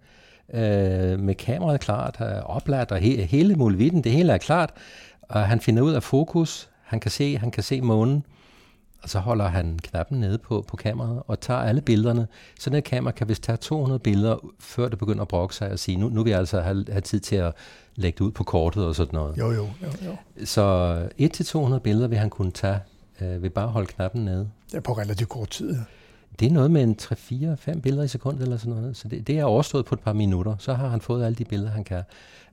øh, 0.54 1.20
med 1.20 1.34
kameraet 1.34 1.80
klart, 1.80 2.20
opladt 2.44 2.92
og 2.92 2.98
he, 2.98 3.22
hele 3.22 3.54
muligheden, 3.54 4.04
det 4.04 4.12
hele 4.12 4.32
er 4.32 4.38
klart, 4.38 4.70
og 5.22 5.46
han 5.46 5.60
finder 5.60 5.82
ud 5.82 5.92
af 5.92 6.02
fokus, 6.02 6.70
han 6.82 7.00
kan 7.00 7.10
se, 7.10 7.38
han 7.38 7.50
kan 7.50 7.62
se 7.62 7.80
månen, 7.80 8.24
og 9.02 9.10
så 9.10 9.18
holder 9.18 9.48
han 9.48 9.78
knappen 9.82 10.20
nede 10.20 10.38
på, 10.38 10.64
på 10.68 10.76
kameraet 10.76 11.22
og 11.26 11.40
tager 11.40 11.60
alle 11.60 11.80
billederne. 11.80 12.26
Sådan 12.60 12.78
et 12.78 12.84
kamera 12.84 13.12
kan 13.12 13.28
vist 13.28 13.42
tage 13.42 13.56
200 13.56 13.98
billeder, 13.98 14.36
før 14.60 14.88
det 14.88 14.98
begynder 14.98 15.22
at 15.22 15.28
brokke 15.28 15.54
sig 15.54 15.70
og 15.70 15.78
sige, 15.78 15.96
nu, 15.96 16.08
nu 16.08 16.22
vil 16.22 16.30
jeg 16.30 16.38
altså 16.38 16.60
have, 16.60 16.84
have 16.88 17.00
tid 17.00 17.20
til 17.20 17.36
at 17.36 17.52
lægge 17.96 18.16
det 18.18 18.24
ud 18.24 18.30
på 18.30 18.44
kortet 18.44 18.86
og 18.86 18.94
sådan 18.94 19.14
noget. 19.14 19.38
Jo, 19.38 19.50
jo, 19.50 19.68
jo. 19.82 19.88
jo. 20.06 20.16
Så 20.44 20.96
1-200 21.74 21.78
billeder 21.78 22.08
vil 22.08 22.18
han 22.18 22.30
kunne 22.30 22.50
tage 22.50 22.78
øh, 23.20 23.42
ved 23.42 23.50
bare 23.50 23.64
at 23.64 23.70
holde 23.70 23.86
knappen 23.86 24.24
nede. 24.24 24.48
Ja, 24.72 24.80
på 24.80 24.92
relativt 24.92 25.28
kort 25.28 25.50
tid. 25.50 25.72
Ja. 25.72 25.80
Det 26.40 26.48
er 26.48 26.52
noget 26.52 26.70
med 26.70 26.82
en 26.82 26.96
3-4-5 27.02 27.80
billeder 27.80 28.04
i 28.04 28.08
sekundet 28.08 28.42
eller 28.42 28.56
sådan 28.56 28.74
noget. 28.74 28.96
Så 28.96 29.08
det, 29.08 29.26
det 29.26 29.38
er 29.38 29.44
overstået 29.44 29.84
på 29.84 29.94
et 29.94 30.00
par 30.00 30.12
minutter. 30.12 30.56
Så 30.58 30.74
har 30.74 30.88
han 30.88 31.00
fået 31.00 31.24
alle 31.24 31.36
de 31.36 31.44
billeder, 31.44 31.70
han 31.70 31.84
kan. 31.84 32.02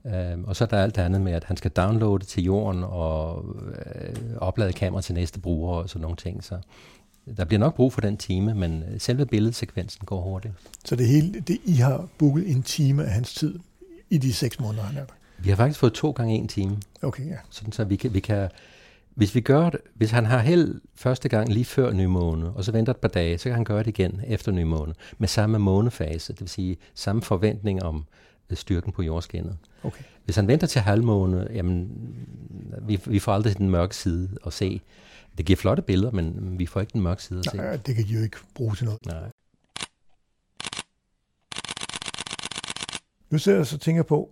Øhm, 0.06 0.44
og 0.44 0.56
så 0.56 0.64
er 0.64 0.68
der 0.68 0.82
alt 0.82 0.96
det 0.96 1.02
andet 1.02 1.20
med, 1.20 1.32
at 1.32 1.44
han 1.44 1.56
skal 1.56 1.70
downloade 1.70 2.24
til 2.24 2.44
jorden 2.44 2.84
og 2.84 3.44
øh, 3.94 4.14
oplade 4.36 4.72
kamera 4.72 5.02
til 5.02 5.14
næste 5.14 5.40
bruger 5.40 5.76
og 5.76 5.88
sådan 5.88 6.02
nogle 6.02 6.16
ting. 6.16 6.44
Så 6.44 6.58
der 7.36 7.44
bliver 7.44 7.60
nok 7.60 7.74
brug 7.74 7.92
for 7.92 8.00
den 8.00 8.16
time, 8.16 8.54
men 8.54 8.84
selve 8.98 9.26
billedsekvensen 9.26 10.06
går 10.06 10.20
hurtigt. 10.20 10.54
Så 10.84 10.96
det 10.96 11.08
hele, 11.08 11.40
det 11.40 11.58
I 11.64 11.74
har 11.74 12.08
booket 12.18 12.50
en 12.50 12.62
time 12.62 13.04
af 13.04 13.10
hans 13.10 13.34
tid 13.34 13.58
i 14.10 14.18
de 14.18 14.32
seks 14.32 14.60
måneder, 14.60 14.84
han 14.84 14.96
er 14.96 15.04
der? 15.04 15.12
Vi 15.38 15.48
har 15.48 15.56
faktisk 15.56 15.80
fået 15.80 15.92
to 15.92 16.10
gange 16.10 16.34
en 16.34 16.48
time. 16.48 16.78
Okay, 17.02 17.26
ja. 17.28 17.36
Sådan 17.50 17.72
så 17.72 17.84
vi 17.84 17.96
kan, 17.96 18.14
vi 18.14 18.20
kan 18.20 18.48
hvis 19.14 19.34
vi 19.34 19.40
gør 19.40 19.70
det, 19.70 19.80
hvis 19.94 20.10
han 20.10 20.26
har 20.26 20.38
held 20.38 20.80
første 20.94 21.28
gang 21.28 21.48
lige 21.48 21.64
før 21.64 21.92
nymåne, 21.92 22.50
og 22.50 22.64
så 22.64 22.72
venter 22.72 22.92
et 22.92 22.96
par 22.96 23.08
dage, 23.08 23.38
så 23.38 23.44
kan 23.44 23.52
han 23.52 23.64
gøre 23.64 23.78
det 23.78 23.86
igen 23.86 24.20
efter 24.26 24.52
nymåne, 24.52 24.94
med 25.18 25.28
samme 25.28 25.58
månefase, 25.58 26.32
det 26.32 26.40
vil 26.40 26.48
sige 26.48 26.76
samme 26.94 27.22
forventning 27.22 27.82
om 27.82 28.04
øh, 28.50 28.56
styrken 28.56 28.92
på 28.92 29.02
jordskinnet. 29.02 29.56
Okay. 29.82 30.04
Hvis 30.24 30.36
han 30.36 30.48
venter 30.48 30.66
til 30.66 30.80
halvmåne, 30.80 31.48
jamen, 31.54 31.90
vi, 32.82 33.00
vi 33.06 33.18
får 33.18 33.32
aldrig 33.32 33.58
den 33.58 33.70
mørke 33.70 33.96
side 33.96 34.30
at 34.46 34.52
se. 34.52 34.80
Det 35.38 35.46
giver 35.46 35.56
flotte 35.56 35.82
billeder, 35.82 36.10
men 36.10 36.58
vi 36.58 36.66
får 36.66 36.80
ikke 36.80 36.92
den 36.92 37.00
mørke 37.00 37.22
side 37.22 37.38
at 37.38 37.44
se. 37.44 37.56
Nej, 37.56 37.76
det 37.76 37.94
kan 37.94 38.04
de 38.04 38.12
jo 38.12 38.22
ikke 38.22 38.36
bruge 38.54 38.74
til 38.74 38.84
noget. 38.84 39.06
Nej. 39.06 39.30
Nu 43.30 43.38
sidder 43.38 43.58
jeg 43.58 43.66
så 43.66 43.78
tænker 43.78 44.02
på, 44.02 44.30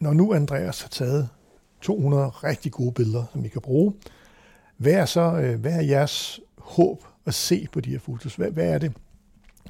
når 0.00 0.12
nu 0.12 0.34
Andreas 0.34 0.82
har 0.82 0.88
taget 0.88 1.28
200 1.84 2.28
rigtig 2.28 2.72
gode 2.72 2.92
billeder, 2.92 3.24
som 3.32 3.44
I 3.44 3.48
kan 3.48 3.60
bruge. 3.60 3.94
Hvad 4.76 4.92
er 4.92 5.04
så 5.04 5.20
øh, 5.20 5.60
hvad 5.60 5.72
er 5.72 5.82
jeres 5.82 6.40
håb 6.58 7.04
at 7.26 7.34
se 7.34 7.66
på 7.72 7.80
de 7.80 7.90
her 7.90 7.98
fotos? 7.98 8.34
Hvad, 8.34 8.50
hvad 8.50 8.68
er 8.68 8.78
det? 8.78 8.92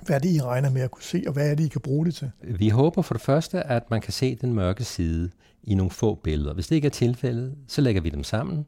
Hvad 0.03 0.16
er 0.16 0.20
det, 0.20 0.29
I 0.29 0.40
regner 0.40 0.70
med 0.70 0.83
at 0.83 0.90
kunne 0.90 1.03
se, 1.03 1.24
og 1.27 1.33
hvad 1.33 1.50
er 1.50 1.55
det, 1.55 1.64
I 1.64 1.68
kan 1.68 1.81
bruge 1.81 2.07
det 2.07 2.14
til? 2.14 2.31
Vi 2.42 2.68
håber 2.68 3.03
for 3.03 3.14
det 3.14 3.22
første, 3.22 3.66
at 3.66 3.90
man 3.90 4.00
kan 4.00 4.12
se 4.12 4.35
den 4.35 4.53
mørke 4.53 4.85
side 4.85 5.31
i 5.62 5.74
nogle 5.74 5.90
få 5.90 6.14
billeder. 6.14 6.55
Hvis 6.55 6.66
det 6.66 6.77
ikke 6.77 6.87
er 6.87 6.90
tilfældet, 6.90 7.55
så 7.68 7.81
lægger 7.81 8.03
vi 8.03 8.09
dem 8.09 8.24
sammen. 8.24 8.66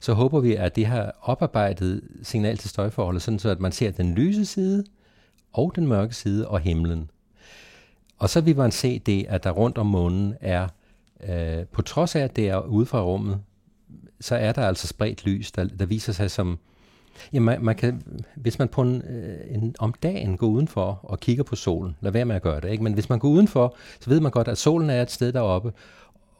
Så 0.00 0.12
håber 0.12 0.40
vi, 0.40 0.54
at 0.54 0.76
det 0.76 0.86
har 0.86 1.16
oparbejdet 1.22 2.02
signal 2.22 2.58
til 2.58 2.70
støjforholdet, 2.70 3.22
sådan 3.22 3.38
så 3.38 3.48
at 3.48 3.60
man 3.60 3.72
ser 3.72 3.90
den 3.90 4.14
lyse 4.14 4.46
side 4.46 4.84
og 5.52 5.72
den 5.76 5.86
mørke 5.86 6.14
side 6.14 6.48
og 6.48 6.60
himlen. 6.60 7.10
Og 8.18 8.30
så 8.30 8.40
vil 8.40 8.56
man 8.56 8.70
se 8.70 8.98
det, 8.98 9.26
at 9.28 9.44
der 9.44 9.50
rundt 9.50 9.78
om 9.78 9.86
månen 9.86 10.34
er 10.40 10.68
Øh, 11.28 11.66
på 11.66 11.82
trods 11.82 12.16
af, 12.16 12.20
at 12.20 12.36
det 12.36 12.48
er 12.48 12.60
ude 12.60 12.86
fra 12.86 13.02
rummet, 13.02 13.40
så 14.20 14.36
er 14.36 14.52
der 14.52 14.62
altså 14.62 14.86
spredt 14.86 15.26
lys, 15.26 15.52
der, 15.52 15.64
der 15.64 15.86
viser 15.86 16.12
sig 16.12 16.30
som... 16.30 16.58
Ja, 17.32 17.40
man, 17.40 17.64
man 17.64 17.76
kan, 17.76 18.02
hvis 18.36 18.58
man 18.58 18.68
på 18.68 18.82
en, 18.82 19.02
øh, 19.02 19.54
en, 19.54 19.74
om 19.78 19.94
dagen 20.02 20.36
går 20.36 20.46
udenfor 20.46 21.00
og 21.02 21.20
kigger 21.20 21.44
på 21.44 21.56
solen, 21.56 21.96
lad 22.00 22.12
være 22.12 22.24
med 22.24 22.36
at 22.36 22.42
gøre 22.42 22.60
det, 22.60 22.70
ikke? 22.70 22.84
men 22.84 22.92
hvis 22.92 23.08
man 23.08 23.18
går 23.18 23.28
udenfor, 23.28 23.76
så 24.00 24.10
ved 24.10 24.20
man 24.20 24.30
godt, 24.30 24.48
at 24.48 24.58
solen 24.58 24.90
er 24.90 25.02
et 25.02 25.10
sted 25.10 25.32
deroppe, 25.32 25.72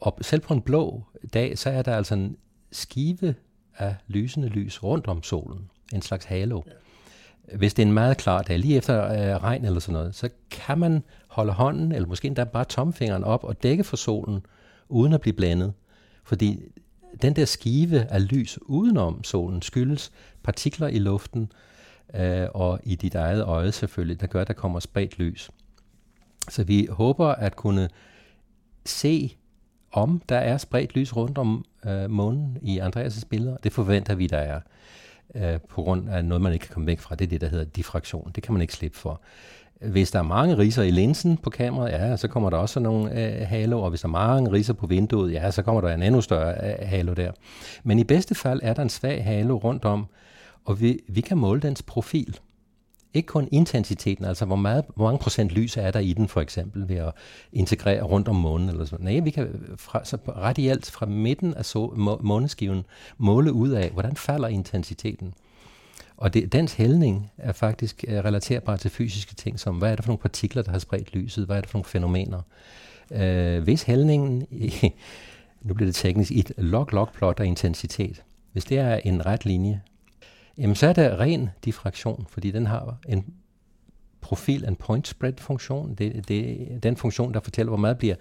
og 0.01 0.19
selv 0.21 0.41
på 0.41 0.55
en 0.55 0.61
blå 0.61 1.03
dag, 1.35 1.59
så 1.59 1.71
er 1.71 1.83
der 1.83 1.97
altså 1.97 2.15
en 2.15 2.37
skive 2.73 3.35
af 3.79 3.95
lysende 4.07 4.49
lys 4.49 4.83
rundt 4.83 5.07
om 5.07 5.23
solen, 5.23 5.71
en 5.93 6.03
slags 6.03 6.25
halo. 6.25 6.63
Ja. 6.67 7.57
Hvis 7.57 7.75
det 7.75 7.83
er 7.83 7.87
en 7.87 7.93
meget 7.93 8.17
klar 8.17 8.43
dag, 8.43 8.59
lige 8.59 8.77
efter 8.77 9.05
øh, 9.05 9.43
regn 9.43 9.65
eller 9.65 9.81
sådan 9.81 9.93
noget, 9.93 10.15
så 10.15 10.29
kan 10.51 10.79
man 10.79 11.03
holde 11.29 11.53
hånden, 11.53 11.93
eller 11.93 12.09
måske 12.09 12.27
endda 12.27 12.45
bare 12.45 12.65
tomfingeren 12.65 13.25
op 13.25 13.45
og 13.45 13.63
dække 13.63 13.85
for 13.85 13.97
solen, 13.97 14.41
uden 14.91 15.13
at 15.13 15.21
blive 15.21 15.35
blandet. 15.35 15.73
Fordi 16.25 16.63
den 17.23 17.37
der 17.37 17.45
skive 17.45 18.01
af 18.01 18.29
lys 18.29 18.59
udenom 18.63 19.25
solen 19.25 19.63
skyldes 19.63 20.13
partikler 20.43 20.89
i 20.89 20.99
luften 20.99 21.53
øh, 22.15 22.49
og 22.55 22.81
i 22.85 22.95
dit 22.95 23.15
eget 23.15 23.45
øje 23.45 23.73
selvfølgelig, 23.73 24.21
der 24.21 24.27
gør, 24.27 24.41
at 24.41 24.49
der 24.49 24.55
kommer 24.55 24.81
spredt 24.81 25.19
lys. 25.19 25.51
Så 26.49 26.65
vi 26.65 26.89
håber 26.91 27.27
at 27.27 27.57
kunne 27.57 27.89
se, 28.85 29.37
om 29.93 30.23
der 30.29 30.39
er 30.39 30.59
spredt 30.59 30.95
lys 30.95 31.17
rundt 31.17 31.39
om 31.39 31.65
øh, 31.87 32.11
månen 32.11 32.59
i 32.63 32.81
Andreas' 32.81 33.27
billeder. 33.31 33.57
Det 33.57 33.73
forventer 33.73 34.15
vi, 34.15 34.27
der 34.27 34.39
er, 34.39 34.61
øh, 35.35 35.61
på 35.61 35.83
grund 35.83 36.09
af 36.09 36.25
noget, 36.25 36.43
man 36.43 36.53
ikke 36.53 36.67
kan 36.67 36.75
komme 36.75 36.87
væk 36.87 37.01
fra. 37.01 37.15
Det 37.15 37.25
er 37.25 37.29
det, 37.29 37.41
der 37.41 37.49
hedder 37.49 37.65
diffraktion. 37.65 38.33
Det 38.35 38.43
kan 38.43 38.53
man 38.53 38.63
ikke 38.63 38.75
slippe 38.75 38.99
for. 38.99 39.21
Hvis 39.81 40.11
der 40.11 40.19
er 40.19 40.23
mange 40.23 40.59
riser 40.59 40.83
i 40.83 40.91
linsen 40.91 41.37
på 41.37 41.51
kameraet, 41.51 41.93
ja, 41.93 42.17
så 42.17 42.29
kommer 42.29 42.51
der 42.51 42.57
også 42.57 42.81
nogle 42.81 43.41
øh, 43.41 43.47
halo, 43.49 43.83
og 43.83 43.91
hvis 43.91 44.01
der 44.01 44.09
er 44.09 44.13
mange 44.13 44.53
riser 44.53 44.73
på 44.73 44.87
vinduet, 44.87 45.33
ja, 45.33 45.51
så 45.51 45.63
kommer 45.63 45.81
der 45.81 45.95
en 45.95 46.03
endnu 46.03 46.21
større 46.21 46.55
øh, 46.55 46.89
halo 46.89 47.13
der. 47.13 47.33
Men 47.85 47.99
i 47.99 48.05
bedste 48.05 48.35
fald 48.35 48.61
er 48.63 48.75
der 48.75 48.83
en 48.83 48.89
svag 48.89 49.25
halo 49.25 49.57
rundt 49.57 49.85
om, 49.85 50.07
og 50.65 50.81
vi, 50.81 50.99
vi 51.09 51.21
kan 51.21 51.39
måle 51.39 51.61
dens 51.61 51.83
profil. 51.83 52.39
Ikke 53.15 53.27
kun 53.27 53.49
intensiteten, 53.53 54.25
altså 54.25 54.45
hvor, 54.45 54.57
meget, 54.57 54.85
hvor 54.97 55.05
mange 55.05 55.19
procent 55.19 55.51
lys 55.51 55.77
er 55.77 55.91
der 55.91 56.01
i 56.01 56.13
den 56.13 56.29
for 56.29 56.41
eksempel 56.41 56.89
ved 56.89 56.97
at 56.97 57.13
integrere 57.53 58.03
rundt 58.03 58.29
om 58.29 58.37
månen 58.37 58.69
eller 58.69 58.85
sådan. 58.85 59.05
Nej, 59.05 59.21
vi 59.21 59.31
kan 59.31 59.49
fra, 59.77 60.05
så 60.05 60.19
alt 60.59 60.91
fra 60.91 61.07
midten 61.07 61.55
af 61.55 61.65
så, 61.65 61.93
må, 61.97 62.21
måneskiven 62.23 62.85
måle 63.19 63.53
ud 63.53 63.71
af, 63.71 63.91
hvordan 63.91 64.17
falder 64.17 64.49
intensiteten. 64.49 65.35
Og 66.21 66.35
det, 66.35 66.53
dens 66.53 66.75
hældning 66.75 67.33
er 67.39 67.53
faktisk 67.53 68.05
øh, 68.09 68.19
uh, 68.19 68.25
relaterbar 68.25 68.77
til 68.77 68.91
fysiske 68.91 69.35
ting, 69.35 69.61
som 69.61 69.79
hvad 69.79 69.91
er 69.91 69.97
det 69.97 70.05
for 70.05 70.11
nogle 70.11 70.21
partikler, 70.21 70.63
der 70.63 70.71
har 70.71 70.79
spredt 70.79 71.15
lyset, 71.15 71.47
hvad 71.47 71.57
er 71.57 71.61
det 71.61 71.71
for 71.71 71.79
nogle 71.79 71.85
fænomener. 71.85 72.43
Øh, 73.11 73.63
hvis 73.63 73.83
hældningen, 73.83 74.47
nu 75.63 75.75
bliver 75.75 75.89
det 75.89 75.95
teknisk, 75.95 76.31
i 76.31 76.39
et 76.39 76.53
log-log-plot 76.57 77.41
af 77.41 77.45
intensitet, 77.45 78.23
hvis 78.53 78.65
det 78.65 78.79
er 78.79 78.97
en 78.97 79.27
ret 79.27 79.45
linje, 79.45 79.81
jamen 80.59 80.77
så 80.77 80.87
er 80.87 80.93
det 80.93 81.19
ren 81.19 81.51
diffraktion, 81.65 82.27
fordi 82.29 82.51
den 82.51 82.67
har 82.67 82.97
en 83.09 83.25
profil, 84.21 84.65
en 84.65 84.77
point 84.77 85.09
spread 85.09 85.35
funktion. 85.39 85.95
Det, 85.95 86.29
det 86.29 86.69
den 86.83 86.97
funktion, 86.97 87.35
der 87.35 87.41
fortæller, 87.41 87.71
hvor 87.71 87.77
meget 87.77 87.99
bliver 87.99 88.15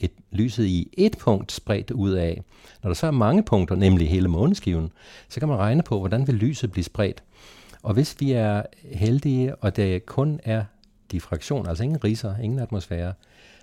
et 0.00 0.10
lyset 0.30 0.64
i 0.64 0.88
et 0.92 1.18
punkt 1.18 1.52
spredt 1.52 1.90
ud 1.90 2.10
af. 2.10 2.42
Når 2.82 2.90
der 2.90 2.94
så 2.94 3.06
er 3.06 3.10
mange 3.10 3.42
punkter, 3.42 3.76
nemlig 3.76 4.08
hele 4.08 4.28
måneskiven, 4.28 4.92
så 5.28 5.40
kan 5.40 5.48
man 5.48 5.58
regne 5.58 5.82
på, 5.82 5.98
hvordan 5.98 6.26
vil 6.26 6.34
lyset 6.34 6.72
blive 6.72 6.84
spredt. 6.84 7.22
Og 7.82 7.94
hvis 7.94 8.16
vi 8.20 8.32
er 8.32 8.62
heldige, 8.92 9.56
og 9.56 9.76
det 9.76 10.06
kun 10.06 10.40
er 10.44 10.64
diffraktion, 11.12 11.68
altså 11.68 11.84
ingen 11.84 12.04
riser, 12.04 12.36
ingen 12.36 12.58
atmosfære, 12.58 13.12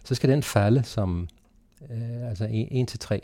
så 0.04 0.16
skal 0.16 0.30
den 0.30 0.44
falde 0.44 0.84
som 0.84 1.28
øh, 1.92 2.30
altså 2.30 2.48
1 2.72 2.88
til 2.88 3.00
3. 3.00 3.22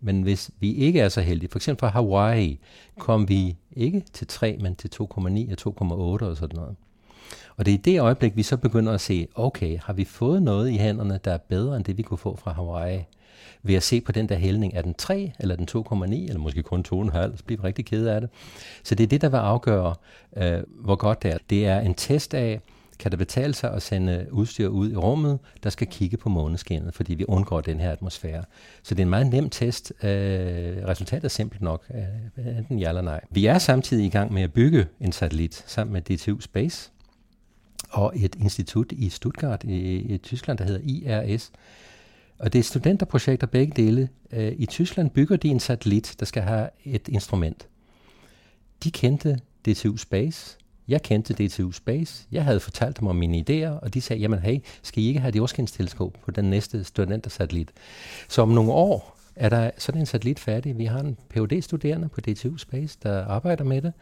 Men 0.00 0.22
hvis 0.22 0.50
vi 0.60 0.74
ikke 0.74 1.00
er 1.00 1.08
så 1.08 1.20
heldige, 1.20 1.50
for 1.50 1.58
eksempel 1.58 1.80
fra 1.80 1.88
Hawaii, 1.88 2.58
kom 2.98 3.28
vi 3.28 3.56
ikke 3.72 4.02
til 4.12 4.26
3, 4.26 4.56
men 4.60 4.76
til 4.76 4.90
2,9 4.94 5.04
og 5.04 6.18
2,8 6.20 6.24
og 6.24 6.36
sådan 6.36 6.56
noget. 6.56 6.76
Og 7.56 7.66
det 7.66 7.74
er 7.74 7.78
i 7.78 7.80
det 7.80 8.00
øjeblik, 8.00 8.36
vi 8.36 8.42
så 8.42 8.56
begynder 8.56 8.92
at 8.92 9.00
se, 9.00 9.28
okay, 9.34 9.78
har 9.82 9.92
vi 9.92 10.04
fået 10.04 10.42
noget 10.42 10.70
i 10.70 10.76
hænderne, 10.76 11.20
der 11.24 11.32
er 11.32 11.38
bedre 11.38 11.76
end 11.76 11.84
det, 11.84 11.98
vi 11.98 12.02
kunne 12.02 12.18
få 12.18 12.36
fra 12.36 12.52
Hawaii? 12.52 13.04
Ved 13.62 13.74
at 13.74 13.82
se 13.82 14.00
på 14.00 14.12
den 14.12 14.28
der 14.28 14.36
hældning, 14.36 14.74
er 14.74 14.82
den 14.82 14.94
3, 14.94 15.32
eller 15.38 15.56
den 15.56 15.68
2,9, 15.70 16.04
eller 16.04 16.38
måske 16.38 16.62
kun 16.62 16.80
2,5, 16.80 17.36
så 17.36 17.44
bliver 17.46 17.60
vi 17.62 17.66
rigtig 17.66 17.84
ked 17.84 18.06
af 18.06 18.20
det. 18.20 18.30
Så 18.82 18.94
det 18.94 19.04
er 19.04 19.08
det, 19.08 19.20
der 19.20 19.28
vil 19.28 19.36
afgøre, 19.36 19.94
øh, 20.36 20.62
hvor 20.68 20.96
godt 20.96 21.22
det 21.22 21.30
er. 21.30 21.38
Det 21.50 21.66
er 21.66 21.80
en 21.80 21.94
test 21.94 22.34
af, 22.34 22.60
kan 22.98 23.10
det 23.10 23.18
betale 23.18 23.54
sig 23.54 23.72
at 23.72 23.82
sende 23.82 24.26
udstyr 24.30 24.68
ud 24.68 24.92
i 24.92 24.96
rummet, 24.96 25.38
der 25.62 25.70
skal 25.70 25.86
kigge 25.86 26.16
på 26.16 26.28
måneskinnet, 26.28 26.94
fordi 26.94 27.14
vi 27.14 27.24
undgår 27.24 27.60
den 27.60 27.80
her 27.80 27.90
atmosfære. 27.90 28.44
Så 28.82 28.94
det 28.94 29.00
er 29.00 29.04
en 29.04 29.10
meget 29.10 29.26
nem 29.26 29.50
test. 29.50 29.92
Øh, 30.02 30.08
resultatet 30.86 31.24
er 31.24 31.28
simpelt 31.28 31.62
nok, 31.62 31.84
øh, 31.94 32.58
enten 32.58 32.78
ja 32.78 32.88
eller 32.88 33.02
nej. 33.02 33.20
Vi 33.30 33.46
er 33.46 33.58
samtidig 33.58 34.06
i 34.06 34.08
gang 34.08 34.32
med 34.32 34.42
at 34.42 34.52
bygge 34.52 34.86
en 35.00 35.12
satellit 35.12 35.64
sammen 35.66 35.92
med 35.92 36.02
DTU 36.02 36.40
Space 36.40 36.90
og 37.96 38.12
et 38.16 38.36
institut 38.40 38.92
i 38.92 39.08
Stuttgart 39.08 39.64
i, 39.64 39.96
i 39.96 40.18
Tyskland, 40.18 40.58
der 40.58 40.64
hedder 40.64 40.80
IRS. 40.84 41.52
Og 42.38 42.52
det 42.52 42.58
er 42.58 42.62
studenterprojekter 42.62 43.46
begge 43.46 43.72
dele. 43.76 44.08
Øh, 44.32 44.52
I 44.58 44.66
Tyskland 44.66 45.10
bygger 45.10 45.36
de 45.36 45.48
en 45.48 45.60
satellit, 45.60 46.16
der 46.20 46.26
skal 46.26 46.42
have 46.42 46.68
et 46.84 47.08
instrument. 47.08 47.68
De 48.84 48.90
kendte 48.90 49.38
DTU 49.66 49.96
Space, 49.96 50.58
jeg 50.88 51.02
kendte 51.02 51.34
DTU 51.34 51.72
Space. 51.72 52.26
Jeg 52.32 52.44
havde 52.44 52.60
fortalt 52.60 53.00
dem 53.00 53.08
om 53.08 53.16
mine 53.16 53.38
idéer, 53.38 53.84
og 53.84 53.94
de 53.94 54.00
sagde, 54.00 54.20
jamen 54.20 54.38
hey, 54.38 54.58
skal 54.82 55.02
I 55.02 55.06
ikke 55.06 55.20
have 55.20 55.28
et 55.28 55.36
jordskensteleskop 55.36 56.12
på 56.24 56.30
den 56.30 56.50
næste 56.50 56.84
studentersatellit? 56.84 57.70
Så 58.28 58.42
om 58.42 58.48
nogle 58.48 58.72
år 58.72 59.18
er 59.36 59.48
der 59.48 59.70
sådan 59.78 60.00
en 60.00 60.06
satellit 60.06 60.40
færdig. 60.40 60.78
Vi 60.78 60.84
har 60.84 61.00
en 61.00 61.16
phd 61.30 61.62
studerende 61.62 62.08
på 62.08 62.20
DTU 62.20 62.56
Space, 62.56 62.98
der 63.02 63.24
arbejder 63.24 63.64
med 63.64 63.82
det, 63.82 63.92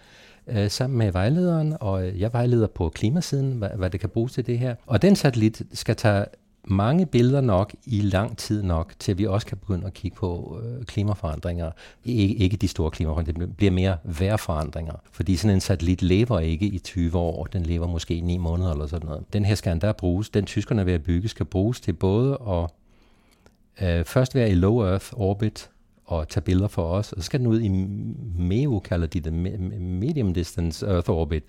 øh, 0.46 0.70
sammen 0.70 0.98
med 0.98 1.12
vejlederen, 1.12 1.76
og 1.80 2.18
jeg 2.18 2.32
vejleder 2.32 2.66
på 2.66 2.88
klimasiden, 2.88 3.52
hvad, 3.52 3.68
hvad 3.76 3.90
det 3.90 4.00
kan 4.00 4.08
bruges 4.08 4.32
til 4.32 4.46
det 4.46 4.58
her. 4.58 4.74
Og 4.86 5.02
den 5.02 5.16
satellit 5.16 5.62
skal 5.72 5.96
tage 5.96 6.24
mange 6.66 7.06
billeder 7.06 7.40
nok 7.40 7.74
i 7.86 8.00
lang 8.00 8.38
tid 8.38 8.62
nok, 8.62 8.92
til 8.98 9.18
vi 9.18 9.26
også 9.26 9.46
kan 9.46 9.58
begynde 9.58 9.86
at 9.86 9.94
kigge 9.94 10.16
på 10.16 10.60
øh, 10.62 10.84
klimaforandringer. 10.84 11.70
Ikke, 12.04 12.34
ikke 12.34 12.56
de 12.56 12.68
store 12.68 12.90
klimaforandringer, 12.90 13.46
det 13.46 13.56
bliver 13.56 13.72
mere 13.72 13.96
vejrforandringer. 14.04 14.94
Fordi 15.12 15.36
sådan 15.36 15.54
en 15.54 15.60
satellit 15.60 16.02
lever 16.02 16.40
ikke 16.40 16.66
i 16.66 16.78
20 16.78 17.18
år, 17.18 17.44
den 17.44 17.62
lever 17.62 17.86
måske 17.86 18.14
i 18.14 18.20
9 18.20 18.36
måneder 18.36 18.72
eller 18.72 18.86
sådan 18.86 19.06
noget. 19.06 19.24
Den 19.32 19.44
her 19.44 19.54
skal 19.54 19.72
endda 19.72 19.92
bruges, 19.92 20.30
den 20.30 20.44
tyskerne 20.44 20.80
er 20.80 20.84
ved 20.84 20.92
at 20.92 21.02
bygge, 21.02 21.28
skal 21.28 21.46
bruges 21.46 21.80
til 21.80 21.92
både 21.92 22.38
at 22.48 22.70
øh, 23.88 24.04
først 24.04 24.34
være 24.34 24.50
i 24.50 24.54
low 24.54 24.82
earth 24.82 25.06
orbit, 25.12 25.70
og 26.04 26.28
tage 26.28 26.44
billeder 26.44 26.68
for 26.68 26.82
os, 26.82 27.12
og 27.12 27.22
så 27.22 27.26
skal 27.26 27.40
den 27.40 27.46
ud 27.46 27.60
i 27.60 27.68
MEO, 28.38 28.78
kalder 28.78 29.06
de 29.06 29.20
det, 29.20 29.32
medium 29.80 30.34
distance 30.34 30.86
earth 30.86 31.10
orbit, 31.10 31.44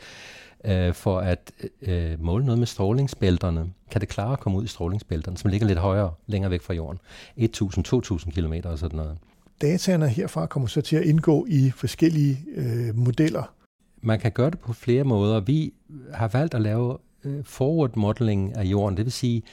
øh, 0.66 0.94
for 0.94 1.20
at 1.20 1.52
øh, 1.82 2.24
måle 2.24 2.46
noget 2.46 2.60
med 2.60 2.68
strålingsbælterne. 2.68 3.70
Kan 3.92 4.02
det 4.02 4.10
klare 4.10 4.34
at 4.34 4.40
komme 4.40 4.58
ud 4.58 4.64
i 4.64 4.68
strålingsbælterne, 4.68 5.38
som 5.38 5.52
ligger 5.52 5.68
lidt 5.68 5.80
højere, 5.80 6.14
længere 6.28 6.52
væk 6.52 6.62
fra 6.62 6.74
jorden? 6.74 7.00
1.000-2.000 7.38 8.32
km 8.32 8.54
og 8.64 8.80
sådan 8.80 8.98
noget. 8.98 9.18
Dataerne 9.62 10.10
herfra 10.10 10.46
kommer 10.46 10.68
så 10.68 10.82
til 10.82 10.96
at 10.96 11.04
indgå 11.04 11.46
i 11.50 11.72
forskellige 11.76 12.38
øh, 12.56 12.96
modeller. 12.96 13.54
Man 14.02 14.20
kan 14.20 14.32
gøre 14.32 14.50
det 14.50 14.60
på 14.60 14.74
flere 14.74 15.04
måder. 15.04 15.40
Vi 15.40 15.74
har 16.14 16.28
valgt 16.28 16.54
at 16.54 16.62
lave 16.62 16.98
øh, 17.24 17.44
forward 17.44 17.96
modeling 17.96 18.56
af 18.56 18.64
jorden, 18.64 18.98
det 18.98 19.06
vil 19.06 19.12
sige, 19.14 19.44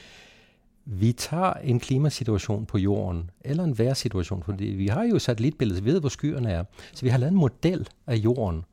vi 0.85 1.11
tager 1.11 1.53
en 1.53 1.79
klimasituation 1.79 2.65
på 2.65 2.77
jorden, 2.77 3.29
eller 3.41 3.63
en 3.63 3.77
vejrsituation, 3.77 4.43
fordi 4.43 4.65
vi 4.65 4.87
har 4.87 5.03
jo 5.03 5.19
satellitbilleder, 5.19 5.81
vi 5.81 5.91
ved, 5.91 5.99
hvor 5.99 6.09
skyerne 6.09 6.51
er. 6.51 6.63
Så 6.93 7.01
vi 7.05 7.09
har 7.09 7.17
lavet 7.17 7.31
en 7.31 7.37
model 7.37 7.87
af 8.07 8.15
jorden, 8.15 8.65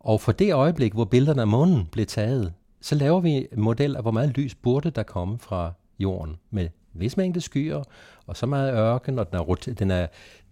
og 0.00 0.20
for 0.20 0.32
det 0.32 0.54
øjeblik, 0.54 0.92
hvor 0.92 1.04
billederne 1.04 1.40
af 1.40 1.48
månen 1.48 1.88
blev 1.92 2.06
taget, 2.06 2.52
så 2.80 2.94
laver 2.94 3.20
vi 3.20 3.30
en 3.30 3.60
model 3.60 3.96
af, 3.96 4.02
hvor 4.02 4.10
meget 4.10 4.36
lys 4.36 4.54
burde 4.54 4.90
der 4.90 5.02
komme 5.02 5.38
fra 5.38 5.72
jorden 5.98 6.36
med 6.50 6.68
vis 6.94 7.16
mængde 7.16 7.40
skyer, 7.40 7.82
og 8.26 8.36
så 8.36 8.46
meget 8.46 8.74
ørken, 8.74 9.18
og 9.18 9.32
den 9.32 9.40
er, 9.40 9.72
den 9.78 9.90
er, 9.90 10.06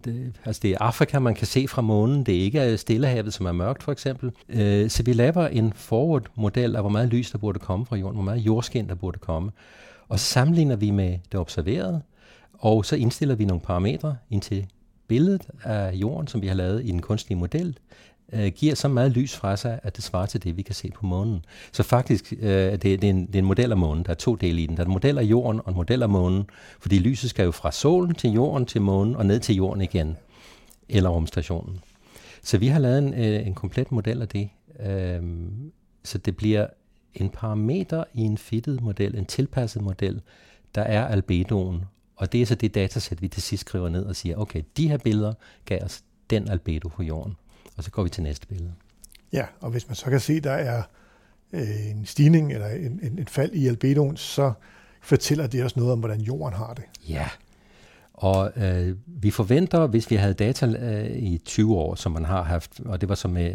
det, 0.05 0.39
altså 0.45 0.59
det 0.63 0.71
er 0.71 0.77
Afrika, 0.79 1.19
man 1.19 1.35
kan 1.35 1.47
se 1.47 1.67
fra 1.67 1.81
månen, 1.81 2.23
det 2.23 2.35
er 2.35 2.41
ikke 2.41 2.77
Stillehavet, 2.77 3.33
som 3.33 3.45
er 3.45 3.51
mørkt 3.51 3.83
for 3.83 3.91
eksempel. 3.91 4.31
Øh, 4.49 4.89
så 4.89 5.03
vi 5.03 5.13
laver 5.13 5.47
en 5.47 5.73
forward-model 5.73 6.75
af, 6.75 6.81
hvor 6.81 6.89
meget 6.89 7.09
lys 7.09 7.31
der 7.31 7.37
burde 7.37 7.59
komme 7.59 7.85
fra 7.85 7.95
jorden, 7.95 8.15
hvor 8.15 8.23
meget 8.23 8.39
jordskin 8.39 8.89
der 8.89 8.95
burde 8.95 9.19
komme. 9.19 9.51
Og 10.13 10.19
så 10.19 10.25
sammenligner 10.25 10.75
vi 10.75 10.91
med 10.91 11.17
det 11.31 11.39
observerede, 11.39 12.01
og 12.53 12.85
så 12.85 12.95
indstiller 12.95 13.35
vi 13.35 13.45
nogle 13.45 13.61
parametre 13.61 14.17
ind 14.29 14.41
til 14.41 14.67
billedet 15.07 15.47
af 15.63 15.93
jorden, 15.93 16.27
som 16.27 16.41
vi 16.41 16.47
har 16.47 16.55
lavet 16.55 16.83
i 16.83 16.89
en 16.89 17.01
kunstig 17.01 17.37
model, 17.37 17.77
øh, 18.33 18.47
giver 18.47 18.75
så 18.75 18.87
meget 18.87 19.11
lys 19.11 19.35
fra 19.35 19.57
sig, 19.57 19.79
at 19.83 19.95
det 19.95 20.03
svarer 20.03 20.25
til 20.25 20.43
det, 20.43 20.57
vi 20.57 20.61
kan 20.61 20.75
se 20.75 20.91
på 20.91 21.05
månen. 21.05 21.45
Så 21.71 21.83
faktisk 21.83 22.33
øh, 22.39 22.71
det, 22.71 22.81
det, 22.81 23.03
er 23.03 23.09
en, 23.09 23.27
det 23.27 23.35
er 23.35 23.39
en 23.39 23.45
model 23.45 23.71
af 23.71 23.77
månen. 23.77 24.03
Der 24.03 24.09
er 24.09 24.15
to 24.15 24.35
dele 24.35 24.61
i 24.61 24.65
den. 24.65 24.77
Der 24.77 24.83
er 24.83 24.87
en 24.87 24.93
model 24.93 25.17
af 25.17 25.23
jorden 25.23 25.61
og 25.65 25.69
en 25.69 25.75
model 25.75 26.03
af 26.03 26.09
månen, 26.09 26.43
fordi 26.79 26.99
lyset 26.99 27.29
skal 27.29 27.45
jo 27.45 27.51
fra 27.51 27.71
solen 27.71 28.15
til 28.15 28.31
jorden 28.31 28.65
til 28.65 28.81
månen 28.81 29.15
og 29.15 29.25
ned 29.25 29.39
til 29.39 29.55
jorden 29.55 29.81
igen, 29.81 30.17
eller 30.89 31.09
rumstationen. 31.09 31.79
Så 32.43 32.57
vi 32.57 32.67
har 32.67 32.79
lavet 32.79 32.97
en, 32.97 33.13
øh, 33.13 33.47
en 33.47 33.53
komplet 33.53 33.91
model 33.91 34.21
af 34.21 34.27
det. 34.27 34.49
Øh, 34.79 35.21
så 36.03 36.17
det 36.17 36.37
bliver 36.37 36.67
en 37.15 37.29
parameter 37.29 38.03
i 38.13 38.21
en 38.21 38.37
fitted 38.37 38.79
model, 38.79 39.17
en 39.17 39.25
tilpasset 39.25 39.81
model, 39.81 40.21
der 40.75 40.81
er 40.81 41.07
albedoen. 41.07 41.81
Og 42.15 42.31
det 42.31 42.41
er 42.41 42.45
så 42.45 42.55
det 42.55 42.75
datasæt, 42.75 43.21
vi 43.21 43.27
til 43.27 43.41
sidst 43.41 43.61
skriver 43.61 43.89
ned 43.89 44.05
og 44.05 44.15
siger, 44.15 44.37
okay, 44.37 44.63
de 44.77 44.89
her 44.89 44.97
billeder 44.97 45.33
gav 45.65 45.83
os 45.83 46.03
den 46.29 46.49
albedo 46.49 46.87
på 46.87 47.03
jorden 47.03 47.35
og 47.77 47.83
så 47.83 47.91
går 47.91 48.03
vi 48.03 48.09
til 48.09 48.23
næste 48.23 48.47
billede. 48.47 48.73
Ja, 49.33 49.45
og 49.59 49.71
hvis 49.71 49.87
man 49.87 49.95
så 49.95 50.05
kan 50.05 50.19
se, 50.19 50.39
der 50.39 50.51
er 50.51 50.83
øh, 51.53 51.89
en 51.89 52.05
stigning 52.05 52.53
eller 52.53 52.67
en, 52.67 52.99
en, 53.03 53.19
en 53.19 53.27
fald 53.27 53.53
i 53.53 53.67
albedoen, 53.67 54.17
så 54.17 54.53
fortæller 55.01 55.47
det 55.47 55.63
også 55.63 55.79
noget 55.79 55.93
om, 55.93 55.99
hvordan 55.99 56.21
jorden 56.21 56.57
har 56.57 56.73
det. 56.73 56.83
Ja, 57.09 57.29
og 58.23 58.51
øh, 58.55 58.95
vi 59.07 59.31
forventer, 59.31 59.87
hvis 59.87 60.11
vi 60.11 60.15
havde 60.15 60.33
data 60.33 60.65
øh, 60.65 61.17
i 61.17 61.37
20 61.37 61.75
år, 61.75 61.95
som 61.95 62.11
man 62.11 62.25
har 62.25 62.43
haft, 62.43 62.79
og 62.85 63.01
det 63.01 63.09
var 63.09 63.15
så 63.15 63.27
med 63.27 63.53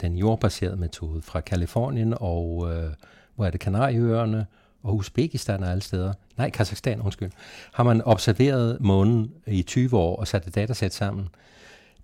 den 0.00 0.16
jordbaserede 0.16 0.76
metode 0.76 1.22
fra 1.22 1.40
Kalifornien 1.40 2.14
og, 2.16 2.72
øh, 2.72 2.90
hvor 3.34 3.46
er 3.46 3.50
det, 3.50 3.60
Kanarieøerne 3.60 4.46
og 4.82 4.96
Uzbekistan 4.96 5.62
og 5.62 5.70
alle 5.70 5.82
steder, 5.82 6.12
nej, 6.36 6.50
Kazakhstan, 6.50 7.00
undskyld, 7.00 7.30
har 7.72 7.84
man 7.84 8.02
observeret 8.02 8.80
månen 8.80 9.30
i 9.46 9.62
20 9.62 9.96
år 9.96 10.16
og 10.16 10.28
sat 10.28 10.46
et 10.46 10.54
datasæt 10.54 10.94
sammen. 10.94 11.28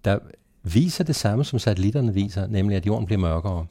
Der 0.04 0.18
viser 0.62 1.04
det 1.04 1.16
samme, 1.16 1.44
som 1.44 1.58
satellitterne 1.58 2.14
viser, 2.14 2.46
nemlig 2.46 2.76
at 2.76 2.86
jorden 2.86 3.06
bliver 3.06 3.20
mørkere. 3.20 3.66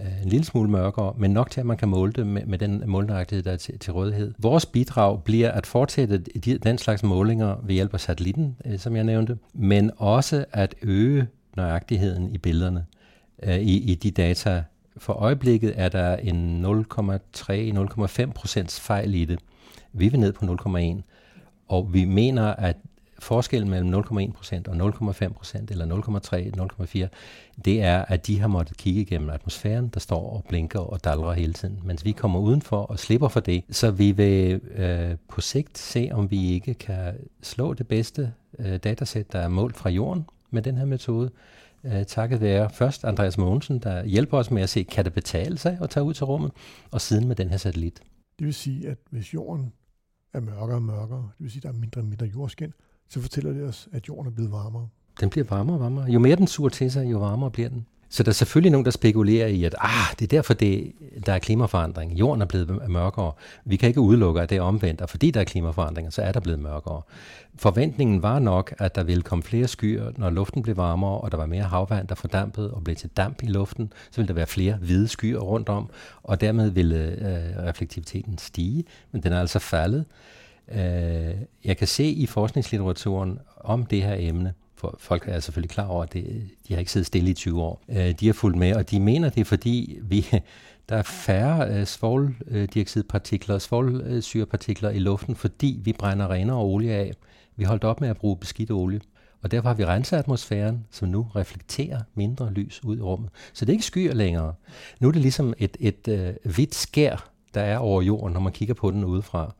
Øh, 0.00 0.22
en 0.22 0.28
lille 0.28 0.44
smule 0.44 0.70
mørkere, 0.70 1.14
men 1.16 1.30
nok 1.30 1.50
til, 1.50 1.60
at 1.60 1.66
man 1.66 1.76
kan 1.76 1.88
måle 1.88 2.12
det 2.12 2.26
med, 2.26 2.46
med 2.46 2.58
den 2.58 2.82
målnøjagtighed, 2.86 3.42
der 3.42 3.52
er 3.52 3.56
til, 3.56 3.78
til 3.78 3.92
rådighed. 3.92 4.34
Vores 4.38 4.66
bidrag 4.66 5.22
bliver 5.24 5.50
at 5.50 5.66
fortsætte 5.66 6.18
de, 6.18 6.58
den 6.58 6.78
slags 6.78 7.02
målinger 7.02 7.56
ved 7.62 7.74
hjælp 7.74 7.94
af 7.94 8.00
satellitten, 8.00 8.56
øh, 8.64 8.78
som 8.78 8.96
jeg 8.96 9.04
nævnte, 9.04 9.38
men 9.54 9.90
også 9.96 10.44
at 10.52 10.74
øge 10.82 11.26
nøjagtigheden 11.56 12.30
i 12.34 12.38
billederne, 12.38 12.86
øh, 13.42 13.58
i, 13.58 13.92
i 13.92 13.94
de 13.94 14.10
data. 14.10 14.64
For 14.96 15.12
øjeblikket 15.12 15.72
er 15.76 15.88
der 15.88 16.16
en 16.16 16.64
0,3-0,5 16.64 18.32
procents 18.32 18.80
fejl 18.80 19.14
i 19.14 19.24
det. 19.24 19.38
Vi 19.92 20.08
vil 20.08 20.20
ned 20.20 20.32
på 20.32 20.44
0,1, 20.44 21.02
og 21.68 21.94
vi 21.94 22.04
mener, 22.04 22.46
at 22.46 22.76
forskellen 23.26 23.70
mellem 23.70 23.94
0,1% 23.94 24.68
og 24.68 24.88
0,5% 24.88 25.66
eller 25.70 25.86
0,3, 25.86 27.04
0,4, 27.04 27.06
det 27.64 27.82
er, 27.82 28.04
at 28.04 28.26
de 28.26 28.40
har 28.40 28.48
måttet 28.48 28.76
kigge 28.76 29.00
igennem 29.00 29.30
atmosfæren, 29.30 29.88
der 29.88 30.00
står 30.00 30.30
og 30.30 30.44
blinker 30.48 30.78
og 30.78 31.04
dalrer 31.04 31.32
hele 31.32 31.52
tiden. 31.52 31.80
Mens 31.84 32.04
vi 32.04 32.12
kommer 32.12 32.38
udenfor 32.40 32.76
og 32.76 32.98
slipper 32.98 33.28
for 33.28 33.40
det, 33.40 33.64
så 33.70 33.90
vi 33.90 34.12
vil 34.12 34.60
øh, 34.74 35.16
på 35.28 35.40
sigt 35.40 35.78
se, 35.78 36.08
om 36.12 36.30
vi 36.30 36.52
ikke 36.52 36.74
kan 36.74 37.14
slå 37.42 37.74
det 37.74 37.88
bedste 37.88 38.32
øh, 38.58 38.76
datasæt, 38.76 39.32
der 39.32 39.38
er 39.38 39.48
målt 39.48 39.76
fra 39.76 39.90
jorden 39.90 40.26
med 40.50 40.62
den 40.62 40.76
her 40.76 40.84
metode. 40.84 41.30
Øh, 41.84 42.04
takket 42.04 42.40
være 42.40 42.70
først 42.70 43.04
Andreas 43.04 43.38
Mogensen, 43.38 43.78
der 43.78 44.04
hjælper 44.04 44.38
os 44.38 44.50
med 44.50 44.62
at 44.62 44.68
se, 44.68 44.82
kan 44.82 45.04
det 45.04 45.12
betale 45.12 45.58
sig 45.58 45.78
at 45.82 45.90
tage 45.90 46.04
ud 46.04 46.14
til 46.14 46.24
rummet, 46.24 46.52
og 46.90 47.00
siden 47.00 47.28
med 47.28 47.36
den 47.36 47.50
her 47.50 47.56
satellit. 47.56 48.02
Det 48.38 48.46
vil 48.46 48.54
sige, 48.54 48.88
at 48.88 48.98
hvis 49.10 49.34
jorden 49.34 49.72
er 50.32 50.40
mørkere 50.40 50.76
og 50.76 50.82
mørkere, 50.82 51.30
det 51.38 51.44
vil 51.44 51.50
sige, 51.50 51.60
at 51.60 51.62
der 51.62 51.68
er 51.68 51.80
mindre 51.80 52.00
og 52.00 52.06
mindre 52.06 52.26
jordskin, 52.26 52.72
så 53.08 53.20
fortæller 53.20 53.52
det 53.52 53.62
os, 53.62 53.88
at 53.92 54.08
jorden 54.08 54.26
er 54.26 54.34
blevet 54.34 54.52
varmere. 54.52 54.88
Den 55.20 55.30
bliver 55.30 55.46
varmere 55.50 55.76
og 55.76 55.80
varmere. 55.80 56.04
Jo 56.04 56.18
mere 56.18 56.36
den 56.36 56.46
suger 56.46 56.70
til 56.70 56.90
sig, 56.90 57.10
jo 57.10 57.18
varmere 57.18 57.50
bliver 57.50 57.68
den. 57.68 57.86
Så 58.08 58.22
der 58.22 58.28
er 58.28 58.34
selvfølgelig 58.34 58.72
nogen, 58.72 58.84
der 58.84 58.90
spekulerer 58.90 59.46
i, 59.46 59.64
at 59.64 59.74
ah, 59.78 60.14
det 60.18 60.22
er 60.22 60.26
derfor, 60.26 60.54
det, 60.54 60.92
der 61.26 61.32
er 61.32 61.38
klimaforandring. 61.38 62.12
Jorden 62.12 62.42
er 62.42 62.46
blevet 62.46 62.88
mørkere. 62.88 63.32
Vi 63.64 63.76
kan 63.76 63.88
ikke 63.88 64.00
udelukke, 64.00 64.40
at 64.40 64.50
det 64.50 64.58
er 64.58 64.62
omvendt, 64.62 65.00
og 65.00 65.10
fordi 65.10 65.30
der 65.30 65.40
er 65.40 65.44
klimaforandringer, 65.44 66.10
så 66.10 66.22
er 66.22 66.32
der 66.32 66.40
blevet 66.40 66.60
mørkere. 66.60 67.02
Forventningen 67.56 68.22
var 68.22 68.38
nok, 68.38 68.74
at 68.78 68.94
der 68.94 69.02
ville 69.02 69.22
komme 69.22 69.42
flere 69.42 69.68
skyer, 69.68 70.10
når 70.16 70.30
luften 70.30 70.62
blev 70.62 70.76
varmere, 70.76 71.20
og 71.20 71.32
der 71.32 71.36
var 71.36 71.46
mere 71.46 71.62
havvand, 71.62 72.08
der 72.08 72.14
fordampede 72.14 72.70
og 72.70 72.84
blev 72.84 72.96
til 72.96 73.10
damp 73.16 73.42
i 73.42 73.46
luften. 73.46 73.92
Så 74.10 74.16
ville 74.16 74.28
der 74.28 74.34
være 74.34 74.46
flere 74.46 74.76
hvide 74.76 75.08
skyer 75.08 75.38
rundt 75.38 75.68
om, 75.68 75.90
og 76.22 76.40
dermed 76.40 76.70
ville 76.70 76.96
øh, 76.96 77.60
øh 77.60 77.66
reflektiviteten 77.66 78.38
stige, 78.38 78.84
men 79.12 79.22
den 79.22 79.32
er 79.32 79.40
altså 79.40 79.58
faldet. 79.58 80.04
Øh, 80.72 81.34
jeg 81.64 81.76
kan 81.76 81.86
se 81.86 82.04
i 82.04 82.26
forskningslitteraturen 82.26 83.38
om 83.56 83.86
det 83.86 84.02
her 84.02 84.16
emne, 84.18 84.54
for 84.74 84.96
folk 85.00 85.28
er 85.28 85.40
selvfølgelig 85.40 85.70
klar 85.70 85.86
over, 85.86 86.02
at 86.02 86.12
det, 86.12 86.48
de 86.68 86.72
har 86.72 86.78
ikke 86.78 86.92
siddet 86.92 87.06
stille 87.06 87.30
i 87.30 87.34
20 87.34 87.62
år. 87.62 87.82
Øh, 87.88 88.14
de 88.20 88.26
har 88.26 88.32
fulgt 88.32 88.58
med, 88.58 88.74
og 88.74 88.90
de 88.90 89.00
mener 89.00 89.28
det, 89.28 89.40
er, 89.40 89.44
fordi 89.44 89.98
vi, 90.02 90.26
der 90.88 90.96
er 90.96 91.02
færre 91.02 91.68
øh, 91.70 91.86
svovldioxidpartikler, 91.86 93.58
svovlsyrepartikler 93.58 94.90
i 94.90 94.98
luften, 94.98 95.36
fordi 95.36 95.80
vi 95.84 95.92
brænder 95.92 96.30
renere 96.30 96.56
olie 96.56 96.92
af. 96.92 97.12
Vi 97.56 97.64
holdt 97.64 97.84
op 97.84 98.00
med 98.00 98.08
at 98.08 98.16
bruge 98.16 98.36
beskidt 98.36 98.70
olie. 98.70 99.00
Og 99.42 99.50
derfor 99.50 99.68
har 99.68 99.74
vi 99.74 99.84
renset 99.84 100.16
atmosfæren, 100.16 100.86
som 100.90 101.08
nu 101.08 101.26
reflekterer 101.36 102.00
mindre 102.14 102.52
lys 102.52 102.84
ud 102.84 102.96
i 102.96 103.00
rummet. 103.00 103.30
Så 103.52 103.64
det 103.64 103.72
er 103.72 103.74
ikke 103.74 103.84
skyer 103.84 104.14
længere. 104.14 104.54
Nu 105.00 105.08
er 105.08 105.12
det 105.12 105.22
ligesom 105.22 105.54
et, 105.58 105.76
et 105.80 106.08
øh, 106.08 106.34
hvidt 106.54 106.74
skær, 106.74 107.30
der 107.54 107.60
er 107.60 107.78
over 107.78 108.02
jorden, 108.02 108.32
når 108.32 108.40
man 108.40 108.52
kigger 108.52 108.74
på 108.74 108.90
den 108.90 109.04
udefra. 109.04 109.54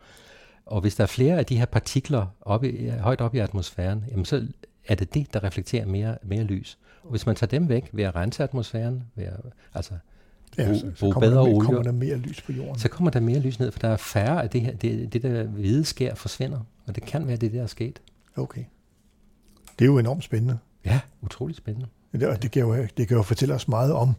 Og 0.66 0.80
hvis 0.80 0.94
der 0.94 1.02
er 1.02 1.06
flere 1.06 1.38
af 1.38 1.46
de 1.46 1.58
her 1.58 1.64
partikler 1.64 2.26
oppe 2.40 2.72
i, 2.72 2.88
højt 2.88 3.20
op 3.20 3.34
i 3.34 3.38
atmosfæren, 3.38 4.04
jamen 4.10 4.24
så 4.24 4.46
er 4.86 4.94
det 4.94 5.14
det, 5.14 5.34
der 5.34 5.44
reflekterer 5.44 5.86
mere, 5.86 6.18
mere 6.22 6.42
lys. 6.42 6.78
Og 7.02 7.10
hvis 7.10 7.26
man 7.26 7.36
tager 7.36 7.48
dem 7.48 7.68
væk 7.68 7.90
ved 7.92 8.04
at 8.04 8.16
rense 8.16 8.42
atmosfæren, 8.42 9.02
ved 9.14 9.24
at, 9.24 9.40
altså 9.74 9.94
ja, 10.58 10.74
så, 10.74 10.92
så 10.94 11.10
kommer 11.10 11.28
bedre 11.28 11.34
der, 11.34 11.54
olie, 11.54 11.60
kommer 11.60 11.82
der 11.82 11.92
mere 11.92 12.16
lys 12.16 12.42
på 12.42 12.52
jorden. 12.52 12.78
Så 12.78 12.88
kommer 12.88 13.10
der 13.10 13.20
mere 13.20 13.38
lys 13.38 13.58
ned, 13.58 13.72
for 13.72 13.78
der 13.78 13.88
er 13.88 13.96
færre 13.96 14.42
af 14.42 14.50
det 14.50 14.60
her, 14.60 14.74
det, 14.76 15.12
det 15.12 15.22
der 15.22 15.44
hvide 15.44 15.84
skær 15.84 16.14
forsvinder, 16.14 16.60
og 16.86 16.94
det 16.94 17.04
kan 17.04 17.26
være 17.26 17.36
det, 17.36 17.52
der 17.52 17.62
er 17.62 17.66
sket. 17.66 18.00
Okay. 18.36 18.64
Det 19.78 19.84
er 19.84 19.86
jo 19.86 19.98
enormt 19.98 20.24
spændende. 20.24 20.58
Ja, 20.84 21.00
utroligt 21.22 21.58
spændende. 21.58 21.88
Det, 22.12 22.42
det, 22.42 22.50
kan 22.50 22.62
jo, 22.62 22.86
det 22.96 23.08
kan 23.08 23.16
jo 23.16 23.22
fortælle 23.22 23.54
os 23.54 23.68
meget 23.68 23.92
om 23.92 24.14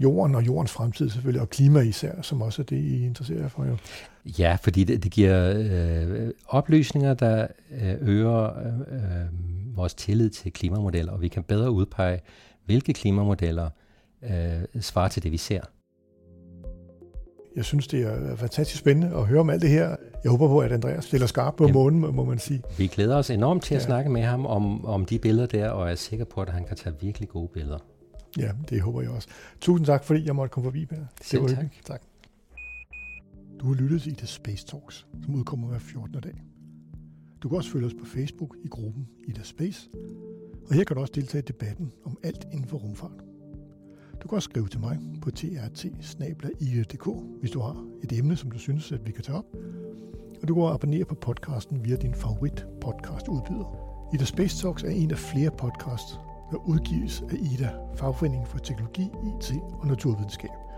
jorden 0.00 0.34
og 0.34 0.46
jordens 0.46 0.72
fremtid 0.72 1.10
selvfølgelig, 1.10 1.40
og 1.40 1.50
klima 1.50 1.80
især, 1.80 2.22
som 2.22 2.42
også 2.42 2.62
er 2.62 2.66
det, 2.66 2.76
I 2.76 3.06
interesserer 3.06 3.40
jer 3.40 3.48
for 3.48 3.64
jo. 3.64 3.76
Ja, 4.24 4.56
fordi 4.62 4.84
det, 4.84 5.02
det 5.02 5.12
giver 5.12 5.52
øh, 5.56 6.30
oplysninger, 6.46 7.14
der 7.14 7.46
øh, 7.70 7.94
øger 8.00 8.44
øh, 8.44 9.76
vores 9.76 9.94
tillid 9.94 10.30
til 10.30 10.52
klimamodeller, 10.52 11.12
og 11.12 11.20
vi 11.20 11.28
kan 11.28 11.42
bedre 11.42 11.70
udpege, 11.70 12.20
hvilke 12.66 12.92
klimamodeller 12.92 13.70
øh, 14.22 14.80
svarer 14.80 15.08
til 15.08 15.22
det, 15.22 15.32
vi 15.32 15.36
ser. 15.36 15.60
Jeg 17.56 17.64
synes, 17.64 17.86
det 17.86 18.02
er 18.02 18.36
fantastisk 18.36 18.80
spændende 18.80 19.16
at 19.16 19.26
høre 19.26 19.40
om 19.40 19.50
alt 19.50 19.62
det 19.62 19.70
her. 19.70 19.96
Jeg 20.24 20.30
håber 20.30 20.48
på, 20.48 20.58
at 20.58 20.72
Andreas 20.72 21.04
stiller 21.04 21.26
skarp 21.26 21.54
på 21.56 21.64
Jamen, 21.64 21.74
månen, 21.74 22.16
må 22.16 22.24
man 22.24 22.38
sige. 22.38 22.62
Vi 22.78 22.86
glæder 22.86 23.16
os 23.16 23.30
enormt 23.30 23.62
til 23.62 23.74
at 23.74 23.80
ja. 23.80 23.86
snakke 23.86 24.10
med 24.10 24.22
ham 24.22 24.46
om, 24.46 24.84
om 24.84 25.04
de 25.04 25.18
billeder 25.18 25.46
der, 25.46 25.68
og 25.68 25.90
er 25.90 25.94
sikker 25.94 26.24
på, 26.24 26.40
at 26.40 26.48
han 26.48 26.64
kan 26.64 26.76
tage 26.76 26.94
virkelig 27.00 27.28
gode 27.28 27.48
billeder. 27.48 27.78
Ja, 28.38 28.50
det 28.68 28.80
håber 28.80 29.00
jeg 29.00 29.10
også. 29.10 29.28
Tusind 29.60 29.86
tak, 29.86 30.04
fordi 30.04 30.26
jeg 30.26 30.36
måtte 30.36 30.52
komme 30.52 30.66
forbi 30.66 30.86
med 30.90 30.98
Det 31.32 31.42
var 31.42 31.48
tak. 31.48 31.66
tak. 31.86 32.02
Du 33.60 33.66
har 33.66 33.74
lyttet 33.74 34.02
til 34.02 34.16
The 34.16 34.26
Space 34.26 34.66
Talks, 34.66 35.06
som 35.22 35.34
udkommer 35.34 35.68
hver 35.68 35.78
14. 35.78 36.20
dag. 36.20 36.42
Du 37.42 37.48
kan 37.48 37.58
også 37.58 37.70
følge 37.70 37.86
os 37.86 37.94
på 37.94 38.04
Facebook 38.04 38.56
i 38.64 38.68
gruppen 38.68 39.08
Ida 39.28 39.42
Space, 39.42 39.90
og 40.68 40.74
her 40.74 40.84
kan 40.84 40.96
du 40.96 41.00
også 41.00 41.12
deltage 41.16 41.42
i 41.42 41.44
debatten 41.44 41.92
om 42.04 42.18
alt 42.22 42.46
inden 42.52 42.68
for 42.68 42.78
rumfart. 42.78 43.24
Du 44.22 44.28
kan 44.28 44.36
også 44.36 44.50
skrive 44.50 44.68
til 44.68 44.80
mig 44.80 44.98
på 45.22 45.30
trt 45.30 45.86
hvis 47.40 47.50
du 47.50 47.60
har 47.60 47.86
et 48.02 48.12
emne, 48.12 48.36
som 48.36 48.50
du 48.50 48.58
synes, 48.58 48.92
at 48.92 49.06
vi 49.06 49.12
kan 49.12 49.24
tage 49.24 49.38
op. 49.38 49.46
Og 50.42 50.48
du 50.48 50.54
kan 50.54 50.62
abonnere 50.62 51.04
på 51.04 51.14
podcasten 51.14 51.84
via 51.84 51.96
din 51.96 52.14
favorit 52.14 52.66
podcast 52.80 53.28
udbyder. 53.28 53.90
Ida 54.14 54.24
Space 54.24 54.62
Talks 54.62 54.82
er 54.82 54.90
en 54.90 55.10
af 55.10 55.18
flere 55.18 55.50
podcasts, 55.50 56.18
der 56.50 56.68
udgives 56.68 57.22
af 57.30 57.36
Ida, 57.52 57.70
fagforeningen 57.94 58.46
for 58.46 58.58
teknologi, 58.58 59.02
IT 59.02 59.52
og 59.72 59.86
naturvidenskab. 59.86 60.69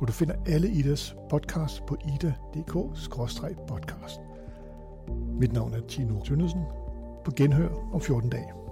Og 0.00 0.08
du 0.08 0.12
finder 0.12 0.34
alle 0.46 0.68
Idas 0.68 1.16
podcast 1.30 1.86
på 1.86 1.96
ida.dk-podcast. 2.04 4.20
Mit 5.40 5.52
navn 5.52 5.74
er 5.74 5.80
Tino 5.88 6.20
Tønnesen. 6.20 6.62
På 7.24 7.30
genhør 7.36 7.68
om 7.92 8.00
14 8.00 8.30
dage. 8.30 8.63